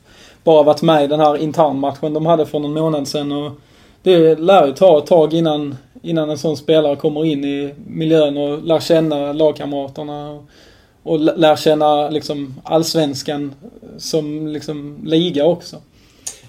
Bara 0.43 0.63
varit 0.63 0.81
med 0.81 1.03
i 1.03 1.07
den 1.07 1.19
här 1.19 1.37
internmatchen 1.37 2.13
de 2.13 2.25
hade 2.25 2.45
för 2.45 2.59
någon 2.59 2.73
månad 2.73 3.07
sedan 3.07 3.31
och 3.31 3.51
det 4.03 4.39
lär 4.39 4.67
ju 4.67 4.73
ta 4.73 4.97
ett 4.97 5.05
tag 5.05 5.33
innan, 5.33 5.77
innan 6.07 6.29
en 6.29 6.37
sån 6.37 6.57
spelare 6.57 6.95
kommer 6.95 7.25
in 7.25 7.45
i 7.45 7.73
miljön 7.87 8.37
och 8.37 8.63
lär 8.63 8.79
känna 8.79 9.33
lagkamraterna. 9.33 10.29
Och, 10.31 10.43
och 11.03 11.19
lär 11.19 11.55
känna 11.55 12.09
liksom 12.09 12.55
allsvenskan 12.63 13.53
som 13.97 14.47
liksom 14.47 14.97
liga 15.05 15.45
också. 15.45 15.75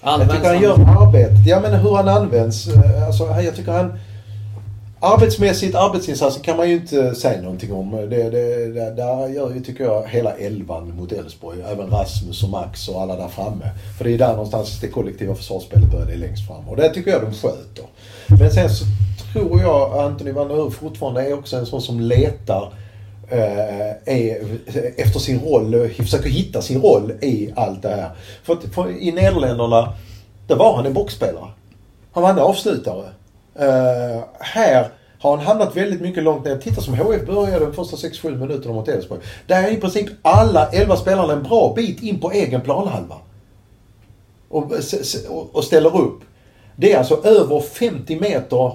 Jag 0.03 0.31
tycker 0.31 0.47
han 0.53 0.61
gör 0.61 0.73
arbetet. 1.07 1.47
Ja 1.47 1.59
men 1.59 1.73
hur 1.73 1.95
han 1.95 2.07
används. 2.07 2.67
eh, 2.67 3.07
Alltså, 3.07 3.23
jag 3.23 3.55
tycker 3.55 3.71
han... 3.71 3.93
Arbetsmässigt, 5.01 5.75
arbetsinsatsen 5.75 6.43
kan 6.43 6.57
man 6.57 6.69
ju 6.69 6.75
inte 6.75 7.15
säga 7.15 7.41
någonting 7.41 7.73
om. 7.73 7.91
Det, 7.91 8.29
det, 8.29 8.73
det, 8.73 8.91
där 8.95 9.27
gör 9.27 9.53
ju, 9.53 9.59
tycker 9.59 9.83
jag, 9.83 10.07
hela 10.07 10.31
elvan 10.31 10.95
mot 10.97 11.11
Elfsborg. 11.11 11.57
Även 11.71 11.89
Rasmus 11.89 12.43
och 12.43 12.49
Max 12.49 12.87
och 12.87 13.01
alla 13.01 13.15
där 13.15 13.27
framme. 13.27 13.69
För 13.97 14.05
det 14.05 14.13
är 14.13 14.17
där 14.17 14.31
någonstans 14.31 14.79
det 14.81 14.87
kollektiva 14.87 15.35
försvarsspelet 15.35 15.91
börjar, 15.91 16.05
det 16.05 16.13
är 16.13 16.17
längst 16.17 16.47
fram. 16.47 16.69
Och 16.69 16.75
det 16.75 16.89
tycker 16.89 17.11
jag 17.11 17.21
de 17.21 17.33
sköter. 17.33 17.85
Men 18.39 18.51
sen 18.51 18.69
så 18.69 18.85
tror 19.33 19.61
jag 19.61 19.97
Anthony 19.97 20.31
van 20.31 20.47
der 20.47 20.55
Hur 20.55 20.69
fortfarande 20.69 21.21
är 21.29 21.33
också 21.33 21.57
en 21.57 21.65
sån 21.65 21.81
som 21.81 21.99
letar 21.99 22.73
eh, 23.29 23.89
är, 24.05 24.57
efter 24.97 25.19
sin 25.19 25.39
roll, 25.39 25.75
och 25.75 25.91
försöker 25.91 26.29
hitta 26.29 26.61
sin 26.61 26.81
roll 26.81 27.11
i 27.21 27.53
allt 27.55 27.81
det 27.81 27.89
här. 27.89 28.09
För, 28.43 28.53
att- 28.53 28.73
för 28.75 28.89
i 29.01 29.11
Nederländerna, 29.11 29.93
där 30.47 30.55
var 30.55 30.75
han 30.75 30.85
en 30.85 30.93
boxspelare. 30.93 31.47
Han 32.11 32.23
var 32.23 32.29
en 32.29 32.39
avslutare. 32.39 33.03
Eh, 33.55 34.23
här 34.39 34.87
har 35.19 35.37
han 35.37 35.45
hamnat 35.45 35.77
väldigt 35.77 36.01
mycket 36.01 36.23
långt 36.23 36.45
ner. 36.45 36.57
Titta 36.57 36.81
som 36.81 36.93
HF 36.93 37.25
började 37.25 37.65
de 37.65 37.73
första 37.73 37.95
6-7 38.07 38.35
minuterna 38.37 38.73
mot 38.73 38.87
Elfsborg. 38.87 39.21
Där 39.47 39.63
är 39.63 39.71
i 39.71 39.75
princip 39.77 40.09
alla 40.21 40.69
11 40.69 40.95
spelarna 40.95 41.33
en 41.33 41.43
bra 41.43 41.73
bit 41.75 42.03
in 42.03 42.19
på 42.19 42.31
egen 42.31 42.61
planhalva. 42.61 43.15
Och, 44.49 44.71
och 45.51 45.63
ställer 45.63 45.97
upp. 45.97 46.19
Det 46.75 46.93
är 46.93 46.97
alltså 46.97 47.21
över 47.23 47.59
50 47.59 48.19
meter 48.19 48.71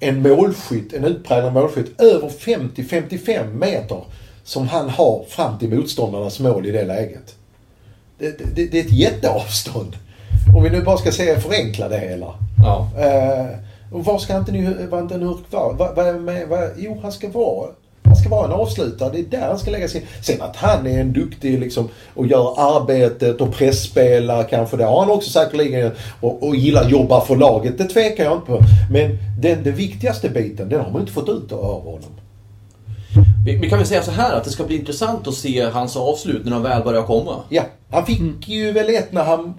en 0.00 0.22
målskytt, 0.22 0.92
en 0.92 1.04
utpräglad 1.04 1.52
målskytt, 1.52 2.00
över 2.00 2.28
50-55 2.28 3.54
meter 3.54 4.04
som 4.44 4.68
han 4.68 4.88
har 4.88 5.24
fram 5.28 5.58
till 5.58 5.74
motståndarnas 5.74 6.40
mål 6.40 6.66
i 6.66 6.70
det 6.70 6.84
läget. 6.84 7.34
Det, 8.18 8.54
det, 8.54 8.66
det 8.66 8.80
är 8.80 8.84
ett 8.84 8.92
jätteavstånd. 8.92 9.96
Om 10.56 10.62
vi 10.62 10.70
nu 10.70 10.82
bara 10.82 10.96
ska 10.96 11.12
se 11.12 11.40
förenkla 11.40 11.88
det 11.88 11.98
hela. 11.98 12.34
Ja. 12.64 12.90
Eh, 12.98 13.46
och 13.92 14.04
var 14.04 14.18
ska 14.18 14.36
inte 14.36 14.52
inte 14.98 15.18
Nurk 15.18 15.52
vara? 15.52 15.72
Va, 15.72 15.92
va, 15.92 16.12
va, 16.48 16.68
jo, 16.76 16.98
han 17.02 17.12
ska 17.12 17.28
vara 17.28 17.70
han 18.08 18.16
ska 18.16 18.28
vara 18.28 18.46
en 18.46 18.52
avslutare. 18.52 19.10
Det 19.12 19.18
är 19.18 19.40
där 19.40 19.48
han 19.48 19.58
ska 19.58 19.70
lägga 19.70 19.88
sin... 19.88 20.02
Sen 20.22 20.42
att 20.42 20.56
han 20.56 20.86
är 20.86 21.00
en 21.00 21.12
duktig 21.12 21.60
liksom 21.60 21.88
och 22.14 22.26
gör 22.26 22.54
arbetet 22.56 23.40
och 23.40 23.54
pressspelar 23.54 24.44
kanske. 24.44 24.76
Det 24.76 24.84
har 24.84 25.00
han 25.00 25.10
också 25.10 25.30
säkerligen. 25.30 25.92
Och, 26.20 26.42
och 26.42 26.56
gillar 26.56 26.88
jobba 26.88 27.20
för 27.20 27.36
laget. 27.36 27.78
Det 27.78 27.84
tvekar 27.84 28.24
jag 28.24 28.32
inte 28.32 28.46
på. 28.46 28.60
Men 28.92 29.18
den, 29.40 29.64
den 29.64 29.74
viktigaste 29.74 30.28
biten, 30.28 30.68
den 30.68 30.80
har 30.80 30.90
man 30.90 31.00
inte 31.00 31.12
fått 31.12 31.28
ut 31.28 31.52
av 31.52 31.84
honom. 31.84 32.10
Vi, 33.46 33.56
vi, 33.56 33.68
kan 33.68 33.78
väl 33.78 33.86
säga 33.86 34.02
så 34.02 34.10
här 34.10 34.36
att 34.36 34.44
det 34.44 34.50
ska 34.50 34.64
bli 34.64 34.76
intressant 34.76 35.28
att 35.28 35.34
se 35.34 35.62
hans 35.62 35.96
avslut 35.96 36.44
när 36.44 36.52
de 36.52 36.62
väl 36.62 36.82
börjar 36.82 37.02
komma. 37.02 37.36
Ja, 37.48 37.62
han 37.90 38.06
fick 38.06 38.48
ju 38.48 38.72
väl 38.72 38.94
ett 38.94 39.12
när 39.12 39.24
han 39.24 39.54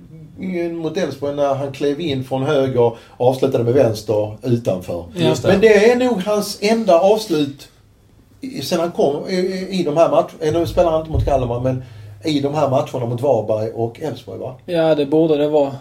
mot 0.72 0.98
Elfsborg 0.98 1.36
när 1.36 1.54
han 1.54 1.72
klev 1.72 2.02
in 2.02 2.24
från 2.24 2.44
höger 2.44 2.82
och 2.82 2.98
avslutade 3.18 3.64
med 3.64 3.74
vänster 3.74 4.38
utanför. 4.44 5.06
Det. 5.16 5.44
Men 5.44 5.62
det 5.62 5.92
är 5.92 5.96
nog 5.96 6.22
hans 6.24 6.58
enda 6.62 7.00
avslut 7.00 7.68
sen 8.64 8.80
han 8.80 8.92
kom 8.92 9.30
i, 9.30 9.68
i 9.70 9.84
de 9.84 9.98
här 9.98 10.10
matcherna. 10.10 10.60
Nu 10.60 10.68
spelar 10.68 10.92
han 10.92 11.00
inte 11.00 11.12
mot 11.12 11.26
Kalmar 11.26 11.60
men 11.60 11.84
i 12.24 12.40
de 12.40 12.54
här 12.54 12.70
matcherna 12.70 13.06
mot 13.06 13.22
Varberg 13.22 13.72
och 13.72 14.02
Elfsborg 14.02 14.40
va? 14.40 14.56
Ja 14.66 14.96
det 14.96 15.06
borde 15.06 15.38
det 15.38 15.48
vara. 15.48 15.68
Uh, 15.68 15.76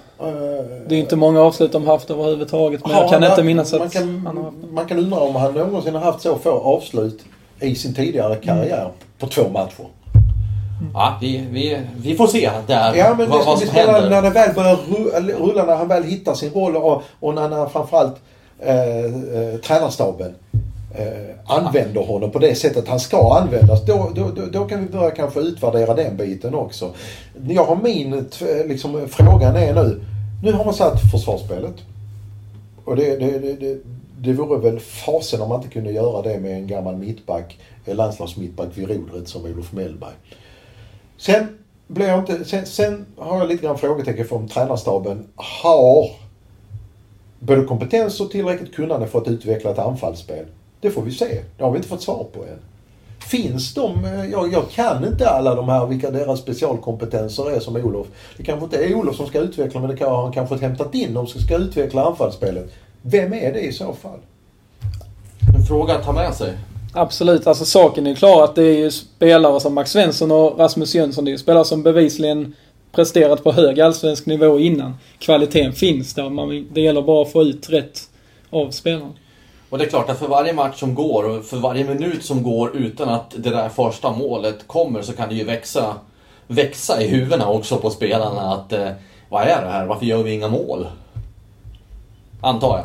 det 0.89 0.95
är 0.95 0.99
inte 0.99 1.17
många 1.17 1.41
avslut 1.41 1.73
de 1.73 1.87
haft 1.87 2.11
överhuvudtaget 2.11 2.87
men 2.87 2.97
jag 2.97 3.11
kan 3.11 3.25
inte 3.25 3.43
minnas 3.43 3.73
att 3.73 3.81
man 3.81 3.91
kan, 3.91 4.27
han 4.27 4.37
har 4.37 4.53
Man 4.73 4.87
kan 4.87 4.99
undra 4.99 5.21
om 5.21 5.37
han 5.37 5.55
någonsin 5.55 5.95
har 5.95 6.03
haft 6.03 6.21
så 6.21 6.39
få 6.39 6.51
avslut 6.51 7.21
i 7.61 7.75
sin 7.75 7.95
tidigare 7.95 8.37
karriär 8.37 8.81
mm. 8.81 8.93
på 9.19 9.27
två 9.27 9.49
matcher. 9.49 9.87
Ja, 10.95 11.19
vi, 11.21 11.47
vi, 11.51 11.81
vi 11.97 12.15
får 12.17 12.27
se 12.27 12.51
där 12.67 12.95
ja, 12.95 13.15
men 13.19 13.31
vad, 13.31 13.41
det 13.41 13.47
vad 13.47 13.59
som 13.59 13.69
händer. 13.69 14.11
När 14.11 14.23
det 14.23 14.31
väl 14.31 14.55
börjar 14.55 14.77
rulla, 15.39 15.65
när 15.65 15.77
han 15.77 15.89
väl 15.89 16.05
hittar 16.05 16.35
sin 16.35 16.53
roll 16.53 16.77
och, 16.77 17.03
och 17.21 17.35
när, 17.35 17.49
när 17.49 17.67
framförallt 17.67 18.17
eh, 18.59 19.05
eh, 19.05 19.61
tränarstaben 19.65 20.35
eh, 20.95 21.35
använder 21.47 22.01
honom 22.01 22.31
på 22.31 22.39
det 22.39 22.55
sättet 22.55 22.89
han 22.89 23.01
ska 23.01 23.39
användas. 23.39 23.85
Då, 23.87 24.11
då, 24.15 24.31
då, 24.31 24.47
då, 24.53 24.65
kan 24.65 24.81
vi 24.81 24.89
börja 24.89 25.11
kanske 25.11 25.41
utvärdera 25.41 25.95
den 25.95 26.17
biten 26.17 26.55
också. 26.55 26.95
Jag 27.49 27.65
har 27.65 27.77
min, 27.77 28.27
liksom, 28.67 29.09
frågan 29.09 29.57
är 29.57 29.75
nu. 29.75 30.01
Nu 30.43 30.53
har 30.53 30.65
man 30.65 30.75
satt 30.75 31.11
försvarsspelet. 31.11 31.75
Och 32.85 32.97
det, 32.97 33.17
det, 33.17 33.39
det, 33.39 33.53
det, 33.53 33.79
det 34.21 34.33
vore 34.33 34.59
väl 34.59 34.81
fasen 34.81 35.41
om 35.41 35.49
man 35.49 35.61
inte 35.61 35.73
kunde 35.73 35.93
göra 35.93 36.23
det 36.23 36.41
med 36.41 36.53
en 36.53 36.67
gammal 36.67 36.97
mittback, 36.97 37.59
landslagsmittback 37.85 38.69
vid 38.75 38.89
rodret 38.89 39.29
som 39.29 39.45
Olof 39.45 39.73
Mellberg. 39.73 40.15
Sen 41.17 41.59
blev 41.87 42.09
jag 42.09 42.19
inte, 42.19 42.45
sen, 42.45 42.67
sen 42.67 43.07
har 43.17 43.39
jag 43.39 43.49
lite 43.49 43.63
grann 43.63 43.79
frågetecken 43.79 44.27
för 44.27 44.37
om 44.37 44.49
tränarstaben 44.49 45.27
har 45.37 46.11
både 47.39 47.65
kompetens 47.65 48.21
och 48.21 48.31
tillräckligt 48.31 48.75
kunnande 48.75 49.07
för 49.07 49.19
att 49.21 49.29
utveckla 49.29 49.71
ett 49.71 49.79
anfallsspel. 49.79 50.47
Det 50.81 50.91
får 50.91 51.03
vi 51.03 51.11
se. 51.11 51.43
Det 51.57 51.65
har 51.65 51.71
vi 51.71 51.77
inte 51.77 51.89
fått 51.89 52.03
svar 52.03 52.27
på 52.33 52.43
än. 52.43 52.59
Finns 53.29 53.75
de? 53.75 54.05
Eh, 54.05 54.31
jag, 54.31 54.53
jag 54.53 54.71
kan 54.71 55.05
inte 55.05 55.31
alla 55.31 55.55
de 55.55 55.69
här, 55.69 55.87
vilka 55.87 56.11
deras 56.11 56.41
specialkompetenser 56.41 57.51
är 57.51 57.61
som 57.61 57.77
Olof. 57.77 58.07
Det 58.37 58.43
kanske 58.43 58.65
inte 58.65 58.85
är 58.85 58.95
Olof 58.95 59.17
som 59.17 59.27
ska 59.27 59.39
utveckla, 59.39 59.81
men 59.81 59.91
det 59.91 59.97
kan 59.97 60.15
han 60.15 60.33
kanske 60.33 60.57
hämtat 60.57 60.95
in 60.95 61.15
de 61.15 61.27
som 61.27 61.41
ska 61.41 61.57
utveckla 61.57 62.05
anfallsspelet. 62.05 62.73
Vem 63.03 63.33
är 63.33 63.53
det 63.53 63.61
i 63.61 63.73
så 63.73 63.93
fall? 63.93 64.19
En 65.57 65.65
fråga 65.65 65.95
att 65.95 66.05
ta 66.05 66.13
med 66.13 66.35
sig. 66.35 66.53
Absolut, 66.93 67.47
alltså 67.47 67.65
saken 67.65 68.07
är 68.07 68.15
klar 68.15 68.45
att 68.45 68.55
det 68.55 68.63
är 68.63 68.79
ju 68.79 68.91
spelare 68.91 69.61
som 69.61 69.75
Max 69.75 69.91
Svensson 69.91 70.31
och 70.31 70.59
Rasmus 70.59 70.95
Jönsson. 70.95 71.25
Det 71.25 71.31
är 71.31 71.33
ju 71.33 71.39
spelare 71.39 71.65
som 71.65 71.83
bevisligen 71.83 72.55
presterat 72.93 73.45
på 73.45 73.53
hög 73.53 73.81
allsvensk 73.81 74.27
nivå 74.27 74.59
innan. 74.59 74.95
Kvaliteten 75.19 75.73
finns 75.73 76.15
där. 76.15 76.31
Man, 76.31 76.69
det 76.73 76.81
gäller 76.81 77.03
bara 77.03 77.23
att 77.23 77.33
få 77.33 77.43
ut 77.43 77.71
rätt 77.71 78.01
av 78.51 78.71
spelarna. 78.71 79.13
Och 79.71 79.79
det 79.79 79.85
är 79.85 79.89
klart 79.89 80.11
att 80.11 80.19
för 80.19 80.29
varje 80.29 80.53
match 80.53 80.81
som 80.81 80.95
går 80.95 81.25
och 81.25 81.45
för 81.45 81.57
varje 81.57 81.85
minut 81.85 82.25
som 82.25 82.43
går 82.43 82.77
utan 82.77 83.09
att 83.09 83.31
det 83.37 83.51
där 83.51 83.69
första 83.69 84.13
målet 84.13 84.67
kommer 84.67 85.03
så 85.03 85.13
kan 85.13 85.29
det 85.29 85.35
ju 85.35 85.45
växa, 85.45 85.95
växa 86.47 87.03
i 87.03 87.09
huvudena 87.09 87.49
också 87.49 87.77
på 87.77 87.91
spelarna 87.91 88.55
att 88.55 88.73
eh, 88.73 88.91
vad 89.29 89.43
är 89.43 89.63
det 89.63 89.71
här? 89.71 89.87
Varför 89.87 90.07
gör 90.07 90.23
vi 90.23 90.33
inga 90.33 90.49
mål? 90.49 90.87
Antar 92.41 92.77
jag. 92.77 92.85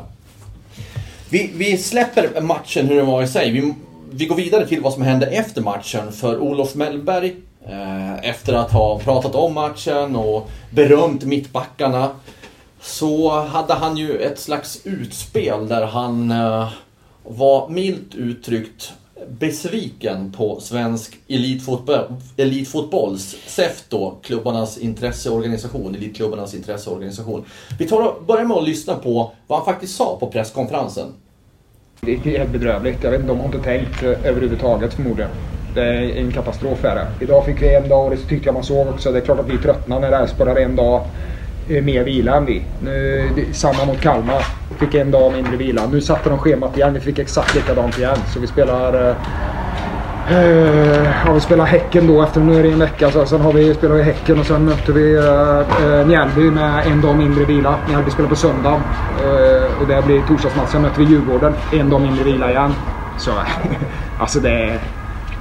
Vi, 1.30 1.52
vi 1.56 1.78
släpper 1.78 2.42
matchen 2.42 2.88
hur 2.88 2.96
den 2.96 3.06
var 3.06 3.24
i 3.24 3.28
sig. 3.28 3.52
Vi, 3.52 3.74
vi 4.12 4.26
går 4.26 4.36
vidare 4.36 4.68
till 4.68 4.82
vad 4.82 4.94
som 4.94 5.02
hände 5.02 5.26
efter 5.26 5.62
matchen. 5.62 6.12
För 6.12 6.40
Olof 6.40 6.76
Mellberg, 6.76 7.36
eh, 7.66 8.30
efter 8.30 8.54
att 8.54 8.72
ha 8.72 9.00
pratat 9.00 9.36
om 9.36 9.54
matchen 9.54 10.16
och 10.16 10.50
berömt 10.70 11.24
mittbackarna, 11.24 12.10
så 12.84 13.40
hade 13.42 13.74
han 13.74 13.98
ju 13.98 14.18
ett 14.18 14.40
slags 14.40 14.82
utspel 14.84 15.68
där 15.68 15.86
han 15.86 16.32
eh, 16.32 16.70
var 17.24 17.70
milt 17.70 18.16
uttryckt 18.16 18.94
besviken 19.28 20.32
på 20.38 20.60
svensk 20.60 21.18
elitfotboll, 21.28 22.00
elitfotbolls, 22.38 23.36
SEF 23.46 23.84
då, 23.90 24.18
klubbarnas 24.24 24.78
intresseorganisation, 24.78 25.96
elitklubbarnas 25.96 26.54
intresseorganisation. 26.56 27.46
Vi 27.80 27.88
tar 27.88 28.02
och 28.02 28.24
börjar 28.24 28.46
med 28.46 28.58
att 28.58 28.68
lyssna 28.68 28.96
på 28.96 29.32
vad 29.48 29.60
han 29.60 29.66
faktiskt 29.66 29.96
sa 29.96 30.18
på 30.20 30.28
presskonferensen. 30.28 31.08
Det 32.02 32.14
är 32.14 32.18
helt 32.18 32.52
bedrövligt. 32.52 33.04
Jag 33.04 33.12
vet 33.12 33.20
inte, 33.20 33.34
de 33.34 33.40
har 33.40 33.46
inte 33.46 33.60
tänkt 33.60 34.04
eh, 34.04 34.26
överhuvudtaget 34.26 34.94
förmodligen. 34.94 35.32
Det 35.76 35.84
är 35.84 36.16
en 36.16 36.32
katastrof 36.32 36.86
är 36.86 36.96
det. 36.96 37.08
Idag 37.22 37.46
fick 37.46 37.62
vi 37.62 37.76
en 37.76 37.90
dag 37.90 38.06
och 38.06 38.12
det 38.12 38.18
tyckte 38.18 38.48
jag 38.48 38.54
man 38.54 38.64
såg 38.64 38.88
också. 38.88 39.12
Det 39.12 39.18
är 39.18 39.22
klart 39.22 39.40
att 39.40 39.50
vi 39.50 39.58
tröttnar 39.58 40.00
när 40.00 40.12
det 40.12 40.18
här 40.18 40.46
har 40.46 40.56
en 40.56 40.76
dag 40.76 41.06
Eh, 41.70 41.84
mer 41.84 42.04
vila 42.04 42.36
än 42.36 42.46
vi. 42.46 42.62
Nu, 42.84 43.30
samma 43.52 43.86
mot 43.86 44.02
Kalmar. 44.02 44.46
Fick 44.78 44.94
en 44.94 45.12
dag 45.12 45.34
mindre 45.34 45.58
vila. 45.58 45.88
Nu 45.92 46.02
satte 46.02 46.30
de 46.30 46.40
schemat 46.40 46.78
igen. 46.78 46.94
Vi 46.94 47.00
fick 47.00 47.20
exakt 47.20 47.56
likadant 47.56 47.98
igen. 47.98 48.18
Så 48.34 48.40
vi 48.40 48.48
spelar 48.48 48.94
eh, 48.94 49.16
eh 50.38 51.08
ja, 51.26 51.34
vi 51.34 51.40
spelar 51.40 51.66
Häcken 51.66 52.08
då 52.08 52.24
efter 52.24 52.42
nu 52.42 52.60
är 52.60 52.64
det 52.64 52.72
en 52.72 52.80
vecka. 52.80 53.12
Så, 53.12 53.26
sen 53.26 53.42
har 53.42 53.54
vi, 53.54 53.74
spelar 53.74 53.96
vi 53.96 54.04
Häcken 54.04 54.40
och 54.40 54.46
sen 54.46 54.66
möter 54.66 54.94
vi 54.94 55.16
eh, 55.16 56.00
eh, 56.00 56.08
Mjällby 56.08 56.42
med 56.42 56.88
en 56.88 57.02
dag 57.02 57.18
mindre 57.18 57.46
vila. 57.46 57.76
Mjällby 57.88 58.12
spelar 58.12 58.30
på 58.30 58.36
söndag. 58.36 58.82
Eh, 59.24 59.82
och 59.82 59.88
det 59.88 60.06
blir 60.06 60.22
torsdagsmatch. 60.28 60.72
Sen 60.72 60.82
möter 60.82 61.00
vi 61.00 61.06
Djurgården. 61.06 61.54
En 61.74 61.90
dag 61.90 62.02
mindre 62.02 62.24
vila 62.24 62.52
igen. 62.52 62.74
Så 63.18 63.32
alltså 64.20 64.40
det 64.40 64.52
är 64.52 64.80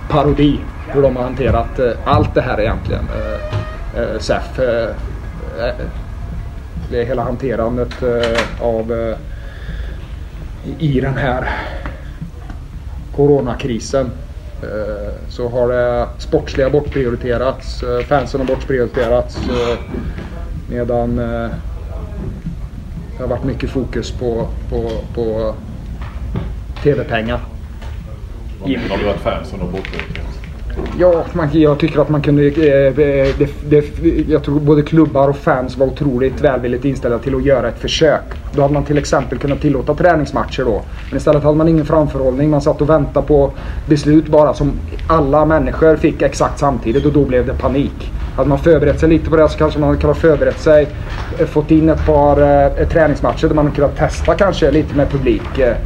parodi 0.08 0.60
hur 0.86 1.02
de 1.02 1.16
har 1.16 1.22
hanterat 1.22 1.80
allt 2.04 2.34
det 2.34 2.40
här 2.40 2.60
egentligen. 2.60 3.04
Eh, 3.96 4.18
SEF 4.18 4.60
det 6.92 7.02
är 7.02 7.06
hela 7.06 7.22
hanterandet 7.22 8.02
eh, 8.02 8.64
av 8.66 8.92
eh, 8.92 9.16
i 10.78 11.00
den 11.00 11.16
här 11.16 11.48
coronakrisen. 13.16 14.10
Eh, 14.62 15.14
så 15.28 15.48
har 15.48 15.68
det 15.68 16.08
sportsliga 16.18 16.70
bortprioriterats, 16.70 17.82
eh, 17.82 18.00
fansen 18.00 18.40
har 18.40 18.46
bortprioriterats. 18.46 19.36
Eh, 19.36 19.78
medan 20.68 21.18
eh, 21.18 21.50
det 23.16 23.22
har 23.22 23.26
varit 23.26 23.44
mycket 23.44 23.70
fokus 23.70 24.10
på, 24.10 24.48
på, 24.70 24.90
på 25.14 25.54
TV-pengar. 26.82 27.40
Har 28.60 28.98
du 28.98 29.10
att 29.10 29.20
fansen 29.20 29.60
har 29.60 29.68
bortprioriterats? 29.68 30.41
Ja, 30.98 31.24
man, 31.32 31.48
jag 31.52 31.78
tycker 31.78 32.00
att 32.00 32.08
man 32.08 32.22
kunde... 32.22 32.42
Eh, 32.42 32.86
eh, 32.86 33.34
det, 33.38 33.70
det, 33.70 33.84
jag 34.28 34.42
tror 34.42 34.60
både 34.60 34.82
klubbar 34.82 35.28
och 35.28 35.36
fans 35.36 35.76
var 35.76 35.86
otroligt 35.86 36.40
välvilligt 36.40 36.84
inställda 36.84 37.18
till 37.18 37.34
att 37.34 37.44
göra 37.44 37.68
ett 37.68 37.78
försök. 37.78 38.22
Då 38.54 38.62
hade 38.62 38.74
man 38.74 38.84
till 38.84 38.98
exempel 38.98 39.38
kunnat 39.38 39.60
tillåta 39.60 39.94
träningsmatcher 39.94 40.64
då. 40.64 40.82
Men 41.10 41.16
istället 41.16 41.42
hade 41.42 41.56
man 41.56 41.68
ingen 41.68 41.86
framförhållning. 41.86 42.50
Man 42.50 42.60
satt 42.60 42.80
och 42.80 42.90
väntade 42.90 43.26
på 43.26 43.52
beslut 43.86 44.28
bara 44.28 44.54
som 44.54 44.72
alla 45.08 45.44
människor 45.44 45.96
fick 45.96 46.22
exakt 46.22 46.58
samtidigt 46.58 47.06
och 47.06 47.12
då 47.12 47.24
blev 47.24 47.46
det 47.46 47.54
panik. 47.54 48.12
Hade 48.36 48.48
man 48.48 48.58
förberett 48.58 49.00
sig 49.00 49.08
lite 49.08 49.30
på 49.30 49.36
det 49.36 49.48
så 49.48 49.58
kanske 49.58 49.80
man 49.80 49.88
hade 49.88 50.00
kunnat 50.00 50.18
förberett 50.18 50.58
sig. 50.58 50.88
Eh, 51.38 51.46
fått 51.46 51.70
in 51.70 51.88
ett 51.88 52.06
par 52.06 52.40
eh, 52.40 52.88
träningsmatcher 52.88 53.48
där 53.48 53.54
man 53.54 53.64
kunde 53.64 53.76
kunnat 53.76 53.96
testa 53.96 54.34
kanske 54.34 54.70
lite 54.70 54.96
med 54.96 55.10
publik. 55.10 55.58
Eh, 55.58 55.76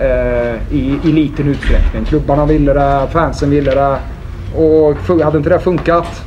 eh, 0.00 0.54
i, 0.70 0.98
I 1.04 1.12
liten 1.12 1.48
utsträckning. 1.48 2.04
Klubbarna 2.04 2.46
ville 2.46 2.72
det, 2.72 3.06
fansen 3.12 3.50
ville 3.50 3.74
det. 3.74 3.96
Och 4.56 5.22
hade 5.22 5.38
inte 5.38 5.50
det 5.50 5.60
funkat, 5.60 6.22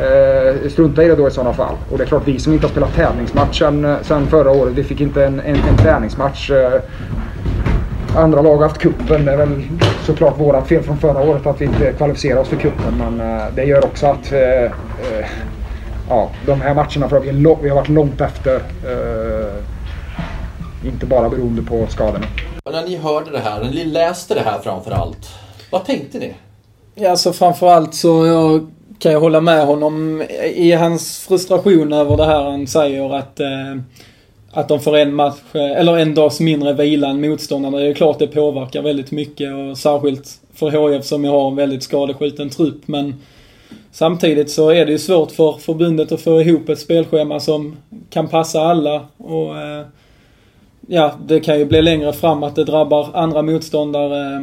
eh, 0.00 0.70
strunta 0.70 1.04
i 1.04 1.08
det 1.08 1.14
då 1.14 1.28
i 1.28 1.30
sådana 1.30 1.52
fall. 1.52 1.74
Och 1.90 1.98
det 1.98 2.04
är 2.04 2.08
klart, 2.08 2.22
vi 2.24 2.38
som 2.38 2.52
inte 2.52 2.66
har 2.66 2.70
spelat 2.70 2.94
tävlingsmatch 2.94 3.58
sen, 3.58 3.84
eh, 3.84 3.96
sen 4.02 4.26
förra 4.26 4.50
året, 4.50 4.74
vi 4.74 4.84
fick 4.84 5.00
inte 5.00 5.24
en, 5.24 5.40
en, 5.40 5.56
en 5.56 5.76
träningsmatch. 5.76 6.50
Eh, 6.50 6.80
andra 8.16 8.42
lag 8.42 8.56
har 8.56 8.62
haft 8.62 8.78
kuppen. 8.78 9.24
Det 9.24 9.32
är 9.32 9.36
väl 9.36 9.62
såklart 10.04 10.40
vårat 10.40 10.68
fel 10.68 10.82
från 10.82 10.98
förra 10.98 11.22
året 11.22 11.46
att 11.46 11.60
vi 11.60 11.64
inte 11.64 11.92
kvalificerade 11.92 12.40
oss 12.40 12.48
för 12.48 12.56
kuppen. 12.56 12.94
Men 12.98 13.20
eh, 13.20 13.44
det 13.54 13.64
gör 13.64 13.84
också 13.84 14.06
att 14.06 14.32
eh, 14.32 14.40
eh, 14.40 15.26
ja, 16.08 16.30
de 16.46 16.60
här 16.60 16.74
matcherna 16.74 17.08
för 17.08 17.20
vi, 17.20 17.30
vi 17.62 17.68
har 17.68 17.76
varit 17.76 17.88
långt 17.88 18.20
efter. 18.20 18.54
Eh, 18.54 19.52
inte 20.86 21.06
bara 21.06 21.28
beroende 21.28 21.62
på 21.62 21.86
skadorna. 21.88 22.26
Och 22.62 22.72
när 22.72 22.82
ni 22.82 22.96
hörde 22.96 23.30
det 23.30 23.38
här, 23.38 23.60
när 23.62 23.70
ni 23.70 23.84
läste 23.84 24.34
det 24.34 24.40
här 24.40 24.58
framför 24.62 24.90
allt. 24.90 25.28
Vad 25.70 25.84
tänkte 25.84 26.18
ni? 26.18 26.34
Ja, 26.98 27.10
alltså 27.10 27.32
framförallt 27.32 27.94
så 27.94 28.26
jag 28.26 28.66
kan 28.98 29.12
jag 29.12 29.20
hålla 29.20 29.40
med 29.40 29.66
honom 29.66 30.22
i 30.54 30.72
hans 30.72 31.18
frustration 31.18 31.92
över 31.92 32.16
det 32.16 32.24
här 32.24 32.42
han 32.50 32.66
säger 32.66 33.14
att 33.14 33.40
eh, 33.40 33.76
att 34.52 34.68
de 34.68 34.80
får 34.80 34.96
en 34.96 35.14
match, 35.14 35.40
eh, 35.52 35.80
eller 35.80 35.98
en 35.98 36.14
dags 36.14 36.40
mindre 36.40 36.72
vila 36.72 37.08
än 37.08 37.20
motståndarna. 37.20 37.78
Det 37.78 37.86
är 37.86 37.94
klart 37.94 38.18
det 38.18 38.26
påverkar 38.26 38.82
väldigt 38.82 39.10
mycket 39.10 39.52
och 39.54 39.78
särskilt 39.78 40.40
för 40.54 40.70
HF 40.70 41.04
som 41.04 41.24
ju 41.24 41.30
har 41.30 41.48
en 41.48 41.56
väldigt 41.56 41.82
skadeskjuten 41.82 42.50
trupp. 42.50 42.88
Men 42.88 43.14
samtidigt 43.92 44.50
så 44.50 44.70
är 44.70 44.86
det 44.86 44.92
ju 44.92 44.98
svårt 44.98 45.30
för 45.30 45.52
förbundet 45.52 46.12
att 46.12 46.20
få 46.20 46.40
ihop 46.40 46.68
ett 46.68 46.78
spelschema 46.78 47.40
som 47.40 47.76
kan 48.10 48.28
passa 48.28 48.60
alla. 48.60 49.06
Och 49.16 49.56
eh, 49.58 49.86
ja, 50.86 51.14
det 51.26 51.40
kan 51.40 51.58
ju 51.58 51.64
bli 51.64 51.82
längre 51.82 52.12
fram 52.12 52.42
att 52.42 52.54
det 52.54 52.64
drabbar 52.64 53.10
andra 53.14 53.42
motståndare 53.42 54.36
eh, 54.36 54.42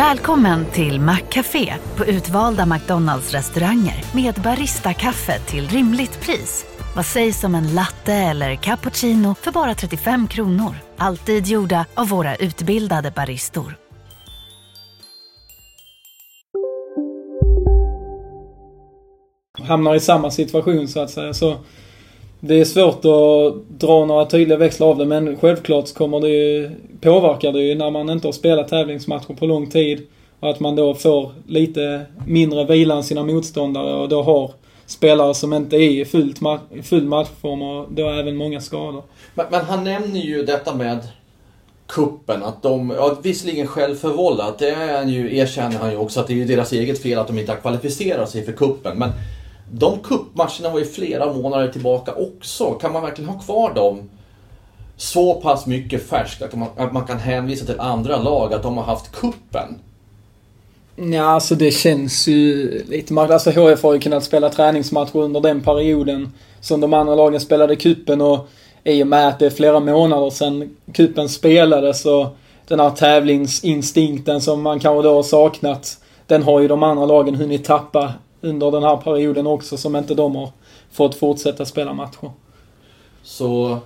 Välkommen 0.00 0.66
till 0.70 1.00
Maccafé 1.00 1.74
på 1.96 2.04
utvalda 2.04 2.66
McDonalds 2.66 3.32
restauranger 3.32 4.04
med 4.14 4.34
Baristakaffe 4.34 5.38
till 5.38 5.68
rimligt 5.68 6.20
pris. 6.20 6.66
Vad 6.96 7.06
sägs 7.06 7.44
om 7.44 7.54
en 7.54 7.74
latte 7.74 8.12
eller 8.12 8.54
cappuccino 8.56 9.34
för 9.34 9.52
bara 9.52 9.74
35 9.74 10.28
kronor? 10.28 10.74
Alltid 10.96 11.46
gjorda 11.46 11.86
av 11.94 12.08
våra 12.08 12.36
utbildade 12.36 13.10
baristor. 13.10 13.76
Hamnar 19.58 19.94
i 19.94 20.00
samma 20.00 20.30
situation 20.30 20.88
så 20.88 21.00
att 21.00 21.10
säga. 21.10 21.34
Så 21.34 21.58
det 22.40 22.60
är 22.60 22.64
svårt 22.64 23.04
att 23.04 23.78
dra 23.80 24.04
några 24.04 24.26
tydliga 24.26 24.58
växlar 24.58 24.86
av 24.86 24.98
det 24.98 25.04
men 25.04 25.36
självklart 25.36 25.94
kommer 25.94 26.20
det 26.20 26.28
ju, 26.28 26.70
påverkar 27.00 27.52
det 27.52 27.62
ju 27.62 27.74
när 27.74 27.90
man 27.90 28.10
inte 28.10 28.28
har 28.28 28.32
spelat 28.32 28.68
tävlingsmatcher 28.68 29.34
på 29.34 29.46
lång 29.46 29.70
tid. 29.70 30.06
Och 30.40 30.50
att 30.50 30.60
man 30.60 30.76
då 30.76 30.94
får 30.94 31.32
lite 31.46 32.06
mindre 32.26 32.64
vila 32.64 32.94
än 32.94 33.04
sina 33.04 33.22
motståndare 33.22 33.94
och 33.94 34.08
då 34.08 34.22
har 34.22 34.50
spelare 34.86 35.34
som 35.34 35.52
inte 35.52 35.76
är 35.76 35.90
i 35.90 36.04
fullt 36.04 36.38
full 36.82 37.04
matchform 37.04 37.62
och 37.62 37.86
då 37.92 38.08
även 38.08 38.36
många 38.36 38.60
skador. 38.60 39.02
Men, 39.34 39.46
men, 39.50 39.64
han 39.64 39.84
nämner 39.84 40.20
ju 40.20 40.44
detta 40.44 40.74
med 40.74 40.98
kuppen 41.86 42.42
att 42.42 42.62
de, 42.62 42.90
ja 42.90 43.16
visserligen 43.22 43.66
självförvållat, 43.66 44.58
det 44.58 44.70
är 44.70 44.96
han 44.96 45.08
ju, 45.08 45.36
erkänner 45.36 45.78
han 45.78 45.90
ju 45.90 45.96
också 45.96 46.20
att 46.20 46.26
det 46.26 46.42
är 46.42 46.46
deras 46.46 46.72
eget 46.72 47.02
fel 47.02 47.18
att 47.18 47.26
de 47.26 47.38
inte 47.38 47.52
har 47.52 47.58
kvalificerat 47.58 48.30
sig 48.30 48.44
för 48.44 48.52
kuppen. 48.52 48.98
Men 48.98 49.10
de 49.72 49.98
kuppmatcherna 49.98 50.70
var 50.70 50.78
ju 50.78 50.84
flera 50.84 51.32
månader 51.32 51.68
tillbaka 51.68 52.12
också. 52.14 52.70
Kan 52.70 52.92
man 52.92 53.02
verkligen 53.02 53.30
ha 53.30 53.40
kvar 53.40 53.74
dem 53.74 54.10
så 54.96 55.34
pass 55.34 55.66
mycket 55.66 56.08
färskt 56.08 56.42
att 56.42 56.54
man, 56.54 56.68
att 56.76 56.92
man 56.92 57.06
kan 57.06 57.18
hänvisa 57.18 57.66
till 57.66 57.80
andra 57.80 58.16
lag 58.16 58.54
att 58.54 58.62
de 58.62 58.76
har 58.76 58.84
haft 58.84 59.12
kuppen? 59.12 59.78
Ja, 60.96 61.22
alltså 61.22 61.54
det 61.54 61.70
känns 61.70 62.28
ju 62.28 62.68
lite 62.88 63.12
märkligt. 63.12 63.32
Alltså 63.32 63.50
HF 63.50 63.82
har 63.82 63.94
ju 63.94 64.00
kunnat 64.00 64.24
spela 64.24 64.48
träningsmatcher 64.48 65.16
under 65.16 65.40
den 65.40 65.60
perioden 65.60 66.32
som 66.60 66.80
de 66.80 66.94
andra 66.94 67.14
lagen 67.14 67.40
spelade 67.40 67.76
kuppen 67.76 68.20
och 68.20 68.48
i 68.84 69.02
och 69.02 69.06
med 69.06 69.28
att 69.28 69.38
det 69.38 69.46
är 69.46 69.50
flera 69.50 69.80
månader 69.80 70.30
sedan 70.30 70.76
kuppen 70.92 71.28
spelades 71.28 72.06
och 72.06 72.36
den 72.68 72.80
här 72.80 72.90
tävlingsinstinkten 72.90 74.40
som 74.40 74.62
man 74.62 74.80
kanske 74.80 75.08
då 75.08 75.14
har 75.14 75.22
saknat, 75.22 75.98
den 76.26 76.42
har 76.42 76.60
ju 76.60 76.68
de 76.68 76.82
andra 76.82 77.06
lagen 77.06 77.34
hunnit 77.34 77.64
tappa 77.64 78.12
under 78.40 78.70
den 78.70 78.82
här 78.82 78.96
perioden 78.96 79.46
också 79.46 79.76
som 79.76 79.96
inte 79.96 80.14
de 80.14 80.36
har 80.36 80.50
fått 80.90 81.14
fortsätta 81.14 81.64
spela 81.64 81.92
matcher. 81.92 82.30
Så 83.22 83.78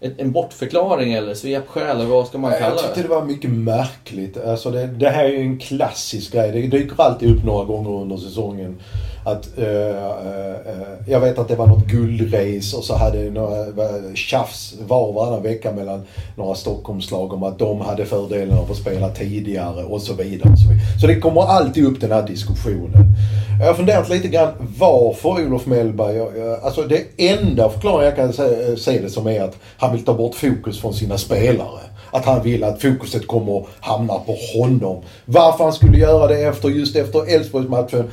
en 0.00 0.32
bortförklaring 0.32 1.12
eller 1.12 1.34
svepskäl 1.34 1.96
eller 1.96 2.04
vad 2.04 2.26
ska 2.26 2.38
man 2.38 2.50
kalla 2.50 2.64
det? 2.64 2.74
Jag 2.74 2.80
tyckte 2.80 3.02
det 3.02 3.08
var 3.08 3.24
mycket 3.24 3.50
märkligt. 3.50 4.36
Alltså 4.36 4.70
det, 4.70 4.86
det 4.86 5.08
här 5.08 5.24
är 5.24 5.28
ju 5.28 5.40
en 5.40 5.58
klassisk 5.58 6.32
grej. 6.32 6.52
Det 6.52 6.78
dyker 6.78 7.02
alltid 7.02 7.36
upp 7.36 7.44
några 7.44 7.64
gånger 7.64 7.90
under 7.90 8.16
säsongen. 8.16 8.80
Att, 9.24 9.48
uh, 9.58 9.64
uh, 9.64 10.84
jag 11.06 11.20
vet 11.20 11.38
att 11.38 11.48
det 11.48 11.56
var 11.56 11.66
något 11.66 11.86
guldrace 11.86 12.76
och 12.76 12.84
så 12.84 12.94
hade 12.94 13.30
några 13.30 13.66
tjafs 14.14 14.74
var 14.86 15.06
och 15.06 15.14
varannan 15.14 15.42
vecka 15.42 15.72
mellan 15.72 16.02
några 16.36 16.54
Stockholmslag 16.54 17.32
om 17.32 17.42
att 17.42 17.58
de 17.58 17.80
hade 17.80 18.06
fördelen 18.06 18.58
av 18.58 18.70
att 18.70 18.76
spela 18.76 19.08
tidigare 19.08 19.84
och 19.84 20.02
så 20.02 20.14
vidare. 20.14 20.52
Och 20.52 20.58
så, 20.58 20.68
vidare. 20.68 21.00
så 21.00 21.06
det 21.06 21.20
kommer 21.20 21.42
alltid 21.42 21.84
upp 21.84 22.00
den 22.00 22.12
här 22.12 22.26
diskussionen. 22.26 23.14
Jag 23.60 23.66
har 23.66 23.74
funderat 23.74 24.08
lite 24.08 24.28
grann 24.28 24.52
varför 24.78 25.46
Olof 25.46 25.66
Mellberg, 25.66 26.20
alltså 26.62 26.82
det 26.82 27.02
enda 27.16 27.70
förklaringen 27.70 28.04
jag 28.04 28.16
kan 28.16 28.32
se, 28.32 28.76
se 28.76 28.98
det 28.98 29.10
som 29.10 29.26
är 29.26 29.42
att 29.42 29.56
han 29.76 29.92
vill 29.92 30.04
ta 30.04 30.14
bort 30.14 30.34
fokus 30.34 30.80
från 30.80 30.94
sina 30.94 31.18
spelare. 31.18 31.80
Att 32.10 32.24
han 32.24 32.42
vill 32.42 32.64
att 32.64 32.82
fokuset 32.82 33.26
kommer 33.26 33.58
att 33.58 33.66
hamna 33.80 34.14
på 34.14 34.36
honom. 34.54 35.02
Varför 35.24 35.64
han 35.64 35.72
skulle 35.72 35.98
göra 35.98 36.26
det 36.26 36.40
efter, 36.42 36.68
just 36.68 36.96
efter 36.96 37.34
Elfsborgsmatchen, 37.34 38.10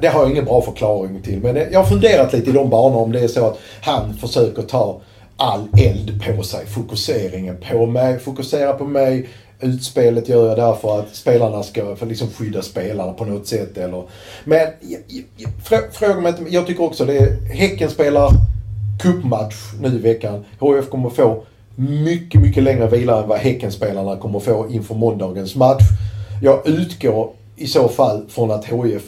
det 0.00 0.08
har 0.08 0.20
jag 0.22 0.30
ingen 0.30 0.44
bra 0.44 0.53
bra 0.54 0.62
förklaring 0.62 1.22
till. 1.22 1.40
Men 1.40 1.56
jag 1.56 1.80
har 1.80 1.86
funderat 1.86 2.32
lite 2.32 2.50
i 2.50 2.52
de 2.52 2.70
banorna 2.70 2.96
om 2.96 3.12
det 3.12 3.20
är 3.20 3.28
så 3.28 3.46
att 3.46 3.58
han 3.82 4.14
försöker 4.14 4.62
ta 4.62 5.00
all 5.36 5.68
eld 5.78 6.24
på 6.24 6.42
sig. 6.42 6.66
Fokuseringen 6.66 7.56
på 7.70 7.86
mig, 7.86 8.18
fokusera 8.18 8.72
på 8.72 8.84
mig. 8.84 9.28
Utspelet 9.60 10.28
gör 10.28 10.48
jag 10.48 10.56
därför 10.56 11.00
att 11.00 11.14
spelarna 11.14 11.62
ska 11.62 11.96
för 11.96 12.06
liksom 12.06 12.28
skydda 12.28 12.62
spelarna 12.62 13.12
på 13.12 13.24
något 13.24 13.46
sätt. 13.46 13.78
Eller. 13.78 14.02
Men 14.44 14.68
fråga 15.92 16.20
mig 16.20 16.34
inte, 16.38 16.54
jag 16.54 16.66
tycker 16.66 16.84
också 16.84 17.04
det 17.04 17.18
är, 17.18 17.54
Häcken 17.54 17.90
spelar 17.90 18.30
cupmatch 19.02 19.56
nu 19.80 19.88
i 19.88 19.98
veckan. 19.98 20.44
HF 20.58 20.90
kommer 20.90 21.10
få 21.10 21.42
mycket, 21.76 22.40
mycket 22.40 22.62
längre 22.62 22.86
vila 22.86 23.22
än 23.22 23.28
vad 23.28 23.38
Häckenspelarna 23.38 24.16
kommer 24.16 24.40
få 24.40 24.70
inför 24.70 24.94
måndagens 24.94 25.56
match. 25.56 25.82
Jag 26.42 26.68
utgår 26.68 27.30
i 27.56 27.66
så 27.66 27.88
fall 27.88 28.26
från 28.28 28.50
att 28.50 28.64
HF 28.64 29.02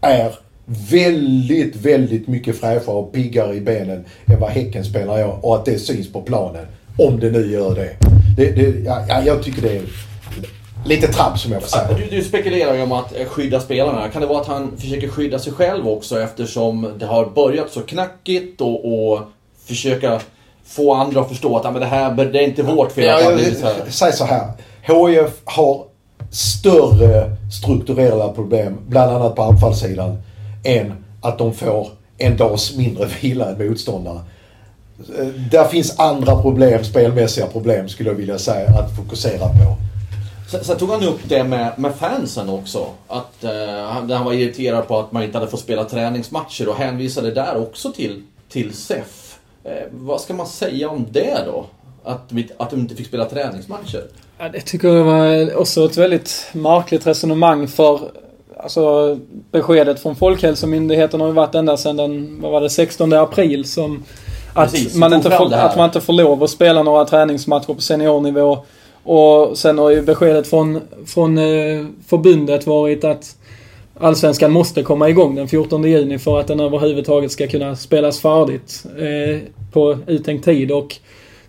är 0.00 0.32
väldigt, 0.66 1.76
väldigt 1.76 2.28
mycket 2.28 2.60
fräschare 2.60 2.96
och 2.96 3.12
piggare 3.12 3.54
i 3.54 3.60
benen 3.60 4.04
än 4.26 4.40
vad 4.40 4.50
Häckenspelarna 4.50 5.18
är 5.18 5.44
och 5.44 5.56
att 5.56 5.64
det 5.64 5.78
syns 5.78 6.12
på 6.12 6.22
planen. 6.22 6.66
Om 6.98 7.20
det 7.20 7.30
nu 7.30 7.52
gör 7.52 7.74
det. 7.74 7.96
det, 8.36 8.50
det 8.50 8.78
ja, 8.84 9.22
jag 9.26 9.42
tycker 9.42 9.62
det 9.62 9.76
är 9.76 9.82
lite 10.84 11.06
trabb 11.06 11.38
som 11.38 11.52
jag 11.52 11.62
får 11.62 11.68
säga. 11.68 11.88
Du, 11.98 12.16
du 12.16 12.24
spekulerar 12.24 12.74
ju 12.74 12.82
om 12.82 12.92
att 12.92 13.14
skydda 13.28 13.60
spelarna. 13.60 14.08
Kan 14.08 14.22
det 14.22 14.28
vara 14.28 14.40
att 14.40 14.46
han 14.46 14.76
försöker 14.76 15.08
skydda 15.08 15.38
sig 15.38 15.52
själv 15.52 15.88
också 15.88 16.20
eftersom 16.20 16.92
det 16.98 17.06
har 17.06 17.26
börjat 17.26 17.70
så 17.70 17.80
knackigt 17.80 18.60
och, 18.60 19.10
och 19.12 19.20
försöka 19.66 20.20
få 20.64 20.94
andra 20.94 21.20
att 21.20 21.28
förstå 21.28 21.56
att 21.56 21.72
men 21.72 21.80
det 21.80 21.86
här 21.86 22.24
det 22.24 22.38
är 22.38 22.44
inte 22.44 22.62
vårt 22.62 22.92
fel 22.92 23.14
att 23.14 23.56
så 23.58 23.66
här. 23.66 23.74
Säg 23.88 24.12
så 24.12 24.24
här. 24.24 24.52
HIF 24.82 25.32
har 25.44 25.84
större 26.30 27.36
strukturella 27.60 28.28
problem, 28.28 28.78
bland 28.88 29.12
annat 29.12 29.34
på 29.34 29.42
anfallssidan, 29.42 30.22
än 30.62 31.04
att 31.20 31.38
de 31.38 31.54
får 31.54 31.88
en 32.18 32.36
dags 32.36 32.76
mindre 32.76 33.08
vila 33.20 33.50
än 33.50 33.68
motståndare. 33.68 34.20
Där 35.50 35.64
finns 35.64 35.98
andra 35.98 36.42
problem, 36.42 36.84
spelmässiga 36.84 37.46
problem 37.46 37.88
skulle 37.88 38.10
jag 38.10 38.16
vilja 38.16 38.38
säga, 38.38 38.68
att 38.68 38.96
fokusera 38.96 39.48
på. 39.48 39.76
Sen, 40.50 40.64
sen 40.64 40.78
tog 40.78 40.90
han 40.90 41.04
upp 41.04 41.20
det 41.28 41.44
med, 41.44 41.72
med 41.76 41.94
fansen 41.94 42.48
också. 42.48 42.86
Att 43.08 43.44
eh, 43.44 44.10
han 44.10 44.24
var 44.24 44.32
irriterad 44.32 44.88
på 44.88 44.98
att 44.98 45.12
man 45.12 45.22
inte 45.22 45.38
hade 45.38 45.50
fått 45.50 45.60
spela 45.60 45.84
träningsmatcher 45.84 46.68
och 46.68 46.74
hänvisade 46.76 47.30
där 47.30 47.56
också 47.56 47.92
till, 47.92 48.22
till 48.48 48.74
SEF. 48.74 49.38
Eh, 49.64 49.72
vad 49.90 50.20
ska 50.20 50.34
man 50.34 50.46
säga 50.46 50.88
om 50.88 51.06
det 51.10 51.38
då? 51.46 51.66
Att 52.04 52.32
att 52.56 52.70
de 52.70 52.80
inte 52.80 52.94
fick 52.94 53.06
spela 53.06 53.24
träningsmatcher? 53.24 54.04
Ja, 54.38 54.48
det 54.48 54.60
tycker 54.60 54.88
jag 54.88 55.04
var 55.04 55.56
också 55.56 55.84
ett 55.84 55.96
väldigt 55.96 56.48
märkligt 56.52 57.06
resonemang 57.06 57.68
för 57.68 58.10
Alltså 58.62 59.18
beskedet 59.50 60.00
från 60.00 60.16
Folkhälsomyndigheten 60.16 61.20
har 61.20 61.28
ju 61.28 61.34
varit 61.34 61.54
ända 61.54 61.76
sedan 61.76 61.96
den, 61.96 62.40
vad 62.40 62.52
var 62.52 62.60
det, 62.60 62.70
16 62.70 63.12
april 63.12 63.64
som 63.64 64.04
att, 64.54 64.72
Precis, 64.72 64.94
man 64.94 65.14
inte 65.14 65.30
får, 65.30 65.54
att 65.54 65.76
man 65.76 65.84
inte 65.84 66.00
får 66.00 66.12
lov 66.12 66.42
att 66.42 66.50
spela 66.50 66.82
några 66.82 67.04
träningsmatcher 67.04 67.74
på 67.74 67.80
seniornivå 67.80 68.58
Och 69.04 69.58
sen 69.58 69.78
har 69.78 69.90
ju 69.90 70.02
beskedet 70.02 70.46
från, 70.46 70.80
från 71.06 71.38
eh, 71.38 71.86
förbundet 72.06 72.66
varit 72.66 73.04
att 73.04 73.36
Allsvenskan 74.00 74.52
måste 74.52 74.82
komma 74.82 75.08
igång 75.08 75.34
den 75.34 75.48
14 75.48 75.84
juni 75.84 76.18
för 76.18 76.40
att 76.40 76.46
den 76.46 76.60
överhuvudtaget 76.60 77.32
ska 77.32 77.46
kunna 77.46 77.76
spelas 77.76 78.20
färdigt 78.20 78.84
eh, 78.98 79.40
på 79.72 79.98
uttänkt 80.06 80.44
tid. 80.44 80.72
Och 80.72 80.96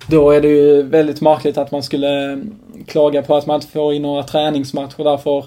då 0.08 0.32
är 0.32 0.42
det 0.42 0.48
ju 0.48 0.84
väldigt 0.84 1.22
märkligt 1.22 1.58
att 1.58 1.72
man 1.72 1.84
skulle 1.84 2.44
klaga 2.88 3.22
på 3.22 3.36
att 3.36 3.46
man 3.46 3.56
inte 3.56 3.68
får 3.68 3.94
in 3.94 4.02
några 4.02 4.24
träningsmatcher 4.24 5.04
därför 5.04 5.46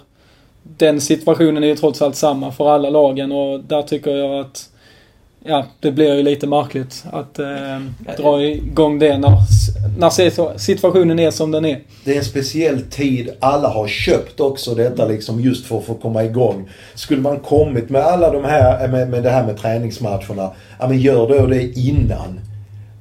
den 0.76 1.00
situationen 1.00 1.64
är 1.64 1.68
ju 1.68 1.76
trots 1.76 2.02
allt 2.02 2.16
samma 2.16 2.52
för 2.52 2.68
alla 2.68 2.90
lagen 2.90 3.32
och 3.32 3.60
där 3.60 3.82
tycker 3.82 4.10
jag 4.10 4.40
att 4.40 4.68
ja, 5.44 5.64
det 5.80 5.92
blir 5.92 6.14
ju 6.14 6.22
lite 6.22 6.46
märkligt 6.46 7.04
att 7.12 7.38
eh, 7.38 7.46
dra 8.18 8.42
igång 8.42 8.98
det 8.98 9.18
när, 9.18 9.32
när 9.98 10.58
situationen 10.58 11.18
är 11.18 11.30
som 11.30 11.50
den 11.50 11.64
är. 11.64 11.80
Det 12.04 12.12
är 12.12 12.18
en 12.18 12.24
speciell 12.24 12.82
tid. 12.82 13.30
Alla 13.40 13.68
har 13.68 13.88
köpt 13.88 14.40
också 14.40 14.74
detta 14.74 15.06
liksom 15.06 15.40
just 15.40 15.66
för 15.66 15.78
att 15.78 15.84
få 15.84 15.94
komma 15.94 16.24
igång. 16.24 16.68
Skulle 16.94 17.20
man 17.20 17.38
kommit 17.40 17.90
med 17.90 18.02
alla 18.02 18.32
de 18.32 18.44
här, 18.44 18.88
med, 18.88 19.10
med 19.10 19.22
det 19.22 19.30
här 19.30 19.46
med 19.46 19.58
träningsmatcherna. 19.58 20.50
Ja 20.78 20.88
men 20.88 21.00
gör 21.00 21.28
då 21.28 21.46
det 21.46 21.78
innan 21.78 22.40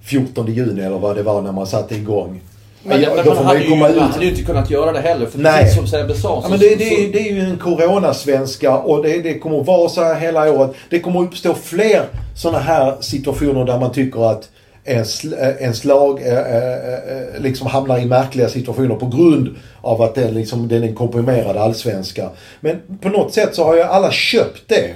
14 0.03 0.53
juni 0.53 0.81
eller 0.81 0.97
vad 0.97 1.15
det 1.15 1.23
var 1.23 1.41
när 1.41 1.51
man 1.51 1.67
satte 1.67 1.95
igång. 1.95 2.41
Men, 2.87 3.01
ja, 3.01 3.09
men 3.15 3.25
man, 3.25 3.45
hade 3.45 3.59
ju, 3.59 3.75
hade 3.75 4.25
ju 4.25 4.29
inte 4.29 4.43
kunnat 4.43 4.69
göra 4.69 4.91
det 4.91 4.99
heller. 4.99 5.25
För 5.25 5.39
Nej. 5.39 5.59
precis 5.59 5.77
som 5.77 5.87
Sebbe 5.87 6.15
sa. 6.15 6.39
Ja, 6.43 6.49
men 6.49 6.59
det, 6.59 6.75
det, 6.75 7.07
det, 7.13 7.29
är 7.29 7.33
ju 7.33 7.39
en 7.39 7.57
coronasvenska 7.57 8.77
och 8.77 9.03
det, 9.03 9.21
det 9.21 9.39
kommer 9.39 9.59
att 9.59 9.67
vara 9.67 9.89
så 9.89 10.03
här 10.03 10.15
hela 10.15 10.51
året. 10.51 10.71
Det 10.89 10.99
kommer 10.99 11.19
att 11.21 11.27
uppstå 11.27 11.53
fler 11.53 12.05
sådana 12.35 12.59
här 12.59 12.95
situationer 12.99 13.65
där 13.65 13.79
man 13.79 13.91
tycker 13.91 14.31
att 14.31 14.49
ens, 14.83 15.25
ens 15.59 15.83
lag 15.83 16.21
eh, 16.21 16.37
eh, 16.37 17.41
liksom 17.41 17.67
hamnar 17.67 17.99
i 17.99 18.05
märkliga 18.05 18.49
situationer 18.49 18.95
på 18.95 19.05
grund 19.05 19.55
av 19.81 20.01
att 20.01 20.15
det 20.15 20.31
liksom, 20.31 20.67
den 20.67 20.83
är 20.83 20.87
en 20.87 20.95
komprimerad 20.95 21.57
allsvenska. 21.57 22.29
Men 22.59 22.81
på 23.01 23.09
något 23.09 23.33
sätt 23.33 23.55
så 23.55 23.63
har 23.63 23.75
ju 23.75 23.81
alla 23.81 24.11
köpt 24.11 24.63
det. 24.67 24.95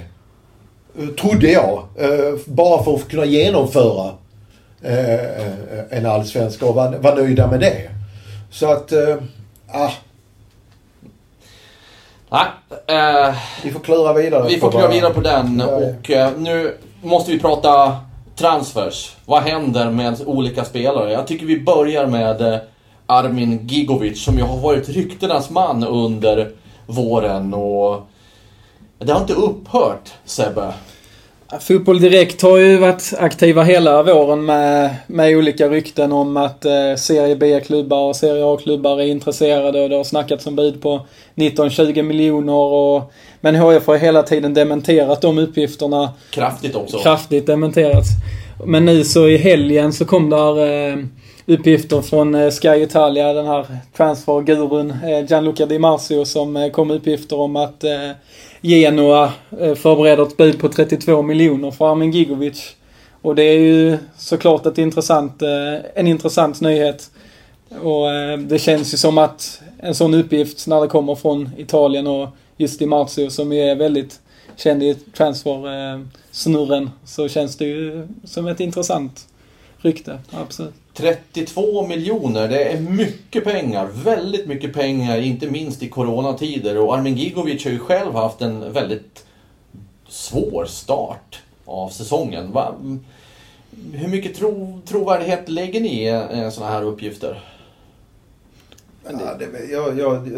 Trodde 1.20 1.50
jag. 1.50 1.82
Bara 2.44 2.84
för 2.84 2.94
att 2.94 3.08
kunna 3.08 3.24
genomföra 3.24 4.10
en 5.90 6.06
allsvenska 6.06 6.66
och 6.66 6.74
vara 6.74 6.98
var 6.98 7.16
nöjda 7.16 7.46
med 7.46 7.60
det. 7.60 7.90
Så 8.50 8.72
att, 8.72 8.92
ah. 9.72 9.90
Nej. 12.30 12.46
Eh, 12.86 13.34
vi 13.62 13.70
får 13.70 13.80
klura 13.80 14.12
vidare. 14.12 14.48
Vi 14.48 14.60
får 14.60 14.70
klura 14.70 14.88
vidare 14.88 15.14
på 15.14 15.20
den 15.20 15.60
och 15.60 16.10
eh, 16.10 16.30
nu 16.38 16.76
måste 17.02 17.30
vi 17.32 17.38
prata 17.38 17.96
transfers. 18.36 19.16
Vad 19.24 19.42
händer 19.42 19.90
med 19.90 20.20
olika 20.26 20.64
spelare? 20.64 21.12
Jag 21.12 21.26
tycker 21.26 21.46
vi 21.46 21.60
börjar 21.60 22.06
med 22.06 22.40
eh, 22.40 22.58
Armin 23.06 23.66
Gigovic 23.66 24.24
som 24.24 24.38
ju 24.38 24.42
har 24.42 24.56
varit 24.56 24.88
ryktenas 24.88 25.50
man 25.50 25.84
under 25.84 26.50
våren 26.86 27.54
och 27.54 28.06
det 28.98 29.12
har 29.12 29.20
inte 29.20 29.34
upphört 29.34 30.12
Sebbe. 30.24 30.72
Fotboll 31.58 32.00
Direkt 32.00 32.42
har 32.42 32.56
ju 32.56 32.76
varit 32.76 33.12
aktiva 33.18 33.62
hela 33.62 34.02
våren 34.02 34.44
med, 34.44 34.96
med 35.06 35.36
olika 35.36 35.68
rykten 35.68 36.12
om 36.12 36.36
att 36.36 36.64
eh, 36.64 36.94
Serie 36.96 37.36
B-klubbar 37.36 38.08
och 38.08 38.16
Serie 38.16 38.44
A-klubbar 38.44 39.00
är 39.00 39.06
intresserade 39.06 39.82
och 39.82 39.88
det 39.88 39.96
har 39.96 40.04
snackats 40.04 40.46
om 40.46 40.56
bud 40.56 40.82
på 40.82 41.06
19-20 41.34 42.02
miljoner 42.02 42.52
och 42.52 43.12
men 43.40 43.56
HF 43.56 43.86
har 43.86 43.96
hela 43.96 44.22
tiden 44.22 44.54
dementerat 44.54 45.20
de 45.22 45.38
uppgifterna. 45.38 46.12
Kraftigt 46.30 46.74
också. 46.74 46.98
Kraftigt 46.98 47.46
dementerats. 47.46 48.08
Men 48.64 48.84
nu 48.84 49.04
så 49.04 49.28
i 49.28 49.36
helgen 49.36 49.92
så 49.92 50.04
kom 50.04 50.30
där 50.30 50.88
eh, 50.90 50.96
uppgifter 51.46 52.02
från 52.02 52.34
eh, 52.34 52.50
Sky 52.50 52.82
Italia, 52.82 53.32
den 53.32 53.46
här 53.46 53.66
transfergurun 53.96 54.90
eh, 54.90 55.26
Gianluca 55.28 55.66
Di 55.66 55.78
Marzio 55.78 56.24
som 56.24 56.56
eh, 56.56 56.70
kom 56.70 56.90
uppgifter 56.90 57.38
om 57.38 57.56
att 57.56 57.84
Genoa 58.60 59.32
eh, 59.60 59.74
förbereder 59.74 60.22
ett 60.22 60.36
bud 60.36 60.58
på 60.58 60.68
32 60.68 61.22
miljoner 61.22 61.70
för 61.70 61.92
Armin 61.92 62.10
Gigovic. 62.10 62.76
Och 63.22 63.34
det 63.34 63.42
är 63.42 63.58
ju 63.58 63.98
såklart 64.18 64.66
ett 64.66 64.78
intressant, 64.78 65.42
eh, 65.42 65.74
en 65.94 66.06
intressant 66.06 66.60
nyhet. 66.60 67.10
Och 67.82 68.10
eh, 68.10 68.38
det 68.38 68.58
känns 68.58 68.94
ju 68.94 68.98
som 68.98 69.18
att 69.18 69.62
en 69.78 69.94
sån 69.94 70.14
uppgift 70.14 70.66
när 70.66 70.80
det 70.80 70.88
kommer 70.88 71.14
från 71.14 71.50
Italien 71.56 72.06
och 72.06 72.28
just 72.56 72.78
Di 72.78 72.86
Marzio 72.86 73.30
som 73.30 73.52
ju 73.52 73.60
är 73.60 73.74
väldigt 73.74 74.20
känd 74.56 74.82
i 74.82 74.94
transfer-snurren 74.94 76.90
så 77.04 77.28
känns 77.28 77.56
det 77.56 77.64
ju 77.64 78.08
som 78.24 78.46
ett 78.46 78.60
intressant 78.60 79.28
rykte. 79.78 80.18
Absolut. 80.30 80.74
32 81.00 81.86
miljoner, 81.86 82.48
det 82.48 82.64
är 82.64 82.80
mycket 82.80 83.44
pengar. 83.44 83.88
Väldigt 84.04 84.46
mycket 84.46 84.72
pengar, 84.72 85.20
inte 85.20 85.50
minst 85.50 85.82
i 85.82 85.88
coronatider. 85.88 86.78
Och 86.78 86.96
Armin 86.96 87.16
Gigovic 87.16 87.64
har 87.64 87.70
ju 87.70 87.78
själv 87.78 88.14
haft 88.14 88.40
en 88.40 88.72
väldigt 88.72 89.24
svår 90.08 90.64
start 90.64 91.42
av 91.64 91.88
säsongen. 91.88 92.52
Va? 92.52 92.74
Mm, 92.80 93.00
hur 93.92 94.08
mycket 94.08 94.34
tro, 94.34 94.80
trovärdighet 94.84 95.48
lägger 95.48 95.80
ni 95.80 96.08
i 96.08 96.50
sådana 96.52 96.72
här 96.72 96.82
uppgifter? 96.82 97.44
Ja, 99.04 99.34
det, 99.38 99.72
jag, 99.72 99.98
jag, 99.98 100.28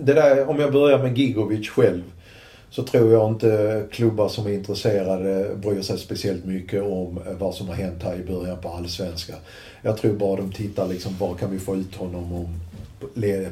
det 0.00 0.12
där, 0.12 0.48
om 0.48 0.60
jag 0.60 0.72
börjar 0.72 0.98
med 0.98 1.18
Gigovic 1.18 1.68
själv 1.68 2.02
så 2.72 2.82
tror 2.82 3.12
jag 3.12 3.30
inte 3.30 3.82
klubbar 3.90 4.28
som 4.28 4.46
är 4.46 4.52
intresserade 4.52 5.54
bryr 5.56 5.82
sig 5.82 5.98
speciellt 5.98 6.44
mycket 6.44 6.82
om 6.82 7.18
eh, 7.26 7.32
vad 7.38 7.54
som 7.54 7.68
har 7.68 7.74
hänt 7.74 8.02
här 8.02 8.14
i 8.14 8.24
början 8.24 8.58
på 8.60 8.68
Allsvenskan. 8.68 9.36
Jag 9.82 9.96
tror 9.96 10.12
bara 10.12 10.36
de 10.36 10.52
tittar 10.52 10.88
liksom, 10.88 11.16
vad 11.18 11.38
kan 11.38 11.50
vi 11.50 11.58
få 11.58 11.76
ut 11.76 11.94
honom 11.94 12.32
om, 12.32 12.60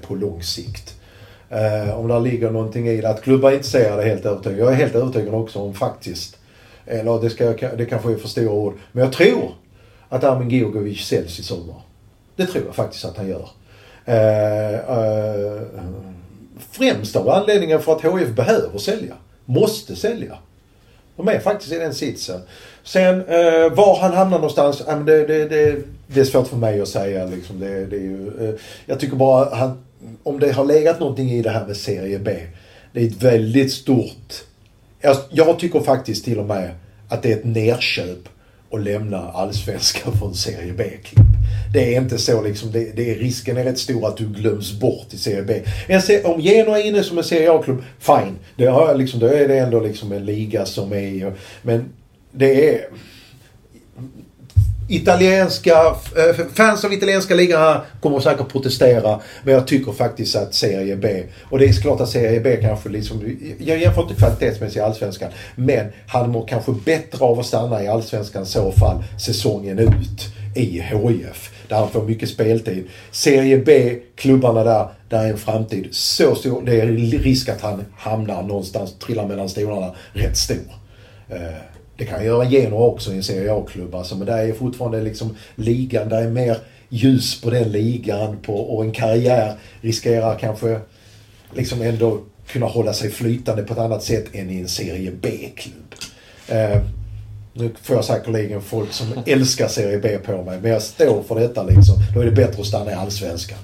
på 0.07 0.15
lång 0.15 0.43
sikt. 0.43 0.95
Eh, 1.49 1.99
om 1.99 2.09
det 2.09 2.21
ligger 2.21 2.51
någonting 2.51 2.89
i 2.89 3.01
det. 3.01 3.09
Att 3.09 3.23
klubbar 3.23 3.51
är 3.51 3.55
intresserade 3.55 4.03
är 4.03 4.07
helt 4.07 4.27
övertygad. 4.27 4.59
Jag 4.59 4.73
är 4.73 4.77
helt 4.77 4.95
övertygad 4.95 5.35
också 5.35 5.59
om 5.59 5.75
faktiskt, 5.75 6.37
eller 6.87 7.21
det, 7.21 7.31
ska, 7.31 7.45
det 7.77 7.87
kanske 7.87 8.13
är 8.13 8.17
för 8.17 8.29
stora 8.29 8.53
ord, 8.53 8.75
men 8.93 9.05
jag 9.05 9.13
tror 9.13 9.53
att 10.09 10.25
Armin 10.25 10.51
Giorgovic 10.51 11.07
säljs 11.07 11.39
i 11.39 11.43
sommar. 11.43 11.83
Det 12.37 12.47
tror 12.47 12.65
jag 12.67 12.75
faktiskt 12.75 13.05
att 13.05 13.17
han 13.17 13.29
gör. 13.29 13.49
Eh, 14.05 14.75
eh, 14.75 15.63
främst 16.71 17.17
av 17.17 17.29
anledningen 17.29 17.81
för 17.81 17.93
att 17.93 18.03
HF 18.03 18.29
behöver 18.29 18.79
sälja. 18.79 19.15
Måste 19.45 19.97
sälja. 19.97 20.39
De 21.17 21.29
är 21.29 21.39
faktiskt 21.39 21.73
i 21.73 21.79
den 21.79 21.95
sitsen. 21.95 22.41
Sen 22.85 23.15
eh, 23.21 23.73
var 23.73 23.99
han 24.01 24.13
hamnar 24.13 24.39
någonstans, 24.39 24.81
eh, 24.81 25.01
det, 25.01 25.27
det, 25.27 25.49
det, 25.49 25.77
det, 26.07 26.21
är 26.21 26.25
svårt 26.25 26.49
för 26.49 26.57
mig 26.57 26.81
att 26.81 26.89
säga. 26.89 27.27
Liksom. 27.27 27.61
Det, 27.61 27.87
det 27.87 27.97
är 27.97 28.01
ju, 28.01 28.49
eh, 28.49 28.55
jag 28.87 29.01
tycker 29.01 29.17
bara 29.17 29.55
han, 29.55 29.85
om 30.23 30.41
det 30.41 30.53
har 30.53 30.65
legat 30.65 31.01
någonting 31.01 31.31
i 31.31 31.43
det 31.43 31.51
här 31.51 31.67
med 31.67 31.77
Serie 31.77 32.19
B. 32.19 32.37
Det 32.93 33.01
är 33.01 33.07
ett 33.07 33.23
väldigt 33.23 33.73
stort... 33.73 34.45
Jag, 35.01 35.17
jag 35.31 35.59
tycker 35.59 35.81
faktiskt 35.81 36.25
till 36.25 36.39
och 36.39 36.47
med 36.47 36.71
att 37.09 37.23
det 37.23 37.33
är 37.33 37.37
ett 37.37 37.45
nerköp 37.45 38.29
att 38.73 38.81
lämna 38.81 39.19
allsvenskan 39.19 40.13
för 40.19 40.27
en 40.27 40.35
Serie 40.35 40.73
B-klubb. 40.73 41.27
Det 41.73 41.95
är 41.95 42.01
inte 42.01 42.19
så 42.19 42.43
liksom, 42.43 42.73
det, 42.73 42.97
det 42.97 43.11
är, 43.11 43.15
risken 43.15 43.57
är 43.57 43.65
rätt 43.65 43.79
stor 43.79 44.09
att 44.09 44.17
du 44.17 44.29
glöms 44.29 44.73
bort 44.73 45.15
i 45.15 45.19
Serie 45.19 45.43
B. 45.43 46.01
Se, 46.01 46.23
om 46.23 46.41
Genoa 46.41 46.79
är 46.79 46.87
inne 46.87 47.03
som 47.03 47.19
en 47.19 47.25
Serie 47.25 47.53
A-klubb, 47.53 47.83
fine. 47.99 48.39
Det 48.57 48.67
har 48.67 48.95
liksom, 48.95 49.21
då 49.21 49.27
är 49.27 49.49
det 49.49 49.59
ändå 49.59 49.81
liksom 49.81 50.13
en 50.13 50.25
liga 50.25 50.67
som 50.67 50.93
är... 50.93 51.33
Men 51.63 51.85
det 52.33 52.75
är 52.75 52.85
italienska, 54.91 55.73
eh, 56.17 56.47
fans 56.55 56.85
av 56.85 56.93
italienska 56.93 57.35
ligan 57.35 57.81
kommer 58.01 58.21
säkert 58.21 58.49
protestera. 58.49 59.21
Men 59.45 59.55
jag 59.55 59.67
tycker 59.67 59.93
faktiskt 59.93 60.37
att 60.37 60.55
Serie 60.55 60.97
B, 60.97 61.23
och 61.51 61.59
det 61.59 61.65
är 61.65 61.73
klart 61.73 62.01
att 62.01 62.09
Serie 62.09 62.41
B 62.41 62.57
kanske 62.63 62.89
liksom, 62.89 63.37
jag 63.59 63.79
jämför 63.79 64.03
inte 64.03 64.15
kvalitetsmässigt 64.15 64.77
i 64.77 64.81
Allsvenskan. 64.81 65.31
Men 65.57 65.87
han 66.07 66.31
mår 66.31 66.47
kanske 66.47 66.73
bättre 66.85 67.25
av 67.25 67.41
att 67.41 67.47
stanna 67.47 67.85
i 67.85 67.89
Allsvenskan 67.89 68.43
i 68.43 68.47
så 68.47 68.73
fall 68.73 69.05
säsongen 69.19 69.79
ut 69.79 70.35
i 70.55 70.81
HIF. 70.81 71.51
Där 71.71 71.77
han 71.77 71.91
får 71.91 72.03
mycket 72.03 72.29
speltid. 72.29 72.85
Serie 73.11 73.59
B, 73.59 73.99
klubbarna 74.15 74.65
där, 74.65 74.89
där 75.09 75.25
är 75.25 75.31
en 75.31 75.39
framtid 75.39 75.89
så 75.91 76.35
stor. 76.35 76.63
Det 76.63 76.81
är 76.81 76.87
risk 77.19 77.49
att 77.49 77.61
han 77.61 77.85
hamnar 77.97 78.43
någonstans, 78.43 78.99
trillar 78.99 79.27
mellan 79.27 79.49
stolarna, 79.49 79.95
rätt 80.13 80.37
stor. 80.37 80.75
Eh, 81.29 81.39
det 81.97 82.05
kan 82.05 82.25
göra 82.25 82.45
Genoa 82.45 82.87
också 82.87 83.13
i 83.13 83.17
en 83.17 83.23
Serie 83.23 83.53
A-klubb. 83.53 83.95
Alltså, 83.95 84.17
men 84.17 84.27
där 84.27 84.39
är 84.39 84.53
fortfarande 84.53 85.03
liksom 85.03 85.37
ligan, 85.55 86.09
där 86.09 86.23
är 86.23 86.31
mer 86.31 86.57
ljus 86.89 87.41
på 87.41 87.51
den 87.51 87.73
ligan 87.73 88.37
på, 88.43 88.55
och 88.55 88.85
en 88.85 88.93
karriär 88.93 89.55
riskerar 89.81 90.39
kanske 90.39 90.81
liksom 91.55 91.83
ändå 91.83 92.21
kunna 92.47 92.67
hålla 92.67 92.93
sig 92.93 93.11
flytande 93.11 93.63
på 93.63 93.73
ett 93.73 93.79
annat 93.79 94.03
sätt 94.03 94.27
än 94.33 94.51
i 94.51 94.61
en 94.61 94.69
Serie 94.69 95.13
B-klubb. 95.21 95.95
Eh, 96.49 96.83
Eh, 97.55 97.63
nu 97.63 97.71
får 97.83 97.97
jag 97.97 98.05
säkerligen 98.05 98.61
folk 98.63 98.93
som 98.93 99.07
älskar 99.27 99.69
Serie 99.69 99.99
B 99.99 100.19
på 100.19 100.43
mig, 100.43 100.59
men 100.63 100.71
jag 100.71 100.83
står 100.83 101.23
för 101.23 101.41
detta 101.41 101.63
liksom. 101.63 101.95
Då 102.15 102.21
är 102.21 102.25
det 102.25 102.31
bättre 102.31 102.61
att 102.61 102.67
stanna 102.67 102.91
i 102.91 102.95
Allsvenskan. 102.95 103.59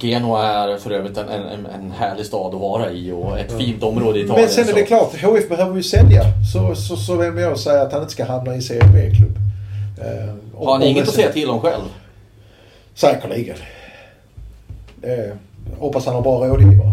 Genoa 0.00 0.46
är 0.46 0.78
för 0.78 0.90
övrigt 0.90 1.16
en, 1.16 1.28
en, 1.28 1.66
en 1.66 1.90
härlig 1.90 2.26
stad 2.26 2.54
att 2.54 2.60
vara 2.60 2.90
i 2.90 3.12
och 3.12 3.38
ett 3.38 3.52
fint 3.58 3.82
område 3.82 4.18
i 4.18 4.22
Italien. 4.22 4.44
Men 4.44 4.54
sen 4.54 4.68
är 4.68 4.74
det 4.74 4.82
klart, 4.82 5.14
HF 5.22 5.48
behöver 5.48 5.76
ju 5.76 5.82
sälja. 5.82 6.22
Så, 6.52 6.74
så, 6.74 6.96
så 6.96 7.16
vem 7.16 7.38
jag 7.38 7.58
säga 7.58 7.82
att 7.82 7.92
han 7.92 8.00
inte 8.00 8.12
ska 8.12 8.24
hamna 8.24 8.54
i 8.56 8.62
Serie 8.62 8.90
B-klubb. 8.94 9.36
Eh, 9.98 10.34
Har 10.64 10.72
han 10.72 10.82
inget 10.82 11.08
att 11.08 11.14
säga 11.14 11.32
till 11.32 11.50
om 11.50 11.60
själv? 11.60 11.82
Säkerligen. 12.94 13.56
Det, 14.96 15.36
hoppas 15.78 16.06
han 16.06 16.14
har 16.14 16.22
bra 16.22 16.46
rådgivare. 16.46 16.92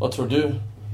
Vad 0.00 0.12
tror 0.12 0.26
du 0.26 0.44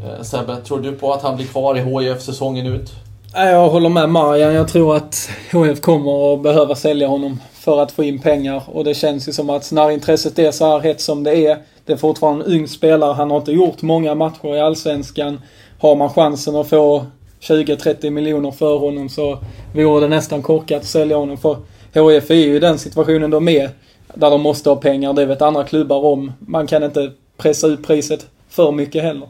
eh, 0.04 0.22
Sebbe? 0.22 0.56
Tror 0.56 0.80
du 0.80 0.92
på 0.92 1.12
att 1.12 1.22
han 1.22 1.36
blir 1.36 1.46
kvar 1.46 1.76
i 1.78 2.08
HIF 2.08 2.22
säsongen 2.22 2.66
ut? 2.66 2.92
Jag 3.34 3.68
håller 3.68 3.88
med 3.88 4.08
Marian. 4.08 4.54
Jag 4.54 4.68
tror 4.68 4.96
att 4.96 5.30
HF 5.52 5.80
kommer 5.80 6.34
att 6.34 6.42
behöva 6.42 6.74
sälja 6.74 7.08
honom 7.08 7.40
för 7.52 7.80
att 7.80 7.92
få 7.92 8.04
in 8.04 8.18
pengar. 8.18 8.62
Och 8.66 8.84
det 8.84 8.94
känns 8.94 9.28
ju 9.28 9.32
som 9.32 9.50
att 9.50 9.72
när 9.72 9.90
intresset 9.90 10.38
är 10.38 10.50
så 10.50 10.66
här 10.66 10.80
hett 10.80 11.00
som 11.00 11.22
det 11.22 11.36
är. 11.36 11.58
Det 11.84 11.92
är 11.92 11.96
fortfarande 11.96 12.44
en 12.44 12.52
ung 12.52 12.68
spelare. 12.68 13.12
Han 13.12 13.30
har 13.30 13.38
inte 13.38 13.52
gjort 13.52 13.82
många 13.82 14.14
matcher 14.14 14.56
i 14.56 14.60
Allsvenskan. 14.60 15.40
Har 15.80 15.96
man 15.96 16.10
chansen 16.10 16.56
att 16.56 16.68
få 16.68 17.06
20-30 17.40 18.10
miljoner 18.10 18.50
för 18.50 18.78
honom 18.78 19.08
så 19.08 19.38
vore 19.74 20.00
det 20.00 20.08
nästan 20.08 20.42
korkat 20.42 20.80
att 20.80 20.86
sälja 20.86 21.16
honom. 21.16 21.36
För 21.36 21.56
HF 21.94 22.30
är 22.30 22.34
ju 22.34 22.56
i 22.56 22.58
den 22.58 22.78
situationen 22.78 23.30
de 23.30 23.48
är. 23.48 23.70
Där 24.14 24.30
de 24.30 24.42
måste 24.42 24.68
ha 24.68 24.76
pengar. 24.76 25.12
Det 25.12 25.26
vet 25.26 25.42
andra 25.42 25.64
klubbar 25.64 26.04
om. 26.04 26.32
Man 26.38 26.66
kan 26.66 26.82
inte 26.82 27.12
pressa 27.36 27.66
ut 27.66 27.86
priset 27.86 28.26
för 28.48 28.72
mycket 28.72 29.02
heller. 29.02 29.28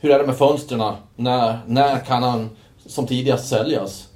Hur 0.00 0.10
är 0.10 0.18
det 0.18 0.26
med 0.26 0.36
fönstren? 0.36 0.92
När, 1.16 1.58
när 1.66 1.98
kan 1.98 2.22
han 2.22 2.48
som 2.86 3.06
tidigast 3.06 3.48
säljas? 3.48 4.08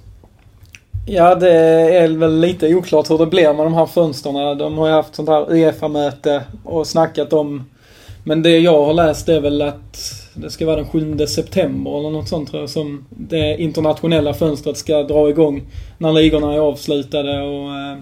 Ja, 1.05 1.35
det 1.35 1.51
är 1.95 2.07
väl 2.07 2.39
lite 2.39 2.75
oklart 2.75 3.09
hur 3.09 3.17
det 3.17 3.25
blir 3.25 3.53
med 3.53 3.65
de 3.65 3.73
här 3.73 3.85
fönstren. 3.85 4.57
De 4.57 4.77
har 4.77 4.87
ju 4.87 4.93
haft 4.93 5.15
sånt 5.15 5.29
här 5.29 5.51
Uefa-möte 5.51 6.43
och 6.63 6.87
snackat 6.87 7.33
om... 7.33 7.69
Men 8.23 8.43
det 8.43 8.57
jag 8.57 8.85
har 8.85 8.93
läst 8.93 9.29
är 9.29 9.41
väl 9.41 9.61
att 9.61 9.97
det 10.33 10.49
ska 10.49 10.65
vara 10.65 10.75
den 10.75 10.87
7 10.87 11.17
september 11.27 11.99
eller 11.99 12.09
något 12.09 12.27
sånt 12.27 12.49
tror 12.49 12.61
jag 12.61 12.69
som 12.69 13.05
det 13.09 13.61
internationella 13.61 14.33
fönstret 14.33 14.77
ska 14.77 15.03
dra 15.03 15.29
igång. 15.29 15.61
När 15.97 16.13
ligorna 16.13 16.53
är 16.53 16.59
avslutade 16.59 17.41
och, 17.41 17.75
eh, 17.75 17.97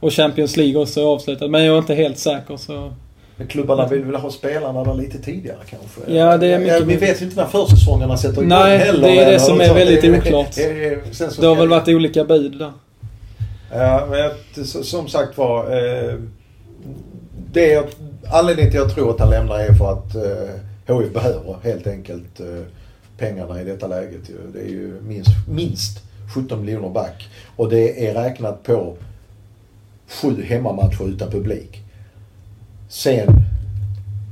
och 0.00 0.12
Champions 0.12 0.56
League 0.56 0.82
också 0.82 1.00
är 1.00 1.04
avslutad. 1.04 1.48
Men 1.48 1.64
jag 1.64 1.74
är 1.74 1.78
inte 1.78 1.94
helt 1.94 2.18
säker 2.18 2.56
så... 2.56 2.92
Men 3.36 3.46
klubbarna 3.46 3.86
vill 3.88 4.04
väl 4.04 4.14
ha 4.14 4.30
spelarna 4.30 4.84
där 4.84 4.94
lite 4.94 5.18
tidigare 5.18 5.58
kanske? 5.70 6.12
Ja, 6.14 6.36
det 6.38 6.46
är 6.46 6.58
mycket... 6.58 6.80
Ja, 6.80 6.84
vi 6.86 6.96
vet 6.96 7.20
ju 7.20 7.24
inte 7.24 7.36
när 7.36 7.46
försäsongerna 7.46 8.16
sätter 8.16 8.32
igång 8.42 8.48
Nej, 8.48 8.78
heller. 8.78 9.08
det 9.08 9.18
är 9.18 9.32
det 9.32 9.40
som 9.40 9.58
något 9.58 9.66
är 9.66 9.74
väldigt 9.74 10.04
oklart. 10.04 10.54
det 11.40 11.46
har 11.46 11.56
väl 11.56 11.68
varit 11.68 11.88
olika 11.88 12.24
bud 12.24 12.58
där. 12.58 12.72
Ja, 13.72 14.06
men 14.10 14.18
jag- 14.18 14.66
som 14.66 15.08
sagt 15.08 15.38
var. 15.38 15.64
Eh, 15.64 16.14
det 17.52 17.72
är, 17.72 17.84
anledningen 18.32 18.70
till 18.70 18.80
att 18.80 18.86
jag 18.86 18.94
tror 18.94 19.10
att 19.10 19.20
han 19.20 19.30
lämnar 19.30 19.58
är 19.58 19.72
för 19.72 19.92
att 19.92 20.14
eh, 20.14 20.96
HIF 20.98 21.12
behöver 21.12 21.56
helt 21.62 21.86
enkelt 21.86 22.40
eh, 22.40 22.46
pengarna 23.18 23.60
i 23.60 23.64
detta 23.64 23.86
läget. 23.86 24.20
Det 24.52 24.58
är 24.60 24.68
ju 24.68 25.00
minst, 25.02 25.30
minst 25.48 25.98
17 26.34 26.60
miljoner 26.60 26.88
back. 26.88 27.28
Och 27.56 27.68
det 27.70 28.08
är 28.08 28.14
räknat 28.14 28.62
på 28.62 28.96
sju 30.08 30.42
hemmamatcher 30.42 31.08
utan 31.08 31.30
publik. 31.30 31.80
Sen 32.94 33.28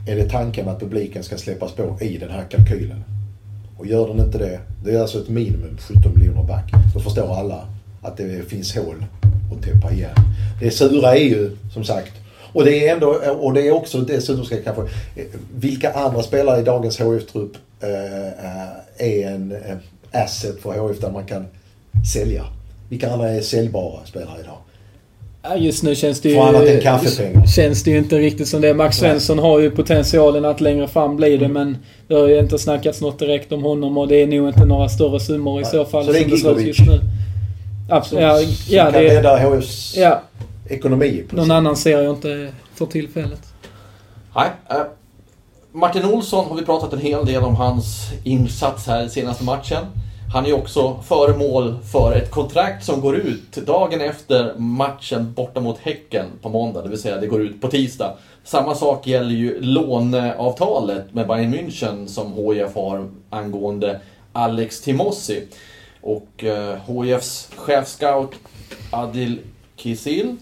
är 0.06 0.16
det 0.16 0.28
tanken 0.28 0.68
att 0.68 0.80
publiken 0.80 1.22
ska 1.22 1.36
släppas 1.36 1.72
på 1.72 1.98
i 2.00 2.18
den 2.18 2.30
här 2.30 2.44
kalkylen. 2.44 3.04
Och 3.78 3.86
gör 3.86 4.08
den 4.08 4.26
inte 4.26 4.38
det, 4.38 4.60
det 4.84 4.94
är 4.94 5.00
alltså 5.00 5.18
ett 5.18 5.28
minimum 5.28 5.78
17 5.80 6.12
miljoner 6.14 6.42
back. 6.42 6.72
Då 6.94 7.00
förstår 7.00 7.38
alla 7.38 7.66
att 8.02 8.16
det 8.16 8.48
finns 8.48 8.76
hål 8.76 9.04
att 9.52 9.62
täppa 9.62 9.92
igen. 9.92 10.14
Det 10.60 10.70
sura 10.70 11.16
är 11.16 11.24
ju 11.24 11.56
som 11.72 11.84
sagt 11.84 12.12
och 12.52 12.64
det 12.64 12.88
är 12.88 12.94
ändå, 12.94 13.06
och 13.40 13.54
det 13.54 13.68
är 13.68 13.72
också 13.72 14.00
dessutom 14.00 14.44
ska 14.44 14.54
jag 14.54 14.64
kanske, 14.64 14.82
vilka 15.54 15.92
andra 15.92 16.22
spelare 16.22 16.60
i 16.60 16.64
dagens 16.64 16.98
HF-trupp 16.98 17.56
eh, 17.80 18.26
eh, 18.26 18.70
är 18.98 19.26
en 19.26 19.52
eh, 19.52 19.76
asset 20.22 20.60
för 20.60 20.88
HIF 20.88 21.00
där 21.00 21.10
man 21.10 21.26
kan 21.26 21.46
sälja? 22.12 22.44
Vilka 22.88 23.12
andra 23.12 23.30
är 23.30 23.40
säljbara 23.40 24.06
spelare 24.06 24.40
idag? 24.40 24.58
Ja, 25.42 25.56
Just 25.56 25.82
nu 25.82 25.94
känns 25.94 26.20
det 26.20 26.28
ju... 26.28 26.34
För 26.34 26.42
annat 26.48 26.68
än 26.68 26.80
kaffepengar. 26.80 27.46
Känns 27.46 27.82
det 27.82 27.90
ju 27.90 27.98
inte 27.98 28.18
riktigt 28.18 28.48
som 28.48 28.60
det. 28.60 28.74
Max 28.74 28.96
Svensson 28.96 29.38
har 29.38 29.58
ju 29.58 29.70
potentialen 29.70 30.44
att 30.44 30.60
längre 30.60 30.88
fram 30.88 31.16
bli 31.16 31.36
det 31.36 31.48
men 31.48 31.78
det 32.08 32.14
har 32.14 32.28
ju 32.28 32.38
inte 32.38 32.58
snackats 32.58 33.00
något 33.00 33.18
direkt 33.18 33.52
om 33.52 33.62
honom 33.62 33.98
och 33.98 34.08
det 34.08 34.22
är 34.22 34.26
nog 34.26 34.48
inte 34.48 34.64
några 34.64 34.88
större 34.88 35.20
summor 35.20 35.60
i 35.60 35.62
Nej. 35.62 35.70
så 35.70 35.84
fall 35.84 36.04
Så 36.06 36.12
det 36.12 36.18
är 36.18 36.28
Gigovic. 36.28 36.66
just 36.66 36.80
nu. 36.80 37.00
Absolut. 37.88 38.22
Ja, 38.22 38.38
som 38.38 38.76
ja, 38.76 38.84
kan 38.84 38.92
det 38.92 39.08
är, 39.10 39.14
rädda 39.14 39.38
HFs 39.38 39.96
ja, 39.96 40.22
ekonomi. 40.68 41.24
på 41.28 41.36
någon 41.36 41.48
något 41.48 41.54
annan 41.54 41.76
ser 41.76 42.02
jag 42.02 42.14
inte 42.14 42.48
för 42.74 42.86
tillfället. 42.86 43.40
Nej. 44.36 44.48
Eh, 44.70 44.76
Martin 45.72 46.04
Olsson 46.04 46.44
har 46.48 46.56
vi 46.56 46.62
pratat 46.64 46.92
en 46.92 46.98
hel 47.00 47.26
del 47.26 47.42
om 47.42 47.56
hans 47.56 48.10
insats 48.24 48.86
här 48.86 49.04
i 49.06 49.08
senaste 49.08 49.44
matchen. 49.44 49.84
Han 50.32 50.46
är 50.46 50.52
också 50.52 50.96
föremål 51.02 51.78
för 51.92 52.12
ett 52.12 52.30
kontrakt 52.30 52.84
som 52.84 53.00
går 53.00 53.16
ut 53.16 53.52
dagen 53.52 54.00
efter 54.00 54.54
matchen 54.54 55.32
borta 55.32 55.60
mot 55.60 55.78
Häcken 55.78 56.26
på 56.42 56.48
måndag, 56.48 56.82
det 56.82 56.88
vill 56.88 57.00
säga 57.00 57.16
det 57.16 57.26
går 57.26 57.42
ut 57.42 57.60
på 57.60 57.68
tisdag. 57.68 58.16
Samma 58.44 58.74
sak 58.74 59.06
gäller 59.06 59.34
ju 59.34 59.60
låneavtalet 59.60 61.14
med 61.14 61.26
Bayern 61.26 61.54
München 61.54 62.06
som 62.06 62.32
HIF 62.32 62.74
har 62.74 63.08
angående 63.30 64.00
Alex 64.32 64.80
Timossi. 64.80 65.42
Och 66.00 66.44
eh, 66.44 66.76
HIFs 66.86 67.50
chefscout 67.56 68.30
Adil 68.90 69.38
Kisil 69.76 70.36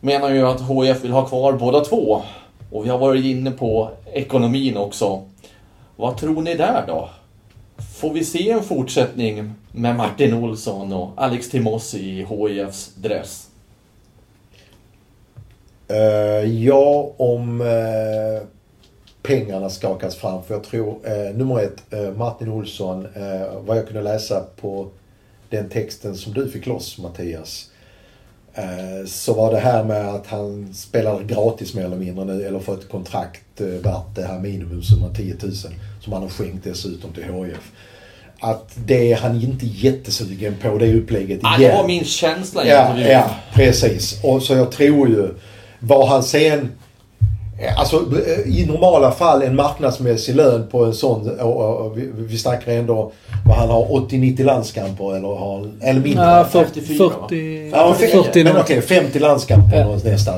menar 0.00 0.30
ju 0.30 0.48
att 0.48 0.60
HIF 0.60 1.04
vill 1.04 1.12
ha 1.12 1.26
kvar 1.26 1.52
båda 1.52 1.80
två. 1.80 2.22
Och 2.70 2.84
vi 2.84 2.88
har 2.88 2.98
varit 2.98 3.24
inne 3.24 3.50
på 3.50 3.90
ekonomin 4.12 4.76
också. 4.76 5.22
Vad 5.96 6.16
tror 6.16 6.42
ni 6.42 6.54
där 6.54 6.84
då? 6.86 7.08
Får 8.02 8.12
vi 8.12 8.24
se 8.24 8.50
en 8.50 8.62
fortsättning 8.62 9.52
med 9.72 9.96
Martin 9.96 10.34
Olsson 10.34 10.92
och 10.92 11.10
Alex 11.16 11.50
Timossi 11.50 11.98
i 11.98 12.24
HIFs 12.24 12.94
dress? 12.94 13.48
Uh, 15.90 16.64
ja, 16.64 17.12
om 17.16 17.60
uh, 17.60 18.42
pengarna 19.22 19.70
skakas 19.70 20.16
fram. 20.16 20.42
För 20.42 20.54
jag 20.54 20.64
tror, 20.64 20.88
uh, 20.88 21.36
nummer 21.36 21.60
ett, 21.60 22.16
Martin 22.16 22.48
Olsson, 22.48 23.08
vad 23.66 23.78
jag 23.78 23.86
kunde 23.86 24.02
läsa 24.02 24.44
på 24.60 24.88
den 25.50 25.68
texten 25.68 26.16
som 26.16 26.32
du 26.32 26.50
fick 26.50 26.66
loss 26.66 26.98
Mattias. 26.98 27.70
Så 29.06 29.34
var 29.34 29.52
det 29.52 29.58
här 29.58 29.84
med 29.84 30.08
att 30.08 30.26
han 30.26 30.74
spelar 30.74 31.22
gratis 31.22 31.74
mer 31.74 31.84
eller 31.84 31.96
mindre 31.96 32.24
nu, 32.24 32.46
eller 32.46 32.58
får 32.58 32.74
ett 32.74 32.88
kontrakt 32.88 33.60
värt 33.60 34.14
det 34.14 34.22
här 34.22 34.38
minimum 34.38 34.82
som 34.82 35.14
10 35.14 35.36
000. 35.42 35.52
Som 36.00 36.12
han 36.12 36.22
har 36.22 36.28
skänkt 36.28 36.64
dessutom 36.64 37.12
till 37.12 37.24
HIF. 37.24 37.72
Att 38.44 38.70
det 38.86 39.12
är 39.12 39.16
han 39.16 39.42
inte 39.42 39.66
jättesugen 39.66 40.54
på, 40.62 40.78
det 40.78 40.94
upplägget 40.94 41.40
Ah, 41.42 41.58
igen. 41.58 41.70
det 41.70 41.76
var 41.76 41.86
min 41.86 42.04
känsla 42.04 42.66
Ja, 42.66 42.98
ja, 42.98 43.24
precis. 43.54 44.20
Och 44.24 44.42
så 44.42 44.54
jag 44.54 44.72
tror 44.72 45.08
ju, 45.08 45.28
vad 45.80 46.08
han 46.08 46.22
sen... 46.22 46.72
Alltså 47.76 48.02
i 48.46 48.66
normala 48.66 49.12
fall 49.12 49.42
en 49.42 49.56
marknadsmässig 49.56 50.36
lön 50.36 50.66
på 50.70 50.84
en 50.84 50.94
sån, 50.94 51.40
och, 51.40 51.80
och, 51.86 51.98
vi, 51.98 52.10
vi 52.16 52.38
snackar 52.38 52.72
ändå 52.72 53.12
vad 53.46 53.56
han 53.56 53.68
har 53.68 53.84
80-90 53.86 54.44
landskamper 54.44 55.16
eller 55.16 55.28
har, 55.28 55.70
eller 55.82 56.00
mindre. 56.00 56.24
Ja, 56.24 56.44
40... 56.44 56.80
54, 56.80 57.08
va? 57.08 57.26
40, 57.28 57.70
Ja, 57.72 57.94
40 57.94 58.44
men 58.44 58.54
något. 58.54 58.62
okej, 58.62 58.80
50 58.82 59.18
landskamper 59.18 59.76
Ja. 59.78 59.98
nästan. 60.04 60.36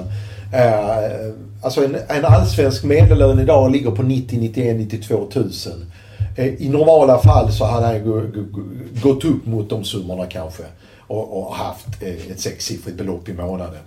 Uh, 0.55 1.33
alltså 1.63 1.85
en, 1.85 1.97
en 2.09 2.25
allsvensk 2.25 2.85
medellön 2.85 3.39
idag 3.41 3.71
ligger 3.73 3.91
på 3.91 4.03
90, 4.03 4.39
91, 4.41 4.77
92 4.77 5.29
tusen. 5.33 5.91
Eh, 6.37 6.63
I 6.63 6.69
normala 6.69 7.19
fall 7.19 7.53
så 7.53 7.65
hade 7.65 7.87
han 7.87 8.03
gått 9.03 9.25
upp 9.25 9.47
mot 9.47 9.71
de 9.71 9.85
summorna 9.85 10.27
kanske. 10.27 10.63
Och, 10.99 11.39
och 11.39 11.55
haft 11.55 12.03
eh, 12.03 12.31
ett 12.33 12.41
sexsiffrigt 12.41 12.99
belopp 12.99 13.29
i 13.29 13.33
månaden. 13.33 13.81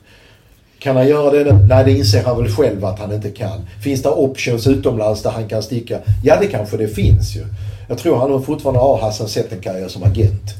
Kan 0.79 0.95
han 0.95 1.07
göra 1.07 1.31
det 1.31 1.53
nu? 1.53 1.65
Nej, 1.69 1.85
det 1.85 1.91
inser 1.91 2.23
han 2.23 2.43
väl 2.43 2.51
själv 2.51 2.85
att 2.85 2.99
han 2.99 3.13
inte 3.13 3.29
kan. 3.29 3.67
Finns 3.83 4.01
det 4.01 4.09
options 4.09 4.67
utomlands 4.67 5.23
där 5.23 5.29
han 5.29 5.47
kan 5.47 5.63
sticka? 5.63 5.99
Ja, 6.23 6.37
det 6.41 6.47
kanske 6.47 6.77
det 6.77 6.87
finns 6.87 7.35
ju. 7.35 7.45
Jag 7.87 7.97
tror 7.97 8.17
han 8.17 8.43
fortfarande 8.43 8.79
har 8.79 8.97
Hassan 8.97 9.27
Settenkaja 9.27 9.89
som 9.89 10.03
agent. 10.03 10.53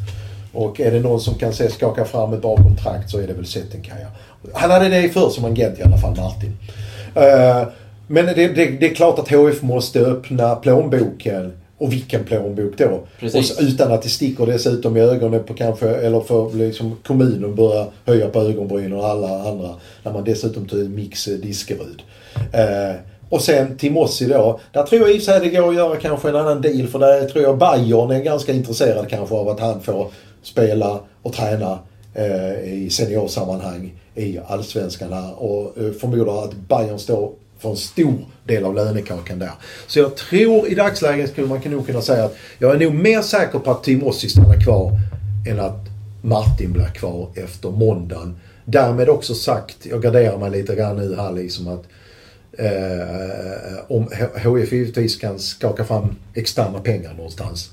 Och 0.54 0.80
är 0.80 0.92
det 0.92 1.00
någon 1.00 1.20
som 1.20 1.36
kan 1.36 1.54
se 1.54 1.70
skaka 1.70 2.06
fram 2.06 2.34
ett 2.34 2.42
bra 2.42 2.56
kontrakt 2.56 3.10
så 3.10 3.20
är 3.20 3.28
det 3.28 3.34
väl 3.34 3.46
Settenkaja. 3.46 4.08
Han 4.54 4.72
hade 4.72 4.90
det 4.90 5.10
för 5.10 5.30
som 5.30 5.46
agent 5.46 5.80
i 5.80 5.84
alla 5.84 5.98
fall, 5.98 6.16
Martin. 6.16 6.58
Eh, 7.16 7.68
men 8.08 8.26
det, 8.26 8.34
det, 8.34 8.66
det 8.66 8.92
är 8.92 8.96
klart 8.96 9.20
att 9.20 9.30
HF 9.30 9.62
måste 9.62 10.00
öppna 10.00 10.56
plånboken. 10.56 11.54
Och 11.78 11.92
vilken 11.92 12.24
plånbok 12.24 12.78
då? 12.78 13.00
Precis. 13.20 13.58
Och 13.58 13.64
utan 13.64 13.92
att 13.92 14.02
det 14.02 14.10
sticker 14.10 14.46
dessutom 14.46 14.98
i 14.98 15.00
ögonen 15.00 15.44
på 15.44 15.54
kanske, 15.54 15.90
eller 15.90 16.22
för 16.22 16.54
liksom 16.54 16.98
kommunen 17.04 17.56
börja 17.56 17.86
höja 18.06 18.30
på 18.30 18.40
ögonbrynen 18.40 18.94
och 18.94 19.06
alla 19.06 19.50
andra. 19.50 19.76
När 20.04 20.14
man 20.14 20.24
dessutom 20.24 20.68
tar 20.68 20.78
en 20.78 20.96
mix 20.96 21.28
eh, 21.28 21.34
Diskerud. 21.34 22.02
Eh, 22.54 22.96
och 23.30 23.42
sen 23.42 23.78
Timossi 23.78 24.26
då. 24.26 24.60
Där 24.74 24.84
tror 24.84 25.02
jag 25.02 25.12
i 25.12 25.18
och 25.18 25.24
för 25.24 25.32
sig 25.32 25.40
det 25.40 25.50
går 25.50 25.70
att 25.70 25.76
göra 25.76 25.96
kanske 25.96 26.30
en 26.30 26.36
annan 26.36 26.62
deal. 26.62 26.88
För 26.88 27.00
där 27.00 27.30
tror 27.30 27.44
jag 27.44 27.58
Bayern 27.58 28.12
är 28.12 28.24
ganska 28.24 28.54
intresserad 28.54 29.10
kanske 29.10 29.36
av 29.36 29.50
att 29.50 29.60
han 29.60 29.82
får 29.82 30.08
spela 30.44 31.00
och 31.22 31.34
träna 31.34 31.80
eh, 32.14 32.74
i 32.74 32.90
seniorsammanhang 32.90 33.94
i 34.16 34.40
Allsvenskan 34.48 35.14
här. 35.14 35.44
Och 35.44 35.78
eh, 35.78 35.92
förmodar 35.92 36.44
att 36.44 36.54
Bayern 36.54 37.00
står 37.00 37.32
för 37.60 37.70
en 37.70 37.78
stor 37.78 38.26
del 38.44 38.66
av 38.66 38.76
lönekakan 38.76 39.40
där. 39.40 39.52
Så 39.88 40.00
jag 40.00 40.16
tror 40.16 40.68
i 40.68 40.76
dagsläget 40.76 41.32
skulle 41.32 41.48
man 41.48 41.60
nog 41.66 41.86
kunna 41.86 42.02
säga 42.02 42.26
att 42.26 42.36
jag 42.60 42.76
är 42.76 42.80
nog 42.80 42.94
mer 42.94 43.22
säker 43.22 43.60
på 43.60 43.72
att 43.72 43.84
Timossi 43.84 44.30
stannar 44.30 44.62
kvar 44.62 44.92
än 45.50 45.60
att 45.60 45.86
Martin 46.22 46.74
blir 46.74 46.86
kvar 46.88 47.30
efter 47.36 47.70
måndagen. 47.70 48.40
Därmed 48.66 49.10
också 49.10 49.34
sagt, 49.36 49.86
jag 49.86 50.02
garderar 50.02 50.38
mig 50.38 50.52
lite 50.52 50.76
grann 50.76 50.96
nu 50.96 51.16
här 51.16 51.32
liksom 51.32 51.68
att 51.68 51.84
Eh, 52.58 53.80
om 53.88 54.10
HIF 54.36 54.72
givetvis 54.72 55.16
kan 55.16 55.40
skaka 55.40 55.86
fram 55.86 56.16
externa 56.34 56.80
pengar 56.80 57.14
någonstans 57.14 57.72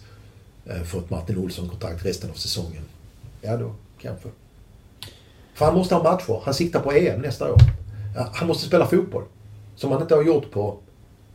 eh, 0.67 0.83
för 0.83 0.99
ett 0.99 1.11
Martin 1.11 1.39
Olsson-kontrakt 1.39 2.07
resten 2.07 2.31
av 2.31 2.35
säsongen. 2.35 2.83
Ja, 3.41 3.57
då 3.57 3.75
kanske. 4.01 4.29
För 5.55 5.65
han 5.65 5.75
måste 5.75 5.95
ha 5.95 6.03
matcher. 6.03 6.41
Han 6.45 6.55
siktar 6.55 6.81
på 6.81 6.93
EM 6.93 7.21
nästa 7.21 7.53
år. 7.53 7.59
Ja, 8.17 8.31
han 8.35 8.49
måste 8.49 8.67
spela 8.67 8.87
fotboll. 8.87 9.23
Som 9.77 9.93
han 9.93 10.03
inte 10.03 10.15
har 10.15 10.23
gjort 10.23 10.51
på 10.51 10.77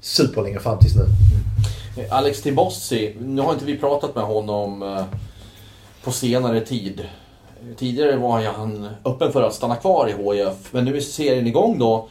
superlänge 0.02 0.60
fram 0.60 0.80
tills 0.80 0.96
nu. 0.96 1.04
Mm. 1.04 2.12
Alex 2.12 2.42
Tibossi, 2.42 3.16
nu 3.20 3.42
har 3.42 3.54
inte 3.54 3.66
vi 3.66 3.78
pratat 3.78 4.16
med 4.16 4.24
honom 4.24 4.84
eh, 4.84 5.04
på 6.04 6.12
senare 6.12 6.62
tid. 6.62 7.06
Tidigare 7.78 8.16
var 8.16 8.42
han 8.42 8.90
öppen 9.06 9.32
för 9.32 9.44
att 9.44 9.54
stanna 9.54 9.76
kvar 9.76 10.08
i 10.08 10.12
HIF, 10.12 10.74
men 10.74 10.86
nu 10.86 10.98
är 10.98 11.02
serien 11.02 11.48
igång 11.48 11.80
då. 11.80 12.08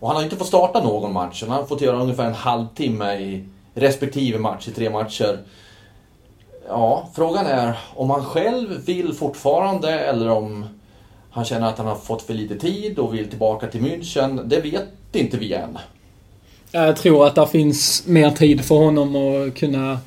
Och 0.00 0.08
han 0.08 0.16
har 0.16 0.22
inte 0.24 0.36
fått 0.36 0.46
starta 0.46 0.82
någon 0.82 1.12
match. 1.12 1.42
Han 1.42 1.50
har 1.50 1.64
fått 1.64 1.80
göra 1.80 2.02
ungefär 2.02 2.26
en 2.26 2.34
halvtimme 2.34 3.14
i 3.14 3.44
respektive 3.74 4.38
match, 4.38 4.68
i 4.68 4.72
tre 4.72 4.90
matcher. 4.90 5.38
Ja, 6.68 7.08
frågan 7.14 7.46
är 7.46 7.78
om 7.94 8.10
han 8.10 8.24
själv 8.24 8.84
vill 8.84 9.12
fortfarande 9.14 10.00
eller 10.00 10.30
om 10.30 10.66
han 11.32 11.44
känner 11.44 11.68
att 11.68 11.78
han 11.78 11.86
har 11.86 11.96
fått 11.96 12.22
för 12.22 12.34
lite 12.34 12.58
tid 12.58 12.98
och 12.98 13.14
vill 13.14 13.28
tillbaka 13.28 13.66
till 13.66 13.80
München. 13.80 14.44
Det 14.44 14.60
vet 14.60 14.88
inte 15.12 15.36
vi 15.36 15.52
än. 15.52 15.78
Jag 16.72 16.96
tror 16.96 17.26
att 17.26 17.34
det 17.34 17.46
finns 17.46 18.06
mer 18.06 18.30
tid 18.30 18.64
för 18.64 18.74
honom 18.74 19.16
att 19.16 19.54
kunna 19.54 19.98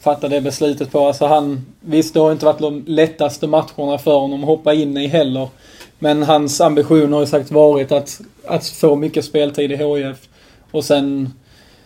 fatta 0.00 0.28
det 0.28 0.40
beslutet 0.40 0.92
på. 0.92 1.06
Alltså 1.06 1.26
han, 1.26 1.66
visst, 1.80 2.14
det 2.14 2.20
har 2.20 2.32
inte 2.32 2.44
varit 2.44 2.58
de 2.58 2.84
lättaste 2.86 3.46
matcherna 3.46 3.98
för 3.98 4.18
honom 4.18 4.40
att 4.40 4.46
hoppa 4.46 4.74
in 4.74 4.96
i 4.96 5.06
heller. 5.06 5.48
Men 5.98 6.22
hans 6.22 6.60
ambition 6.60 7.12
har 7.12 7.20
ju 7.20 7.26
sagt 7.26 7.50
varit 7.50 7.92
att, 7.92 8.20
att 8.46 8.66
få 8.66 8.96
mycket 8.96 9.24
speltid 9.24 9.72
i 9.72 9.76
HIF. 9.76 10.28
Och 10.70 10.84
sen... 10.84 11.32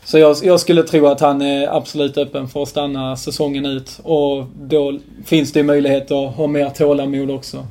Så 0.05 0.18
jag, 0.18 0.36
jag, 0.42 0.61
skulle 0.61 0.82
tro 0.82 1.07
att 1.07 1.20
han 1.20 1.42
är 1.42 1.76
absolut 1.76 2.18
öppen 2.18 2.49
för 2.49 2.62
att 2.62 2.68
stanna 2.68 3.16
säsongen 3.16 3.66
ut. 3.66 4.01
Och 4.03 4.44
då 4.61 4.99
finns 5.24 5.53
det 5.53 5.59
ju 5.59 5.64
möjlighet 5.64 6.11
att 6.11 6.34
ha 6.34 6.46
mer 6.46 6.70
tålamod 6.70 7.30
också. 7.30 7.66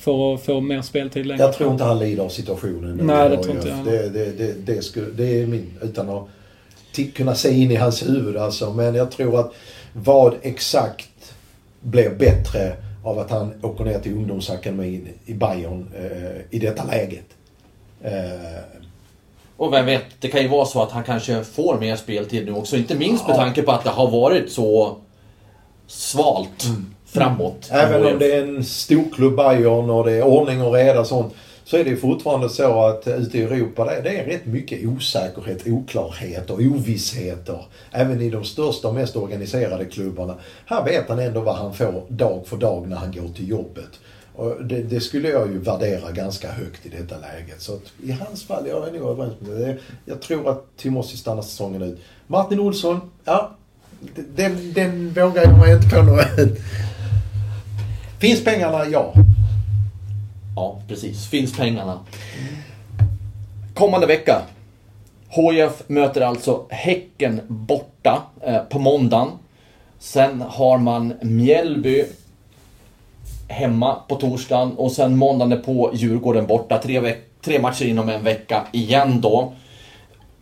För 0.00 0.34
att 0.34 0.42
få 0.42 0.60
mer 0.60 0.82
speltid 0.82 1.26
längre 1.26 1.42
Jag 1.42 1.54
tror 1.54 1.72
inte 1.72 1.84
han 1.84 1.98
lider 1.98 2.24
av 2.24 2.28
situationen. 2.28 3.06
Nej, 3.06 3.28
det 3.28 3.42
tror 3.42 3.56
inte 3.56 3.68
jag. 3.68 3.84
Det, 3.84 4.08
det, 4.08 4.32
det, 4.32 4.52
det, 4.52 4.82
skulle, 4.82 5.06
det 5.10 5.42
är 5.42 5.46
min... 5.46 5.78
Utan 5.82 6.08
att 6.08 6.28
kunna 7.14 7.34
se 7.34 7.52
in 7.52 7.70
i 7.70 7.76
hans 7.76 8.02
huvud 8.02 8.36
alltså. 8.36 8.72
Men 8.72 8.94
jag 8.94 9.10
tror 9.10 9.40
att 9.40 9.54
vad 9.92 10.34
exakt 10.42 11.34
blir 11.80 12.10
bättre 12.10 12.76
av 13.04 13.18
att 13.18 13.30
han 13.30 13.52
åker 13.62 13.84
ner 13.84 13.98
till 13.98 14.12
ungdomsakademin 14.12 15.08
i 15.26 15.34
Bayern 15.34 15.86
eh, 15.96 16.40
i 16.50 16.58
detta 16.58 16.84
läget. 16.84 17.26
Eh, 18.02 18.12
och 19.56 19.72
vem 19.72 19.86
vet, 19.86 20.04
det 20.20 20.28
kan 20.28 20.42
ju 20.42 20.48
vara 20.48 20.66
så 20.66 20.82
att 20.82 20.90
han 20.90 21.04
kanske 21.04 21.44
får 21.44 21.78
mer 21.80 21.96
speltid 21.96 22.46
nu 22.46 22.52
också. 22.52 22.76
Inte 22.76 22.94
minst 22.94 23.26
med 23.26 23.36
tanke 23.36 23.62
på 23.62 23.72
att 23.72 23.84
det 23.84 23.90
har 23.90 24.10
varit 24.10 24.52
så 24.52 24.96
svalt 25.86 26.64
mm. 26.64 26.94
Framåt. 27.12 27.68
Även 27.70 28.06
om 28.06 28.18
det 28.18 28.32
är 28.32 28.42
en 28.42 28.64
storklubb 28.64 29.36
Bayern 29.36 29.90
och 29.90 30.04
det 30.04 30.12
är 30.12 30.22
ordning 30.22 30.62
och 30.62 30.72
reda 30.72 31.00
och 31.00 31.06
sånt. 31.06 31.34
Så 31.64 31.76
är 31.76 31.84
det 31.84 31.96
fortfarande 31.96 32.48
så 32.48 32.84
att 32.84 33.08
ute 33.08 33.38
i 33.38 33.42
Europa 33.42 33.84
det, 33.84 34.18
är 34.18 34.24
rätt 34.24 34.46
mycket 34.46 34.86
osäkerhet, 34.86 35.66
oklarhet 35.66 36.50
och 36.50 36.60
ovissheter. 36.60 37.64
Även 37.90 38.20
i 38.20 38.30
de 38.30 38.44
största 38.44 38.88
och 38.88 38.94
mest 38.94 39.16
organiserade 39.16 39.84
klubbarna. 39.84 40.34
Här 40.66 40.84
vet 40.84 41.08
han 41.08 41.18
ändå 41.18 41.40
vad 41.40 41.56
han 41.56 41.74
får 41.74 42.02
dag 42.08 42.46
för 42.46 42.56
dag 42.56 42.88
när 42.88 42.96
han 42.96 43.12
går 43.12 43.28
till 43.28 43.48
jobbet. 43.48 44.00
Och 44.34 44.64
det, 44.64 44.82
det, 44.82 45.00
skulle 45.00 45.28
jag 45.28 45.48
ju 45.52 45.58
värdera 45.58 46.10
ganska 46.10 46.52
högt 46.52 46.86
i 46.86 46.88
detta 46.88 47.14
läget. 47.18 47.60
Så 47.60 47.74
att 47.74 47.82
i 48.02 48.12
hans 48.12 48.44
fall, 48.44 48.66
jag 48.68 48.88
är 48.88 48.92
nog 48.92 49.10
överens 49.10 49.34
med 49.40 49.50
det. 49.50 49.76
Jag 50.04 50.20
tror 50.20 50.50
att 50.50 50.76
Timossi 50.76 51.16
stannar 51.16 51.42
säsongen 51.42 51.82
ut. 51.82 51.98
Martin 52.26 52.60
Olsson, 52.60 53.00
ja. 53.24 53.50
Den, 54.36 54.72
den 54.72 55.08
vågar 55.08 55.42
jag 55.42 55.58
mig 55.58 55.72
inte 55.72 55.88
på 55.88 56.02
något. 56.02 56.58
Finns 58.20 58.44
pengarna? 58.44 58.86
Ja. 58.86 59.12
Ja, 60.56 60.80
precis. 60.88 61.26
Finns 61.28 61.56
pengarna. 61.56 62.00
Kommande 63.74 64.06
vecka. 64.06 64.42
HIF 65.28 65.82
möter 65.86 66.20
alltså 66.20 66.66
Häcken 66.68 67.40
borta 67.48 68.22
eh, 68.40 68.58
på 68.58 68.78
måndagen. 68.78 69.28
Sen 69.98 70.40
har 70.48 70.78
man 70.78 71.14
Mjällby 71.22 72.04
hemma 73.48 73.96
på 74.08 74.14
torsdagen 74.14 74.72
och 74.76 74.92
sen 74.92 75.16
måndagen 75.16 75.62
på 75.62 75.90
Djurgården 75.94 76.46
borta. 76.46 76.78
Tre, 76.78 77.14
tre 77.44 77.58
matcher 77.58 77.84
inom 77.84 78.08
en 78.08 78.24
vecka 78.24 78.66
igen 78.72 79.20
då. 79.20 79.52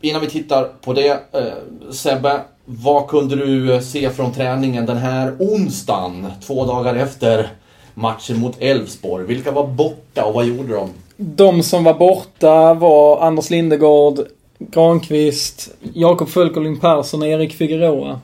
Innan 0.01 0.21
vi 0.21 0.31
tittar 0.31 0.65
på 0.65 0.93
det, 0.93 1.11
eh, 1.11 1.93
Sebbe, 1.93 2.41
vad 2.65 3.09
kunde 3.09 3.37
du 3.37 3.83
se 3.83 4.11
från 4.11 4.33
träningen 4.33 4.87
den 4.87 4.97
här 4.97 5.37
onsdagen, 5.39 6.27
två 6.47 6.65
dagar 6.65 6.95
efter 6.95 7.51
matchen 7.99 8.39
mot 8.39 8.57
Elfsborg? 8.59 9.27
Vilka 9.27 9.51
var 9.51 9.67
borta 9.67 10.25
och 10.25 10.35
vad 10.35 10.47
gjorde 10.47 10.75
de? 10.75 10.91
De 11.17 11.63
som 11.63 11.85
var 11.85 11.95
borta 11.95 12.75
var 12.75 13.21
Anders 13.21 13.51
Lindegård, 13.51 14.19
Granqvist, 14.59 15.75
Jakob 15.95 16.29
Fölkerling 16.29 16.81
Persson 16.81 17.23
och 17.23 17.29
Erik 17.29 17.53
Figueroa. 17.53 18.21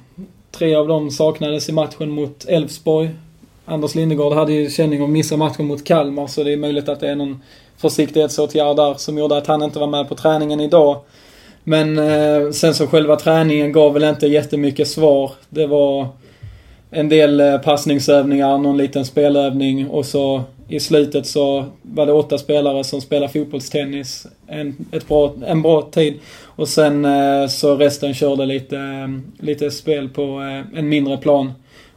Tre 0.50 0.74
av 0.74 0.88
dem 0.88 1.10
saknades 1.10 1.68
i 1.68 1.72
matchen 1.72 2.10
mot 2.10 2.44
Elfsborg. 2.48 3.10
Anders 3.64 3.94
Lindegård 3.94 4.32
hade 4.32 4.52
ju 4.52 4.70
känning 4.70 5.04
att 5.04 5.10
missa 5.10 5.36
matchen 5.36 5.66
mot 5.66 5.84
Kalmar 5.84 6.26
så 6.26 6.42
det 6.42 6.52
är 6.52 6.56
möjligt 6.56 6.88
att 6.88 7.00
det 7.00 7.08
är 7.08 7.16
någon 7.16 7.42
försiktighetsåtgärd 7.76 8.76
där 8.76 8.94
som 8.94 9.18
gjorde 9.18 9.36
att 9.36 9.46
han 9.46 9.62
inte 9.62 9.78
var 9.78 9.86
med 9.86 10.08
på 10.08 10.14
träningen 10.14 10.60
idag. 10.60 11.00
Men 11.64 11.98
eh, 11.98 12.50
sen 12.50 12.74
så 12.74 12.86
själva 12.86 13.16
träningen 13.16 13.72
gav 13.72 13.92
väl 13.92 14.04
inte 14.04 14.26
jättemycket 14.26 14.88
svar. 14.88 15.32
Det 15.48 15.66
var 15.66 16.08
en 16.94 17.08
del 17.08 17.40
eh, 17.40 17.58
passningsövningar, 17.58 18.58
någon 18.58 18.76
liten 18.76 19.04
spelövning 19.04 19.88
och 19.88 20.06
så 20.06 20.42
i 20.68 20.80
slutet 20.80 21.26
så 21.26 21.64
var 21.82 22.06
det 22.06 22.12
åtta 22.12 22.38
spelare 22.38 22.84
som 22.84 23.00
spelade 23.00 23.32
fotbollstennis 23.32 24.26
en, 24.46 24.86
ett 24.92 25.08
bra, 25.08 25.34
en 25.46 25.62
bra 25.62 25.82
tid. 25.82 26.18
Och 26.42 26.68
sen 26.68 27.04
eh, 27.04 27.46
så 27.48 27.76
resten 27.76 28.14
körde 28.14 28.46
lite, 28.46 28.76
eh, 28.76 29.44
lite 29.46 29.70
spel 29.70 30.08
på 30.08 30.22
en 30.74 30.88
mindre 30.88 31.16
plan. 31.16 31.52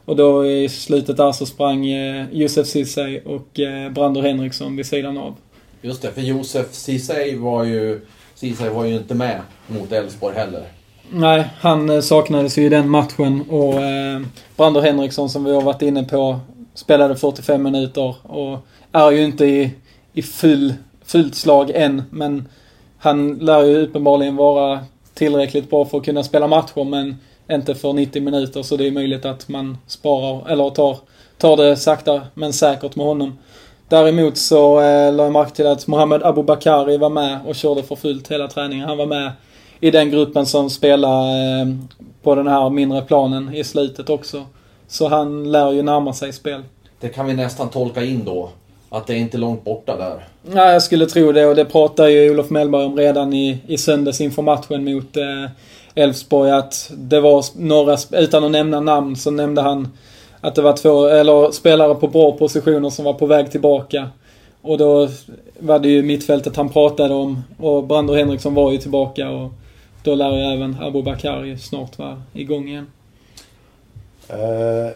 Och 0.05 0.15
då 0.15 0.45
i 0.45 0.69
slutet 0.69 1.17
där 1.17 1.31
så 1.31 1.45
sprang 1.45 1.85
Josef 2.31 2.67
Ceesay 2.67 3.19
och 3.19 3.59
Brander 3.91 4.21
Henriksson 4.21 4.75
vid 4.75 4.85
sidan 4.85 5.17
av. 5.17 5.35
Just 5.81 6.01
det, 6.01 6.11
för 6.11 6.21
Josef 6.21 6.73
Ceesay 6.73 7.35
var 7.35 7.63
ju, 7.63 8.01
Ceesay 8.35 8.69
var 8.69 8.85
ju 8.85 8.95
inte 8.95 9.15
med 9.15 9.41
mot 9.67 9.91
Elfsborg 9.91 10.35
heller. 10.35 10.63
Nej, 11.09 11.45
han 11.59 11.89
eh, 11.89 12.01
saknades 12.01 12.57
ju 12.57 12.65
i 12.65 12.69
den 12.69 12.89
matchen 12.89 13.45
och 13.49 13.73
eh, 13.73 14.21
Brander 14.55 14.81
Henriksson 14.81 15.29
som 15.29 15.43
vi 15.43 15.53
har 15.53 15.61
varit 15.61 15.81
inne 15.81 16.03
på 16.03 16.39
spelade 16.73 17.15
45 17.15 17.63
minuter 17.63 18.15
och 18.23 18.59
är 18.91 19.11
ju 19.11 19.23
inte 19.23 19.45
i, 19.45 19.71
i 20.13 20.21
full, 20.21 20.73
fullt 21.05 21.35
slag 21.35 21.71
än 21.75 22.03
men 22.09 22.47
han 22.97 23.33
lär 23.37 23.63
ju 23.63 23.77
uppenbarligen 23.77 24.35
vara 24.35 24.79
tillräckligt 25.13 25.69
bra 25.69 25.85
för 25.85 25.97
att 25.97 26.05
kunna 26.05 26.23
spela 26.23 26.47
matcher 26.47 26.83
men 26.83 27.15
inte 27.51 27.75
för 27.75 27.93
90 27.93 28.21
minuter 28.21 28.63
så 28.63 28.77
det 28.77 28.87
är 28.87 28.91
möjligt 28.91 29.25
att 29.25 29.49
man 29.49 29.77
sparar 29.87 30.49
eller 30.49 30.69
tar, 30.69 30.97
tar 31.37 31.57
det 31.57 31.77
sakta 31.77 32.21
men 32.33 32.53
säkert 32.53 32.95
med 32.95 33.05
honom. 33.05 33.37
Däremot 33.89 34.37
så 34.37 34.79
eh, 34.79 35.13
lade 35.13 35.23
jag 35.23 35.33
märke 35.33 35.55
till 35.55 35.67
att 35.67 35.87
Mohamed 35.87 36.23
Abubakari 36.23 36.97
var 36.97 37.09
med 37.09 37.39
och 37.47 37.55
körde 37.55 37.83
för 37.83 37.95
fullt 37.95 38.31
hela 38.31 38.47
träningen. 38.47 38.87
Han 38.87 38.97
var 38.97 39.05
med 39.05 39.31
i 39.79 39.91
den 39.91 40.11
gruppen 40.11 40.45
som 40.45 40.69
spelar 40.69 41.29
eh, 41.29 41.67
på 42.23 42.35
den 42.35 42.47
här 42.47 42.69
mindre 42.69 43.01
planen 43.01 43.55
i 43.55 43.63
slutet 43.63 44.09
också. 44.09 44.45
Så 44.87 45.07
han 45.07 45.51
lär 45.51 45.71
ju 45.71 45.81
närma 45.81 46.13
sig 46.13 46.33
spel. 46.33 46.63
Det 46.99 47.09
kan 47.09 47.25
vi 47.25 47.33
nästan 47.33 47.69
tolka 47.69 48.03
in 48.03 48.25
då. 48.25 48.49
Att 48.89 49.07
det 49.07 49.13
är 49.13 49.17
inte 49.17 49.37
långt 49.37 49.63
borta 49.63 49.97
där. 49.97 50.27
Nej, 50.43 50.73
jag 50.73 50.83
skulle 50.83 51.05
tro 51.05 51.31
det 51.31 51.45
och 51.45 51.55
det 51.55 51.65
pratade 51.65 52.11
ju 52.11 52.31
Olof 52.31 52.49
Mellberg 52.49 52.85
om 52.85 52.97
redan 52.97 53.33
i, 53.33 53.57
i 53.67 53.77
söndags 53.77 54.21
inför 54.21 54.41
matchen 54.41 54.83
mot 54.83 55.17
eh, 55.17 55.51
Elfsborg 55.95 56.49
eh, 56.49 56.57
att 56.57 56.91
det 56.97 57.19
var 57.19 57.45
några, 57.55 57.97
utan 58.11 58.43
att 58.43 58.51
nämna 58.51 58.79
namn, 58.79 59.15
så 59.15 59.31
nämnde 59.31 59.61
han 59.61 59.91
att 60.41 60.55
det 60.55 60.61
var 60.61 60.73
två, 60.73 61.05
eller 61.05 61.51
spelare 61.51 61.95
på 61.95 62.07
bra 62.07 62.31
positioner 62.31 62.89
som 62.89 63.05
var 63.05 63.13
på 63.13 63.25
väg 63.25 63.51
tillbaka. 63.51 64.09
Och 64.61 64.77
då 64.77 65.09
var 65.59 65.79
det 65.79 65.89
ju 65.89 66.03
mittfältet 66.03 66.55
han 66.55 66.69
pratade 66.69 67.13
om 67.13 67.43
och 67.59 67.83
Brander 67.83 68.13
Henriksson 68.13 68.53
var 68.53 68.71
ju 68.71 68.77
tillbaka 68.77 69.29
och 69.29 69.51
då 70.07 70.15
lär 70.15 70.31
ju 70.31 70.53
även 70.53 70.77
Abubakari 70.81 71.57
snart 71.57 71.97
vara 71.97 72.21
igång 72.33 72.67
igen. 72.67 72.87
Uh, 74.29 74.91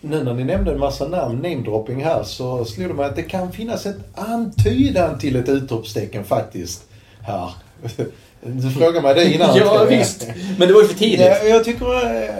nu 0.00 0.24
när 0.24 0.34
ni 0.34 0.44
nämnde 0.44 0.72
en 0.72 0.78
massa 0.78 1.08
namn, 1.08 1.36
namedropping 1.36 2.04
här, 2.04 2.22
så 2.22 2.64
slog 2.64 2.88
det 2.88 2.94
mig 2.94 3.06
att 3.06 3.16
det 3.16 3.22
kan 3.22 3.52
finnas 3.52 3.86
ett 3.86 3.96
antydan 4.14 5.18
till 5.18 5.36
ett 5.36 5.48
utropstecken 5.48 6.24
faktiskt 6.24 6.88
här. 7.20 7.50
Du 8.40 8.70
frågade 8.70 9.00
mig 9.00 9.14
det 9.14 9.34
innan. 9.34 9.56
ja, 9.56 9.86
visst. 9.88 10.26
Men 10.58 10.68
det 10.68 10.74
var 10.74 10.82
ju 10.82 10.88
för 10.88 10.98
tidigt. 10.98 11.20
Ja, 11.20 11.44
jag 11.44 11.64
tycker 11.64 11.86
uh, 11.86 12.30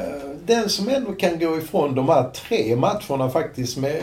den 0.47 0.69
som 0.69 0.89
ändå 0.89 1.13
kan 1.13 1.39
gå 1.39 1.59
ifrån 1.59 1.95
de 1.95 2.09
här 2.09 2.31
tre 2.49 2.77
matcherna 2.77 3.31
faktiskt 3.31 3.77
med 3.77 4.03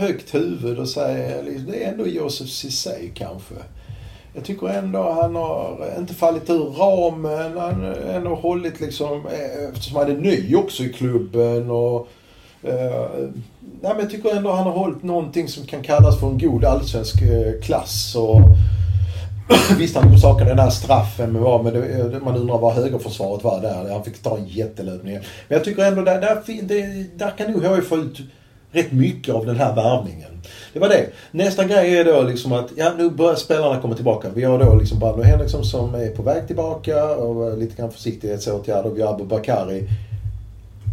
högt 0.00 0.34
huvud 0.34 0.78
och 0.78 0.88
säga, 0.88 1.42
det 1.42 1.84
är 1.84 1.92
ändå 1.92 2.06
Josef 2.06 2.48
Ceesay 2.48 3.10
kanske 3.14 3.54
jag 4.34 4.44
tycker 4.44 4.66
ändå 4.66 5.12
han 5.22 5.36
har 5.36 5.88
inte 5.98 6.14
fallit 6.14 6.50
ur 6.50 6.64
ramen. 6.78 7.58
Han 7.58 7.84
har 7.84 7.94
ändå 7.94 8.34
hållit 8.34 8.80
liksom, 8.80 9.26
eh, 9.26 9.68
eftersom 9.68 9.96
han 9.96 10.10
är 10.10 10.16
ny 10.16 10.54
också 10.54 10.82
i 10.82 10.92
klubben 10.92 11.70
och 11.70 12.08
eh, 12.62 13.08
nej, 13.60 13.92
men 13.92 13.98
jag 13.98 14.10
tycker 14.10 14.36
ändå 14.36 14.52
han 14.52 14.64
har 14.64 14.72
hållit 14.72 15.02
någonting 15.02 15.48
som 15.48 15.66
kan 15.66 15.82
kallas 15.82 16.20
för 16.20 16.26
en 16.26 16.38
god 16.38 16.64
allsvensk 16.64 17.22
eh, 17.22 17.60
klass. 17.62 18.16
Och, 18.16 18.40
Visst, 19.78 19.96
han 19.96 20.14
orsakade 20.14 20.50
den 20.50 20.58
här 20.58 20.70
straffen, 20.70 21.32
men, 21.32 21.42
var, 21.42 21.62
men 21.62 21.72
det, 21.72 22.00
eh, 22.00 22.22
man 22.22 22.36
undrar 22.36 22.58
vad 22.58 22.74
högerförsvaret 22.74 23.44
var 23.44 23.60
där. 23.60 23.92
Han 23.92 24.04
fick 24.04 24.22
ta 24.22 24.36
en 24.38 24.46
jättelöpning. 24.46 25.14
Men 25.14 25.22
jag 25.48 25.64
tycker 25.64 25.84
ändå 25.84 26.02
där, 26.02 26.20
där, 26.20 26.62
det, 26.62 27.06
där 27.18 27.30
kan 27.38 27.52
nog 27.52 27.64
HIF 27.64 27.88
få 27.88 27.96
ut 27.96 28.20
rätt 28.74 28.92
mycket 28.92 29.34
av 29.34 29.46
den 29.46 29.56
här 29.56 29.74
värvningen. 29.74 30.30
Det 30.72 30.80
var 30.80 30.88
det. 30.88 31.06
Nästa 31.30 31.64
grej 31.64 31.98
är 31.98 32.04
då 32.04 32.22
liksom 32.22 32.52
att, 32.52 32.70
ja 32.76 32.92
nu 32.98 33.10
börjar 33.10 33.34
spelarna 33.34 33.80
komma 33.80 33.94
tillbaka. 33.94 34.28
Vi 34.34 34.44
har 34.44 34.58
då 34.58 34.74
liksom 34.74 34.98
Brandon 34.98 35.24
Henriksson 35.24 35.64
som 35.64 35.94
är 35.94 36.08
på 36.08 36.22
väg 36.22 36.46
tillbaka 36.46 37.04
och 37.14 37.58
lite 37.58 37.76
grann 37.76 37.92
försiktighetsåtgärder. 37.92 38.90
Vi 38.90 39.02
har 39.02 39.14
Abu 39.14 39.24
Bakari. 39.24 39.88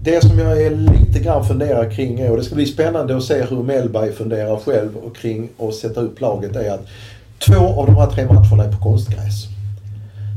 Det 0.03 0.21
som 0.21 0.39
jag 0.39 0.61
är 0.61 0.69
lite 0.69 1.19
grann 1.19 1.45
funderar 1.45 1.91
kring 1.91 2.19
är, 2.19 2.31
och 2.31 2.37
det 2.37 2.43
ska 2.43 2.55
bli 2.55 2.65
spännande 2.65 3.17
att 3.17 3.23
se 3.23 3.43
hur 3.43 3.63
Mellberg 3.63 4.11
funderar 4.11 4.57
själv 4.57 4.97
och 4.97 5.15
kring 5.15 5.49
att 5.59 5.75
sätta 5.75 6.01
upp 6.01 6.21
laget, 6.21 6.55
är 6.55 6.73
att 6.73 6.87
två 7.39 7.65
av 7.65 7.85
de 7.85 7.95
här 7.95 8.07
tre 8.07 8.25
matcherna 8.25 8.63
är 8.63 8.71
på 8.71 8.83
konstgräs. 8.83 9.45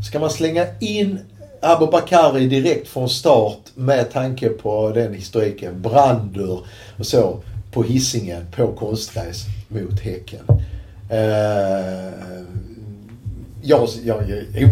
Ska 0.09 0.19
man 0.19 0.31
slänga 0.31 0.67
in 0.81 1.19
Abubakari 1.65 2.47
direkt 2.47 2.89
från 2.89 3.09
start 3.09 3.59
med 3.75 4.13
tanke 4.13 4.49
på 4.49 4.91
den 4.91 5.15
historiken, 5.15 5.83
Brandur 5.83 6.67
och 6.99 7.07
så, 7.07 7.43
på 7.73 7.83
hissingen 7.83 8.47
på 8.57 8.73
konstgräs 8.73 9.45
mot 9.69 10.01
Häcken. 10.01 10.45
Uh, 11.13 12.15
jag, 13.63 13.89
jag, 14.05 14.23
jag, 14.55 14.71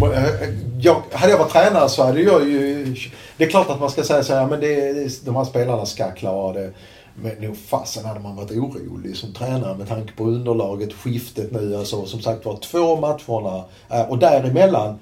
jag, 0.80 1.02
hade 1.12 1.32
jag 1.32 1.38
varit 1.38 1.52
tränare 1.52 1.88
så 1.88 2.04
hade 2.04 2.20
jag 2.20 2.48
ju... 2.48 2.94
Det 3.36 3.44
är 3.44 3.48
klart 3.48 3.70
att 3.70 3.80
man 3.80 3.90
ska 3.90 4.04
säga 4.04 4.22
så 4.22 4.34
här, 4.34 4.46
men 4.46 4.60
det, 4.60 5.24
de 5.24 5.36
här 5.36 5.44
spelarna 5.44 5.86
ska 5.86 6.10
klara 6.10 6.52
det. 6.52 6.70
Men 7.14 7.36
nog 7.36 7.56
fasen 7.56 8.04
hade 8.04 8.20
man 8.20 8.36
varit 8.36 8.50
orolig 8.50 9.16
som 9.16 9.32
tränare 9.32 9.76
med 9.76 9.88
tanke 9.88 10.12
på 10.12 10.24
underlaget, 10.24 10.92
skiftet 10.92 11.52
nu. 11.52 11.76
Alltså 11.76 12.06
som 12.06 12.20
sagt 12.20 12.44
var 12.44 12.56
två 12.56 12.96
matcherna. 12.96 13.64
Eh, 13.90 14.10
och 14.10 14.18
däremellan 14.18 14.98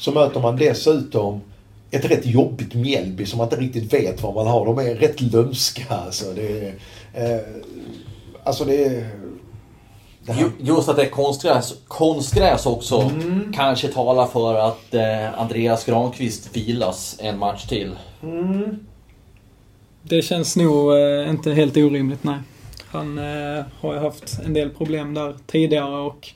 så 0.00 0.12
möter 0.12 0.40
man 0.40 0.56
dessutom 0.56 1.40
ett 1.90 2.04
rätt 2.04 2.26
jobbigt 2.26 2.74
Mjällby 2.74 3.26
som 3.26 3.38
man 3.38 3.46
inte 3.46 3.56
riktigt 3.56 3.92
vet 3.92 4.22
vad 4.22 4.34
man 4.34 4.46
har. 4.46 4.66
De 4.66 4.78
är 4.78 4.94
rätt 4.94 5.20
lömska 5.20 5.82
alltså. 5.88 6.32
Det 6.34 6.58
är, 6.58 7.34
eh, 7.34 7.40
alltså 8.44 8.64
det 8.64 8.84
är... 8.84 9.08
Det 10.22 10.50
Just 10.58 10.88
att 10.88 10.96
det 10.96 11.02
är 11.02 11.10
konstgräs, 11.10 11.74
konstgräs 11.88 12.66
också 12.66 13.00
mm. 13.00 13.52
kanske 13.56 13.88
talar 13.88 14.26
för 14.26 14.54
att 14.54 14.94
eh, 14.94 15.40
Andreas 15.40 15.84
Granqvist 15.84 16.56
vilas 16.56 17.16
en 17.20 17.38
match 17.38 17.66
till. 17.66 17.96
Mm. 18.22 18.86
Det 20.02 20.22
känns 20.22 20.56
nog 20.56 20.92
eh, 20.92 21.30
inte 21.30 21.52
helt 21.52 21.76
orimligt, 21.76 22.24
nej. 22.24 22.38
Han 22.86 23.18
eh, 23.18 23.64
har 23.80 23.94
ju 23.94 23.98
haft 24.00 24.38
en 24.44 24.54
del 24.54 24.70
problem 24.70 25.14
där 25.14 25.36
tidigare 25.46 25.96
och 25.96 26.28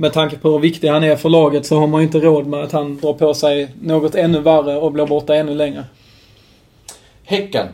med 0.00 0.12
tanke 0.12 0.38
på 0.38 0.50
hur 0.50 0.58
viktig 0.58 0.88
han 0.88 1.04
är 1.04 1.16
för 1.16 1.28
laget 1.28 1.66
så 1.66 1.78
har 1.78 1.86
man 1.86 2.00
ju 2.00 2.06
inte 2.06 2.20
råd 2.20 2.46
med 2.46 2.62
att 2.62 2.72
han 2.72 2.96
drar 2.96 3.12
på 3.12 3.34
sig 3.34 3.74
något 3.82 4.14
ännu 4.14 4.40
värre 4.40 4.76
och 4.76 4.92
blir 4.92 5.06
borta 5.06 5.34
ännu 5.34 5.54
längre. 5.54 5.84
Häcken. 7.24 7.66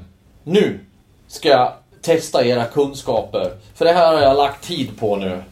Nu 0.43 0.81
ska 1.29 1.49
jag 1.49 1.73
testa 2.03 2.45
era 2.47 2.65
kunskaper. 2.65 3.51
För 3.75 3.85
det 3.85 3.93
här 3.93 4.13
har 4.13 4.23
jag 4.23 4.37
lagt 4.37 4.65
tid 4.65 4.99
på 4.99 5.17
nu. 5.17 5.43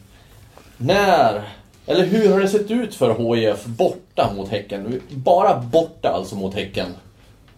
När, 0.77 1.43
eller 1.87 2.05
hur 2.05 2.33
har 2.33 2.41
det 2.41 2.49
sett 2.49 2.71
ut 2.71 2.95
för 2.95 3.35
HIF 3.35 3.65
borta 3.65 4.33
mot 4.37 4.49
Häcken? 4.49 5.01
Bara 5.11 5.59
borta 5.59 6.09
alltså 6.09 6.37
mot 6.37 6.55
Häcken. 6.55 6.95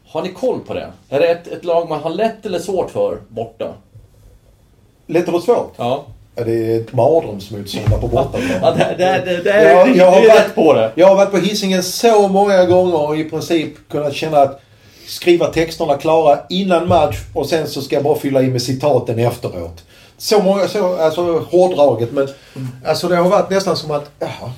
Har 0.07 0.23
ni 0.23 0.29
koll 0.29 0.61
på 0.61 0.75
det? 0.75 0.93
Är 1.09 1.21
det 1.21 1.29
ett, 1.29 1.47
ett 1.47 1.65
lag 1.65 1.89
man 1.89 2.01
har 2.01 2.11
lätt 2.11 2.47
eller 2.47 2.59
svårt 2.59 2.91
för 2.91 3.19
borta? 3.29 3.75
Lätt 5.07 5.29
eller 5.29 5.39
svårt? 5.39 5.75
Ja. 5.77 6.05
Ja, 6.37 6.45
det 6.45 6.73
är 6.73 6.81
ett 6.81 6.93
mardrömsmotståndare 6.93 8.01
på 8.01 8.09
bortaplan. 8.09 8.43
ja, 8.63 8.71
det, 8.71 8.95
det, 8.99 9.23
det, 9.25 9.43
det 9.43 9.51
är 9.51 9.71
jag, 9.71 9.97
jag 9.97 10.11
har 10.11 10.21
varit 10.21 10.55
på 10.55 10.73
det. 10.73 10.93
Jag 10.95 11.07
har 11.07 11.17
varit 11.17 11.31
på 11.31 11.39
hissingen 11.39 11.83
så 11.83 12.29
många 12.29 12.65
gånger 12.65 13.09
och 13.09 13.17
i 13.17 13.25
princip 13.25 13.89
kunnat 13.89 14.15
känna 14.15 14.39
att 14.39 14.61
skriva 15.07 15.47
texterna 15.47 15.97
klara 15.97 16.39
innan 16.49 16.89
match 16.89 17.17
och 17.35 17.47
sen 17.47 17.69
så 17.69 17.83
ska 17.83 17.97
jag 17.97 18.05
bara 18.05 18.19
fylla 18.19 18.43
i 18.43 18.47
med 18.47 18.63
citaten 18.63 19.19
efteråt. 19.19 19.85
Så 20.19 20.43
många, 20.43 20.69
så, 20.69 20.97
alltså 20.97 21.39
hårdraget 21.51 22.13
men 22.13 22.29
alltså 22.87 23.09
det 23.09 23.17
har 23.17 23.31
varit 23.31 23.51
nästan 23.51 23.77
som 23.77 23.91
att, 23.91 24.11
jaha. 24.19 24.53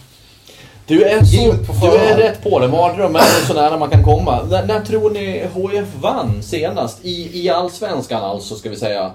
Du 0.86 1.02
är, 1.04 1.24
så, 1.24 1.54
du 1.86 1.96
är 1.96 2.16
rätt 2.16 2.42
på 2.42 2.58
det. 2.58 2.68
Mardrömmen 2.68 3.22
är 3.22 3.46
så 3.46 3.54
nära 3.54 3.78
man 3.78 3.90
kan 3.90 4.04
komma. 4.04 4.42
När, 4.42 4.66
när 4.66 4.80
tror 4.80 5.10
ni 5.10 5.20
HIF 5.54 5.88
vann 6.00 6.42
senast? 6.42 7.04
I, 7.04 7.44
I 7.44 7.50
Allsvenskan 7.50 8.24
alltså, 8.24 8.54
ska 8.54 8.70
vi 8.70 8.76
säga. 8.76 9.10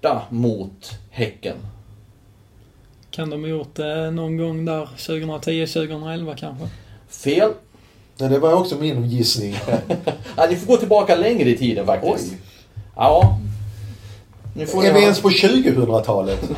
Borta 0.00 0.22
mot 0.30 0.98
Häcken. 1.10 1.56
Kan 3.10 3.30
de 3.30 3.42
ha 3.42 3.48
gjort 3.48 3.74
det 3.74 4.10
någon 4.10 4.36
gång 4.36 4.64
där 4.64 4.88
2010-2011 4.96 6.36
kanske? 6.36 6.68
Fel. 7.08 7.50
Nej, 8.16 8.28
det 8.28 8.38
var 8.38 8.54
också 8.54 8.76
min 8.76 9.04
gissning. 9.04 9.56
ja, 10.36 10.46
ni 10.50 10.56
får 10.56 10.66
gå 10.66 10.76
tillbaka 10.76 11.16
längre 11.16 11.50
i 11.50 11.56
tiden 11.56 11.86
faktiskt. 11.86 12.32
Oj. 12.32 12.38
Ja. 12.96 13.38
Nu 14.56 14.66
får 14.66 14.84
är 14.84 14.92
vi 14.92 15.02
ens 15.02 15.20
på 15.20 15.28
2000-talet? 15.28 16.50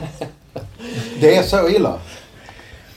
det 1.20 1.36
är 1.36 1.42
så 1.42 1.68
illa? 1.68 1.98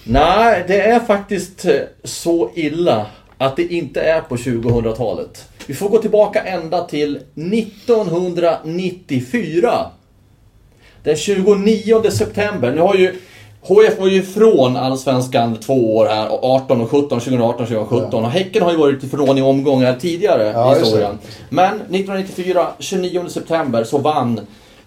Nej, 0.03 0.63
det 0.67 0.81
är 0.81 0.99
faktiskt 0.99 1.65
eh, 1.65 1.81
så 2.03 2.51
illa 2.55 3.05
att 3.37 3.55
det 3.55 3.73
inte 3.73 4.01
är 4.01 4.21
på 4.21 4.35
2000-talet. 4.35 5.49
Vi 5.67 5.73
får 5.73 5.89
gå 5.89 5.97
tillbaka 5.97 6.43
ända 6.43 6.83
till 6.83 7.15
1994. 7.15 9.91
Den 11.05 11.15
29 11.15 12.11
september. 12.11 12.71
Nu 12.71 12.81
har 12.81 12.95
ju 12.95 13.15
HF 13.61 13.99
var 13.99 14.07
ju 14.07 14.17
ifrån 14.17 14.77
Allsvenskan 14.77 15.55
två 15.55 15.95
år 15.95 16.05
här, 16.05 16.27
18 16.41 16.81
och 16.81 16.91
17, 16.91 17.19
2018, 17.19 17.67
2017. 17.67 18.09
Ja. 18.11 18.17
Och 18.17 18.31
Häcken 18.31 18.63
har 18.63 18.71
ju 18.71 18.77
varit 18.77 19.03
ifrån 19.03 19.37
i 19.37 19.41
omgångar 19.41 19.95
tidigare 19.95 20.51
ja, 20.53 20.75
i 20.75 20.79
historien. 20.79 21.19
Men 21.49 21.73
1994, 21.73 22.67
29 22.79 23.27
september, 23.29 23.83
så 23.83 23.97
vann 23.97 24.39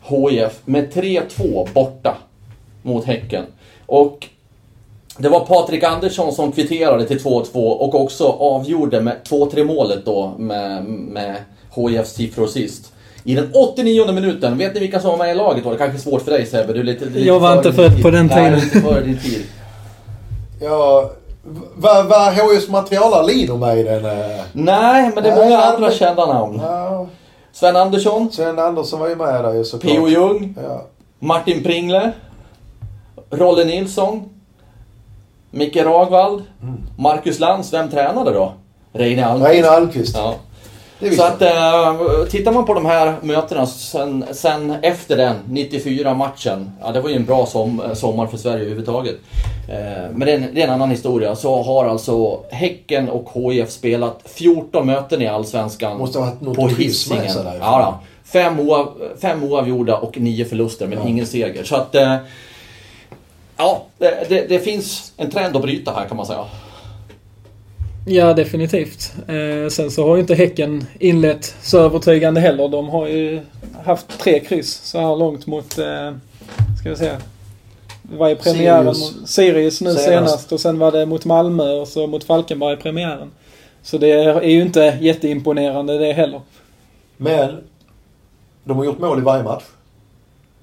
HIF 0.02 0.60
med 0.64 0.92
3-2 0.92 1.68
borta 1.74 2.16
mot 2.82 3.04
Häcken. 3.04 3.44
Och 3.86 4.26
det 5.18 5.28
var 5.28 5.40
Patrik 5.40 5.82
Andersson 5.82 6.32
som 6.32 6.52
kvitterade 6.52 7.04
till 7.04 7.18
2-2 7.18 7.52
och 7.54 7.94
också 7.94 8.24
avgjorde 8.24 9.00
med 9.00 9.16
2-3 9.28 9.64
målet 9.64 10.04
då 10.04 10.34
med, 10.38 10.84
med 10.84 11.36
HIFs 11.74 12.12
siffror 12.12 12.46
sist. 12.46 12.92
I 13.24 13.34
den 13.34 13.50
89 13.54 14.12
minuten, 14.12 14.58
vet 14.58 14.74
ni 14.74 14.80
vilka 14.80 15.00
som 15.00 15.10
var 15.10 15.18
med 15.18 15.30
i 15.30 15.34
laget 15.34 15.64
då? 15.64 15.70
Det 15.70 15.76
kanske 15.76 15.96
är 15.96 16.00
svårt 16.00 16.22
för 16.22 16.30
dig 16.30 16.46
Sebbe, 16.46 16.72
du 16.72 16.80
är 16.80 16.84
lite, 16.84 17.04
lite 17.04 17.20
Jag 17.20 17.40
var 17.40 17.56
inte 17.56 17.72
född 17.72 18.02
på 18.02 18.10
den 18.10 18.28
tiden. 18.28 18.52
Nej, 18.52 18.60
lite 18.60 18.80
före 18.80 19.00
din 19.00 19.18
tid. 19.18 19.44
Ja, 20.60 21.10
var, 21.74 22.02
var 22.02 22.32
HIFs 22.32 22.68
materialare 22.68 23.26
Lino 23.26 23.56
med 23.56 23.78
i 23.78 23.82
den? 23.82 24.04
Eh? 24.04 24.44
Nej, 24.52 25.12
men 25.14 25.24
det 25.24 25.30
är 25.30 25.36
många 25.36 25.58
andra 25.58 25.88
men... 25.88 25.90
kända 25.90 26.26
namn. 26.26 26.60
Ja. 26.62 27.06
Sven 27.52 27.76
Andersson. 27.76 28.32
Sven 28.32 28.58
Andersson 28.58 29.00
var 29.00 29.08
ju 29.08 29.16
med 29.16 29.44
där 29.44 29.54
ju 29.54 29.64
såklart. 29.64 29.92
P.O. 29.92 30.08
Jung. 30.08 30.54
Ja. 30.62 30.82
Martin 31.18 31.62
Pringle. 31.62 32.12
Rolle 33.30 33.64
Nilsson. 33.64 34.28
Micke 35.50 35.76
Ragvall. 35.76 36.42
Mm. 36.62 36.80
Marcus 36.98 37.38
Lantz. 37.38 37.72
Vem 37.72 37.90
tränade 37.90 38.32
då? 38.32 38.52
Reine 38.92 39.26
Almqvist. 39.26 39.52
Reine 39.52 39.68
Almqvist. 39.68 40.16
Ja. 40.16 40.34
Så 41.00 41.22
att 41.22 41.42
äh, 41.42 42.24
tittar 42.30 42.52
man 42.52 42.64
på 42.64 42.74
de 42.74 42.86
här 42.86 43.16
mötena 43.22 43.66
sen, 43.66 44.24
sen 44.32 44.74
efter 44.82 45.16
den 45.16 45.36
94-matchen. 45.48 46.72
Ja, 46.80 46.92
det 46.92 47.00
var 47.00 47.10
ju 47.10 47.16
en 47.16 47.24
bra 47.24 47.46
som, 47.46 47.82
sommar 47.94 48.26
för 48.26 48.36
Sverige 48.36 48.60
överhuvudtaget. 48.60 49.16
Äh, 49.68 49.76
men 50.12 50.20
det 50.20 50.32
är, 50.32 50.36
en, 50.36 50.54
det 50.54 50.60
är 50.60 50.64
en 50.64 50.74
annan 50.74 50.90
historia. 50.90 51.36
Så 51.36 51.62
har 51.62 51.86
alltså 51.86 52.40
Häcken 52.50 53.08
och 53.08 53.52
HIF 53.52 53.70
spelat 53.70 54.20
14 54.24 54.86
möten 54.86 55.22
i 55.22 55.26
Allsvenskan. 55.26 55.98
Måste 55.98 56.18
ha 56.18 56.26
varit 56.26 56.40
något 56.40 56.56
på 56.56 56.68
Hisingen. 56.68 57.36
Ja. 57.60 58.00
Fem, 58.24 58.60
oav, 58.60 58.92
fem 59.20 59.44
oavgjorda 59.44 59.96
och 59.96 60.18
nio 60.18 60.44
förluster, 60.44 60.86
men 60.86 60.98
ja. 60.98 61.08
ingen 61.08 61.26
seger. 61.26 61.64
Så 61.64 61.76
att... 61.76 61.94
Äh, 61.94 62.16
ja, 63.56 63.82
det, 63.98 64.26
det, 64.28 64.46
det 64.48 64.58
finns 64.58 65.12
en 65.16 65.30
trend 65.30 65.56
att 65.56 65.62
bryta 65.62 65.92
här 65.92 66.08
kan 66.08 66.16
man 66.16 66.26
säga. 66.26 66.44
Ja, 68.10 68.34
definitivt. 68.34 69.12
Eh, 69.26 69.68
sen 69.70 69.90
så 69.90 70.08
har 70.08 70.16
ju 70.16 70.20
inte 70.20 70.34
Häcken 70.34 70.86
inlett 70.98 71.54
så 71.62 71.78
övertygande 71.78 72.40
heller. 72.40 72.68
De 72.68 72.88
har 72.88 73.06
ju 73.06 73.40
haft 73.84 74.20
tre 74.20 74.40
kryss 74.40 74.74
så 74.84 74.98
här 74.98 75.16
långt 75.16 75.46
mot, 75.46 75.78
eh, 75.78 76.12
ska 76.80 76.90
vi 76.90 76.96
säga, 76.96 77.16
vad 78.02 78.30
är 78.30 78.34
premiären? 78.34 78.94
Sirius, 78.94 79.30
Sirius 79.30 79.80
nu 79.80 79.90
senast. 79.90 80.04
senast. 80.04 80.52
och 80.52 80.60
sen 80.60 80.78
var 80.78 80.92
det 80.92 81.06
mot 81.06 81.24
Malmö 81.24 81.72
och 81.72 81.88
så 81.88 82.06
mot 82.06 82.24
Falkenberg 82.24 82.74
i 82.74 82.76
premiären. 82.76 83.30
Så 83.82 83.98
det 83.98 84.12
är 84.12 84.42
ju 84.42 84.62
inte 84.62 84.98
jätteimponerande 85.00 85.98
det 85.98 86.12
heller. 86.12 86.40
Men 87.16 87.56
de 88.64 88.76
har 88.76 88.84
gjort 88.84 88.98
mål 88.98 89.18
i 89.18 89.22
varje 89.22 89.42
match. 89.42 89.64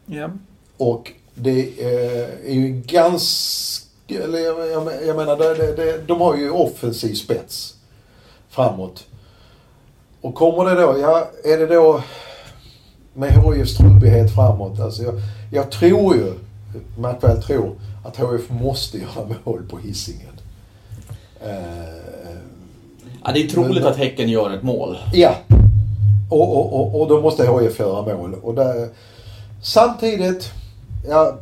Ja. 0.05 0.29
Och 0.77 1.11
det 1.35 1.81
är 2.45 2.53
ju 2.53 2.81
ganska 2.85 3.84
eller 4.07 4.39
jag, 4.39 4.71
jag, 4.71 5.07
jag 5.07 5.15
menar, 5.15 5.37
det, 5.37 5.75
det, 5.75 6.07
de 6.07 6.21
har 6.21 6.35
ju 6.35 6.49
offensiv 6.49 7.13
spets 7.13 7.75
framåt. 8.49 9.05
Och 10.21 10.35
kommer 10.35 10.65
det 10.65 10.81
då, 10.81 10.97
ja, 11.01 11.27
är 11.43 11.57
det 11.57 11.67
då 11.67 12.01
med 13.13 13.31
HIFs 13.31 13.77
trubbighet 13.77 14.35
framåt. 14.35 14.79
Alltså 14.79 15.03
jag, 15.03 15.13
jag 15.51 15.71
tror 15.71 16.15
ju, 16.15 16.33
märk 16.97 17.23
väl 17.23 17.43
tror, 17.43 17.75
att 18.03 18.17
HIF 18.17 18.49
måste 18.49 18.97
göra 18.97 19.27
mål 19.43 19.63
på 19.69 19.77
hissingen. 19.77 20.39
Uh, 21.45 21.51
ja, 23.23 23.31
det 23.33 23.43
är 23.43 23.47
troligt 23.47 23.83
men, 23.83 23.91
att 23.91 23.97
Häcken 23.97 24.29
gör 24.29 24.51
ett 24.51 24.63
mål. 24.63 24.97
Ja. 25.13 25.35
Och, 26.29 26.57
och, 26.57 26.73
och, 26.73 27.01
och 27.01 27.07
då 27.07 27.21
måste 27.21 27.43
HIF 27.43 27.79
göra 27.79 28.17
mål. 28.17 28.35
Och 28.43 28.53
där, 28.53 28.89
samtidigt, 29.61 30.51
ja, 31.09 31.37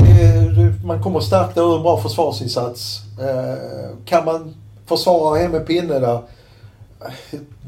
det, 0.00 0.84
man 0.84 1.02
kommer 1.02 1.20
starkt 1.20 1.58
ur 1.58 1.76
en 1.76 1.82
bra 1.82 2.00
försvarsinsats. 2.02 3.00
Eh, 3.20 3.96
kan 4.04 4.24
man 4.24 4.54
försvara 4.86 5.38
hem 5.38 5.50
med 5.50 5.66
pinne 5.66 5.98
där? 5.98 6.18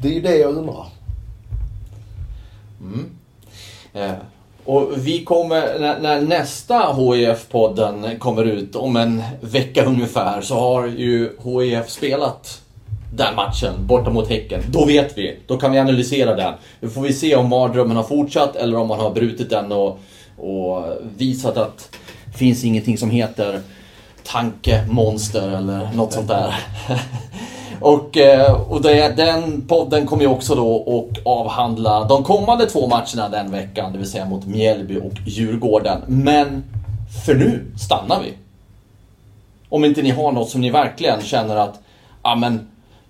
Det 0.01 0.07
är 0.07 0.13
ju 0.13 0.21
det 0.21 0.37
jag 0.37 0.55
undrar. 0.55 0.85
Mm. 2.81 3.09
Eh, 3.93 4.15
och 4.65 4.91
vi 4.97 5.23
kommer, 5.23 5.79
när, 5.79 5.99
när 5.99 6.21
nästa 6.21 6.93
hif 6.93 7.49
podden 7.49 8.19
kommer 8.19 8.43
ut 8.43 8.75
om 8.75 8.95
en 8.95 9.23
vecka 9.41 9.85
ungefär 9.85 10.41
så 10.41 10.55
har 10.59 10.87
ju 10.87 11.31
HIF 11.43 11.89
spelat 11.89 12.61
den 13.13 13.35
matchen 13.35 13.73
borta 13.79 14.09
mot 14.09 14.29
Häcken. 14.29 14.61
Då 14.71 14.85
vet 14.85 15.17
vi. 15.17 15.39
Då 15.47 15.57
kan 15.57 15.71
vi 15.71 15.79
analysera 15.79 16.35
den. 16.35 16.53
Då 16.81 16.89
får 16.89 17.01
vi 17.01 17.13
se 17.13 17.35
om 17.35 17.49
mardrömmen 17.49 17.97
har 17.97 18.03
fortsatt 18.03 18.55
eller 18.55 18.77
om 18.77 18.87
man 18.87 18.99
har 18.99 19.11
brutit 19.11 19.49
den 19.49 19.71
och, 19.71 19.99
och 20.37 20.83
visat 21.17 21.57
att 21.57 21.95
finns 22.35 22.63
ingenting 22.63 22.97
som 22.97 23.09
heter 23.09 23.61
tankemonster 24.23 25.49
eller 25.49 25.89
något 25.93 26.13
sånt 26.13 26.27
där. 26.27 26.55
Och, 27.79 28.17
eh, 28.17 28.71
och 28.71 28.81
det, 28.81 29.17
den 29.17 29.61
podden 29.61 30.05
kommer 30.05 30.23
ju 30.23 30.29
också 30.29 30.55
då 30.55 31.05
att 31.11 31.25
avhandla 31.25 32.03
de 32.03 32.23
kommande 32.23 32.65
två 32.65 32.87
matcherna 32.87 33.29
den 33.29 33.51
veckan, 33.51 33.91
det 33.91 33.97
vill 33.97 34.09
säga 34.09 34.25
mot 34.25 34.45
Mjällby 34.45 34.97
och 34.99 35.13
Djurgården. 35.25 36.01
Men 36.07 36.63
för 37.25 37.35
nu 37.35 37.65
stannar 37.77 38.21
vi. 38.23 38.33
Om 39.69 39.85
inte 39.85 40.01
ni 40.01 40.09
har 40.09 40.31
något 40.31 40.49
som 40.49 40.61
ni 40.61 40.69
verkligen 40.69 41.21
känner 41.21 41.55
att, 41.55 41.79
ja 42.23 42.35
men, 42.35 42.67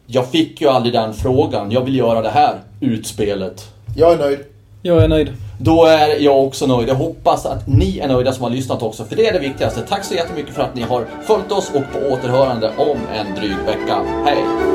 jag 0.07 0.27
fick 0.27 0.61
ju 0.61 0.67
aldrig 0.67 0.93
den 0.93 1.13
frågan, 1.13 1.71
jag 1.71 1.81
vill 1.81 1.95
göra 1.95 2.21
det 2.21 2.29
här 2.29 2.59
utspelet. 2.79 3.71
Jag 3.95 4.13
är 4.13 4.17
nöjd. 4.17 4.39
Jag 4.81 5.03
är 5.03 5.07
nöjd. 5.07 5.33
Då 5.59 5.85
är 5.85 6.19
jag 6.19 6.43
också 6.43 6.67
nöjd. 6.67 6.89
Jag 6.89 6.95
hoppas 6.95 7.45
att 7.45 7.67
ni 7.67 7.99
är 7.99 8.07
nöjda 8.07 8.33
som 8.33 8.43
har 8.43 8.49
lyssnat 8.49 8.81
också, 8.81 9.05
för 9.05 9.15
det 9.15 9.27
är 9.27 9.33
det 9.33 9.39
viktigaste. 9.39 9.81
Tack 9.81 10.05
så 10.05 10.13
jättemycket 10.13 10.55
för 10.55 10.61
att 10.61 10.75
ni 10.75 10.81
har 10.81 11.05
följt 11.27 11.51
oss 11.51 11.69
och 11.69 11.83
på 11.93 12.13
återhörande 12.13 12.71
om 12.77 12.97
en 13.13 13.35
dryg 13.35 13.57
vecka. 13.65 14.01
Hej! 14.25 14.74